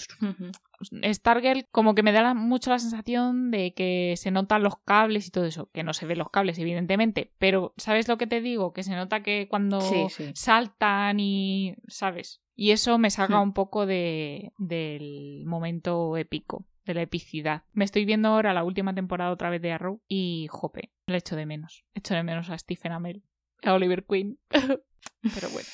Stargirl 1.04 1.66
como 1.70 1.94
que 1.94 2.02
me 2.02 2.12
da 2.12 2.34
mucho 2.34 2.70
la 2.70 2.78
sensación 2.78 3.50
de 3.50 3.72
que 3.74 4.14
se 4.16 4.30
notan 4.30 4.62
los 4.62 4.76
cables 4.84 5.26
y 5.26 5.30
todo 5.30 5.44
eso, 5.44 5.70
que 5.72 5.82
no 5.82 5.94
se 5.94 6.06
ven 6.06 6.18
los 6.18 6.30
cables 6.30 6.58
evidentemente, 6.58 7.32
pero 7.38 7.72
¿sabes 7.76 8.08
lo 8.08 8.18
que 8.18 8.26
te 8.26 8.40
digo? 8.40 8.72
Que 8.72 8.82
se 8.82 8.94
nota 8.94 9.22
que 9.22 9.46
cuando 9.48 9.80
Sí, 9.80 10.06
sí. 10.10 10.30
saltan 10.34 11.20
y 11.20 11.76
¿sabes? 11.88 12.42
Y 12.56 12.70
eso 12.70 12.98
me 12.98 13.10
saca 13.10 13.38
Hmm. 13.38 13.42
un 13.42 13.52
poco 13.52 13.86
de 13.86 14.52
del 14.58 15.44
momento 15.46 16.16
épico, 16.16 16.64
de 16.84 16.94
la 16.94 17.02
epicidad. 17.02 17.62
Me 17.72 17.84
estoy 17.84 18.04
viendo 18.04 18.28
ahora 18.28 18.54
la 18.54 18.64
última 18.64 18.94
temporada 18.94 19.30
otra 19.30 19.50
vez 19.50 19.62
de 19.62 19.72
Arrow 19.72 20.02
y 20.08 20.46
jope, 20.50 20.92
le 21.06 21.16
echo 21.16 21.36
de 21.36 21.46
menos. 21.46 21.84
Echo 21.94 22.14
de 22.14 22.22
menos 22.22 22.50
a 22.50 22.58
Stephen 22.58 22.92
Amell, 22.92 23.22
a 23.62 23.74
Oliver 23.74 24.04
Queen. 24.04 24.38
pero 24.50 25.48
bueno. 25.50 25.68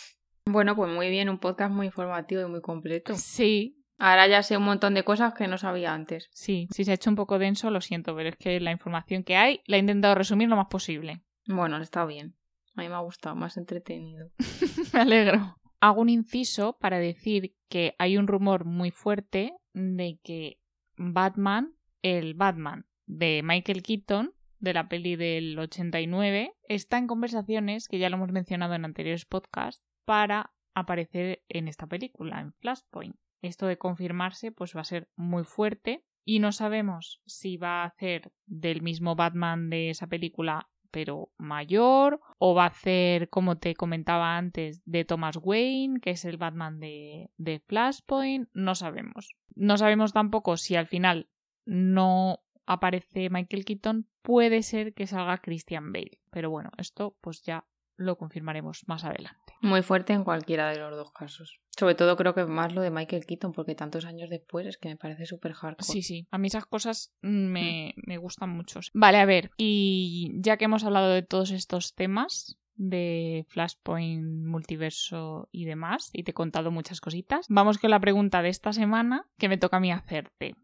Bueno, 0.46 0.74
pues 0.74 0.90
muy 0.92 1.10
bien, 1.10 1.28
un 1.28 1.38
podcast 1.38 1.72
muy 1.72 1.86
informativo 1.86 2.42
y 2.42 2.46
muy 2.46 2.60
completo. 2.60 3.14
Sí, 3.14 3.80
Ahora 4.02 4.26
ya 4.26 4.42
sé 4.42 4.56
un 4.56 4.62
montón 4.62 4.94
de 4.94 5.04
cosas 5.04 5.34
que 5.34 5.46
no 5.46 5.58
sabía 5.58 5.92
antes. 5.92 6.30
Sí, 6.32 6.68
si 6.72 6.84
se 6.84 6.90
ha 6.90 6.94
hecho 6.94 7.10
un 7.10 7.16
poco 7.16 7.38
denso, 7.38 7.70
lo 7.70 7.82
siento, 7.82 8.16
pero 8.16 8.30
es 8.30 8.36
que 8.36 8.58
la 8.58 8.72
información 8.72 9.24
que 9.24 9.36
hay 9.36 9.60
la 9.66 9.76
he 9.76 9.80
intentado 9.80 10.14
resumir 10.14 10.48
lo 10.48 10.56
más 10.56 10.68
posible. 10.68 11.20
Bueno, 11.46 11.76
está 11.82 12.06
bien. 12.06 12.34
A 12.76 12.80
mí 12.80 12.88
me 12.88 12.94
ha 12.94 13.00
gustado, 13.00 13.36
más 13.36 13.58
entretenido. 13.58 14.30
Me 14.94 15.00
alegro. 15.00 15.58
Hago 15.80 16.00
un 16.00 16.08
inciso 16.08 16.78
para 16.80 16.98
decir 16.98 17.54
que 17.68 17.94
hay 17.98 18.16
un 18.16 18.26
rumor 18.26 18.64
muy 18.64 18.90
fuerte 18.90 19.52
de 19.74 20.18
que 20.22 20.59
Batman, 21.02 21.74
el 22.02 22.34
Batman 22.34 22.84
de 23.06 23.40
Michael 23.42 23.82
Keaton, 23.82 24.34
de 24.58 24.74
la 24.74 24.88
peli 24.90 25.16
del 25.16 25.58
89, 25.58 26.52
está 26.68 26.98
en 26.98 27.06
conversaciones, 27.06 27.88
que 27.88 27.98
ya 27.98 28.10
lo 28.10 28.16
hemos 28.16 28.32
mencionado 28.32 28.74
en 28.74 28.84
anteriores 28.84 29.24
podcasts, 29.24 29.82
para 30.04 30.52
aparecer 30.74 31.42
en 31.48 31.68
esta 31.68 31.86
película, 31.86 32.40
en 32.40 32.52
Flashpoint. 32.52 33.16
Esto 33.40 33.66
de 33.66 33.78
confirmarse, 33.78 34.52
pues 34.52 34.76
va 34.76 34.82
a 34.82 34.84
ser 34.84 35.08
muy 35.16 35.44
fuerte. 35.44 36.04
Y 36.22 36.38
no 36.38 36.52
sabemos 36.52 37.22
si 37.24 37.56
va 37.56 37.82
a 37.82 37.86
hacer 37.86 38.30
del 38.44 38.82
mismo 38.82 39.16
Batman 39.16 39.70
de 39.70 39.88
esa 39.88 40.06
película, 40.06 40.68
pero 40.90 41.30
mayor, 41.38 42.20
o 42.38 42.54
va 42.54 42.64
a 42.64 42.68
hacer, 42.68 43.28
como 43.28 43.58
te 43.58 43.74
comentaba 43.74 44.36
antes, 44.36 44.82
de 44.84 45.04
Thomas 45.04 45.38
Wayne, 45.42 46.00
que 46.00 46.10
es 46.10 46.24
el 46.24 46.36
Batman 46.36 46.80
de, 46.80 47.30
de 47.36 47.60
Flashpoint. 47.60 48.48
No 48.52 48.74
sabemos. 48.74 49.36
No 49.54 49.76
sabemos 49.76 50.12
tampoco 50.12 50.56
si 50.56 50.76
al 50.76 50.86
final 50.86 51.28
no 51.64 52.40
aparece 52.66 53.30
Michael 53.30 53.64
Keaton, 53.64 54.06
puede 54.22 54.62
ser 54.62 54.94
que 54.94 55.06
salga 55.06 55.38
Christian 55.38 55.92
Bale. 55.92 56.20
Pero 56.30 56.50
bueno, 56.50 56.70
esto 56.78 57.16
pues 57.20 57.42
ya 57.42 57.66
lo 58.00 58.16
confirmaremos 58.16 58.84
más 58.86 59.04
adelante. 59.04 59.54
Muy 59.60 59.82
fuerte 59.82 60.12
en 60.12 60.24
cualquiera 60.24 60.70
de 60.70 60.78
los 60.78 60.96
dos 60.96 61.12
casos. 61.12 61.60
Sobre 61.78 61.94
todo 61.94 62.16
creo 62.16 62.34
que 62.34 62.46
más 62.46 62.74
lo 62.74 62.80
de 62.80 62.90
Michael 62.90 63.26
Keaton, 63.26 63.52
porque 63.52 63.74
tantos 63.74 64.06
años 64.06 64.30
después 64.30 64.66
es 64.66 64.78
que 64.78 64.88
me 64.88 64.96
parece 64.96 65.26
súper 65.26 65.52
hardcore. 65.52 65.86
Sí, 65.86 66.02
sí. 66.02 66.26
A 66.30 66.38
mí 66.38 66.48
esas 66.48 66.66
cosas 66.66 67.14
me, 67.20 67.94
me 67.96 68.16
gustan 68.16 68.50
mucho. 68.50 68.80
Vale, 68.94 69.18
a 69.18 69.26
ver. 69.26 69.50
Y 69.58 70.32
ya 70.36 70.56
que 70.56 70.64
hemos 70.64 70.84
hablado 70.84 71.10
de 71.10 71.22
todos 71.22 71.50
estos 71.50 71.94
temas 71.94 72.56
de 72.74 73.44
Flashpoint, 73.48 74.46
multiverso 74.46 75.50
y 75.52 75.66
demás, 75.66 76.08
y 76.14 76.22
te 76.22 76.30
he 76.30 76.34
contado 76.34 76.70
muchas 76.70 77.02
cositas, 77.02 77.44
vamos 77.50 77.76
con 77.76 77.90
la 77.90 78.00
pregunta 78.00 78.40
de 78.40 78.48
esta 78.48 78.72
semana 78.72 79.26
que 79.38 79.50
me 79.50 79.58
toca 79.58 79.76
a 79.76 79.80
mí 79.80 79.92
hacerte. 79.92 80.54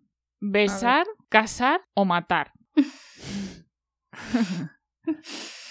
¿Besar, 0.41 1.07
casar 1.29 1.83
o 1.95 2.07
matar? 2.07 2.53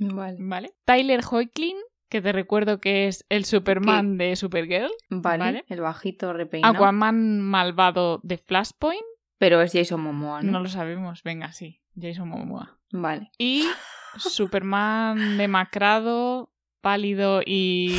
Vale. 0.00 0.36
¿Vale? 0.40 0.72
Tyler 0.84 1.20
Hoechlin, 1.28 1.76
que 2.08 2.20
te 2.22 2.32
recuerdo 2.32 2.80
que 2.80 3.06
es 3.08 3.24
el 3.28 3.44
Superman 3.44 4.18
de 4.18 4.36
Supergirl. 4.36 4.90
Vale, 5.10 5.44
Vale. 5.44 5.64
el 5.68 5.80
bajito 5.80 6.32
repeinado. 6.32 6.74
Aquaman 6.74 7.40
malvado 7.40 8.20
de 8.22 8.38
Flashpoint. 8.38 9.02
Pero 9.38 9.60
es 9.62 9.72
Jason 9.72 10.00
Momoa, 10.00 10.42
¿no? 10.42 10.52
No 10.52 10.60
lo 10.60 10.68
sabemos. 10.68 11.22
Venga, 11.22 11.52
sí. 11.52 11.82
Jason 12.00 12.28
Momoa. 12.28 12.78
Vale. 12.92 13.30
Y 13.38 13.64
Superman 14.16 15.36
demacrado, 15.38 16.52
pálido 16.80 17.42
y 17.44 17.94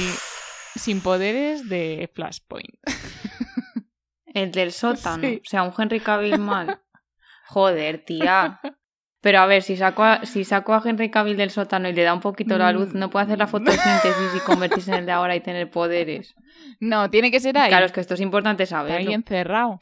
sin 0.75 1.01
poderes 1.01 1.67
de 1.69 2.09
Flashpoint. 2.13 2.75
El 4.27 4.51
del 4.51 4.71
sótano. 4.71 5.23
Sí. 5.27 5.41
O 5.41 5.49
sea, 5.49 5.63
un 5.63 5.73
Henry 5.77 5.99
Cavill 5.99 6.39
mal. 6.39 6.81
Joder, 7.47 8.03
tía. 8.05 8.59
Pero 9.25 9.39
a 9.39 9.47
ver, 9.47 9.63
si 9.63 9.75
saco, 9.75 10.03
a, 10.03 10.23
si 10.23 10.43
saco 10.43 10.75
a 10.75 10.83
Henry 10.85 11.09
Cavill 11.09 11.35
del 11.35 11.49
sótano 11.49 11.89
y 11.89 11.93
le 11.93 12.03
da 12.03 12.13
un 12.13 12.19
poquito 12.19 12.59
la 12.59 12.71
luz, 12.71 12.93
no 12.93 13.09
puede 13.09 13.25
hacer 13.25 13.39
la 13.39 13.47
fotosíntesis 13.47 14.35
y 14.37 14.39
convertirse 14.41 14.91
en 14.91 14.97
el 14.97 15.05
de 15.07 15.13
ahora 15.13 15.35
y 15.35 15.39
tener 15.39 15.71
poderes. 15.71 16.35
No, 16.79 17.09
tiene 17.09 17.31
que 17.31 17.39
ser 17.39 17.57
ahí. 17.57 17.69
Claro, 17.69 17.87
es 17.87 17.91
que 17.91 18.01
esto 18.01 18.13
es 18.13 18.21
importante 18.21 18.63
Está 18.63 18.81
ahí 18.81 18.87
saberlo. 18.87 19.11
encerrado. 19.13 19.79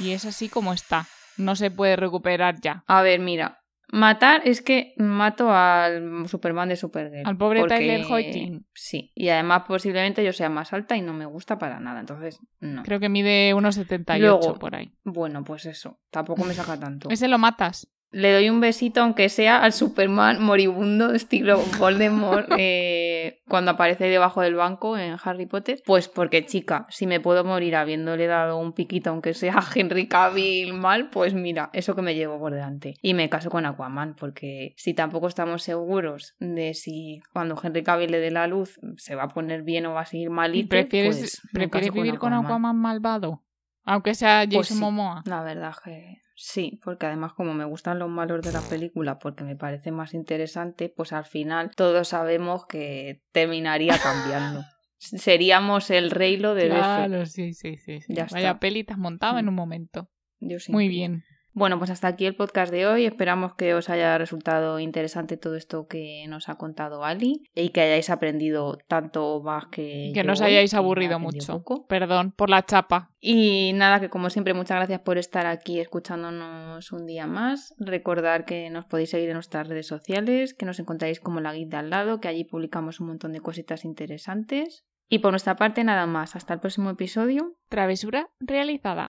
Y 0.00 0.10
es 0.10 0.24
así 0.24 0.48
como 0.48 0.72
está. 0.72 1.06
No 1.36 1.54
se 1.54 1.70
puede 1.70 1.94
recuperar 1.94 2.60
ya. 2.60 2.82
A 2.88 3.02
ver, 3.02 3.20
mira. 3.20 3.60
Matar 3.92 4.42
es 4.44 4.60
que 4.60 4.94
mato 4.96 5.52
al 5.52 6.26
Superman 6.28 6.68
de 6.68 6.74
Supergirl. 6.76 7.28
Al 7.28 7.36
pobre 7.36 7.60
porque- 7.60 7.76
Tyler 7.76 8.04
Hoechlin. 8.10 8.66
Sí, 8.74 9.12
y 9.14 9.28
además 9.28 9.62
posiblemente 9.68 10.24
yo 10.24 10.32
sea 10.32 10.48
más 10.48 10.72
alta 10.72 10.96
y 10.96 11.00
no 11.02 11.12
me 11.12 11.26
gusta 11.26 11.58
para 11.58 11.78
nada, 11.78 12.00
entonces 12.00 12.40
no. 12.58 12.82
Creo 12.82 12.98
que 12.98 13.08
mide 13.08 13.54
unos 13.54 13.76
78 13.76 14.18
Luego. 14.40 14.58
por 14.58 14.74
ahí. 14.74 14.92
Bueno, 15.04 15.44
pues 15.44 15.66
eso, 15.66 16.00
tampoco 16.10 16.44
me 16.44 16.54
saca 16.54 16.76
tanto. 16.80 17.08
Ese 17.10 17.28
lo 17.28 17.38
matas. 17.38 17.86
Le 18.14 18.32
doy 18.32 18.48
un 18.48 18.60
besito, 18.60 19.02
aunque 19.02 19.28
sea 19.28 19.62
al 19.62 19.72
Superman 19.72 20.40
moribundo, 20.40 21.12
estilo 21.12 21.60
Voldemort, 21.78 22.48
eh, 22.58 23.42
cuando 23.48 23.72
aparece 23.72 24.04
debajo 24.04 24.40
del 24.40 24.54
banco 24.54 24.96
en 24.96 25.16
Harry 25.22 25.46
Potter. 25.46 25.82
Pues 25.84 26.06
porque, 26.08 26.46
chica, 26.46 26.86
si 26.90 27.08
me 27.08 27.18
puedo 27.18 27.42
morir 27.42 27.74
habiéndole 27.74 28.28
dado 28.28 28.56
un 28.58 28.72
piquito, 28.72 29.10
aunque 29.10 29.34
sea 29.34 29.58
a 29.58 29.64
Henry 29.74 30.06
Cavill 30.06 30.74
mal, 30.74 31.10
pues 31.10 31.34
mira, 31.34 31.70
eso 31.72 31.96
que 31.96 32.02
me 32.02 32.14
llevo 32.14 32.38
por 32.38 32.52
delante. 32.54 32.94
Y 33.02 33.14
me 33.14 33.28
caso 33.28 33.50
con 33.50 33.66
Aquaman, 33.66 34.14
porque 34.14 34.74
si 34.76 34.94
tampoco 34.94 35.26
estamos 35.26 35.64
seguros 35.64 36.36
de 36.38 36.74
si 36.74 37.20
cuando 37.32 37.60
Henry 37.60 37.82
Cavill 37.82 38.12
le 38.12 38.20
dé 38.20 38.30
la 38.30 38.46
luz 38.46 38.78
se 38.96 39.16
va 39.16 39.24
a 39.24 39.28
poner 39.28 39.64
bien 39.64 39.86
o 39.86 39.92
va 39.94 40.02
a 40.02 40.06
seguir 40.06 40.28
¿Y 40.28 40.30
malito, 40.30 40.68
prefieres, 40.68 41.16
pues 41.16 41.42
prefieres 41.52 41.92
vivir 41.92 42.18
con 42.18 42.32
Aquaman 42.32 42.76
malvado? 42.76 43.42
Aunque 43.82 44.14
sea 44.14 44.44
Jason 44.44 44.54
Pues 44.54 44.68
sí. 44.68 44.74
Momoa. 44.74 45.22
La 45.26 45.42
verdad 45.42 45.74
que 45.84 46.23
sí, 46.34 46.80
porque 46.84 47.06
además 47.06 47.32
como 47.32 47.54
me 47.54 47.64
gustan 47.64 47.98
los 47.98 48.08
malos 48.10 48.42
de 48.42 48.52
la 48.52 48.60
película 48.62 49.18
porque 49.18 49.44
me 49.44 49.56
parece 49.56 49.90
más 49.92 50.14
interesante, 50.14 50.88
pues 50.88 51.12
al 51.12 51.24
final 51.24 51.70
todos 51.74 52.08
sabemos 52.08 52.66
que 52.66 53.22
terminaría 53.32 53.96
cambiando. 53.98 54.62
Seríamos 54.98 55.90
el 55.90 56.10
Reylo 56.10 56.54
de 56.54 56.64
DC. 56.64 56.76
Claro, 56.76 57.26
sí, 57.26 57.52
sí, 57.54 57.76
sí. 57.76 58.00
sí. 58.00 58.14
Ya 58.14 58.26
Vaya 58.30 58.48
está. 58.50 58.60
peli 58.60 58.84
te 58.84 58.92
has 58.94 58.98
montado 58.98 59.38
en 59.38 59.46
Mm. 59.46 59.48
un 59.48 59.54
momento. 59.54 60.08
Yo 60.40 60.58
sí. 60.60 60.72
Muy 60.72 60.88
bien. 60.88 61.24
Bueno, 61.56 61.78
pues 61.78 61.90
hasta 61.90 62.08
aquí 62.08 62.26
el 62.26 62.34
podcast 62.34 62.72
de 62.72 62.88
hoy. 62.88 63.06
Esperamos 63.06 63.54
que 63.54 63.74
os 63.74 63.88
haya 63.88 64.18
resultado 64.18 64.80
interesante 64.80 65.36
todo 65.36 65.54
esto 65.54 65.86
que 65.86 66.26
nos 66.28 66.48
ha 66.48 66.56
contado 66.56 67.04
Ali 67.04 67.44
y 67.54 67.68
que 67.68 67.80
hayáis 67.80 68.10
aprendido 68.10 68.78
tanto 68.88 69.40
más 69.40 69.66
que 69.66 70.10
Que 70.12 70.24
no 70.24 70.32
os 70.32 70.40
hayáis 70.40 70.74
aburrido 70.74 71.20
mucho. 71.20 71.52
poco. 71.52 71.86
Perdón 71.86 72.32
por 72.32 72.50
la 72.50 72.64
chapa. 72.64 73.12
Y 73.20 73.70
nada, 73.74 74.00
que 74.00 74.10
como 74.10 74.30
siempre, 74.30 74.52
muchas 74.52 74.78
gracias 74.78 75.00
por 75.02 75.16
estar 75.16 75.46
aquí 75.46 75.78
escuchándonos 75.78 76.90
un 76.90 77.06
día 77.06 77.28
más. 77.28 77.72
Recordar 77.78 78.46
que 78.46 78.68
nos 78.70 78.86
podéis 78.86 79.10
seguir 79.10 79.28
en 79.28 79.34
nuestras 79.34 79.68
redes 79.68 79.86
sociales, 79.86 80.54
que 80.54 80.66
nos 80.66 80.80
encontráis 80.80 81.20
como 81.20 81.40
la 81.40 81.54
guía 81.54 81.68
de 81.68 81.76
al 81.76 81.90
lado, 81.90 82.20
que 82.20 82.26
allí 82.26 82.42
publicamos 82.42 82.98
un 82.98 83.06
montón 83.06 83.32
de 83.32 83.40
cositas 83.40 83.84
interesantes. 83.84 84.84
Y 85.08 85.20
por 85.20 85.30
nuestra 85.30 85.54
parte, 85.54 85.84
nada 85.84 86.06
más. 86.06 86.34
Hasta 86.34 86.54
el 86.54 86.60
próximo 86.60 86.90
episodio. 86.90 87.54
Travesura 87.68 88.28
realizada. 88.40 89.06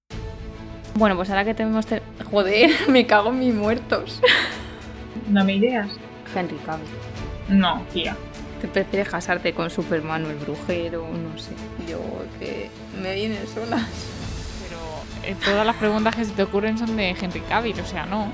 Bueno, 0.96 1.16
pues 1.16 1.30
ahora 1.30 1.44
que 1.46 1.54
tenemos... 1.54 1.86
ter- 1.86 2.02
Joder, 2.32 2.72
me 2.90 3.06
cago 3.06 3.30
en 3.30 3.40
mis 3.40 3.54
muertos. 3.54 4.22
Dame 5.28 5.56
ideas. 5.56 5.90
Henry 6.36 6.58
Cavill. 6.66 6.88
No, 7.50 7.82
tía. 7.94 8.16
¿Te 8.62 8.68
prefieres 8.68 9.10
casarte 9.10 9.54
con 9.54 9.70
Superman 9.70 10.26
o 10.26 10.30
el 10.30 10.38
brujero? 10.38 11.06
No 11.08 11.38
sé. 11.38 11.52
Yo 11.88 12.00
que 12.40 12.70
me 13.02 13.14
vienen 13.14 13.46
solas. 13.54 13.84
Pero 14.64 15.32
eh, 15.32 15.36
todas 15.44 15.66
las 15.66 15.76
preguntas 15.76 16.16
que 16.16 16.26
se 16.26 16.32
te 16.32 16.44
ocurren 16.44 16.78
son 16.78 16.96
de 16.98 17.10
Henry 17.10 17.42
Cavill, 17.42 17.80
o 17.80 17.86
sea, 17.86 18.06
no. 18.06 18.32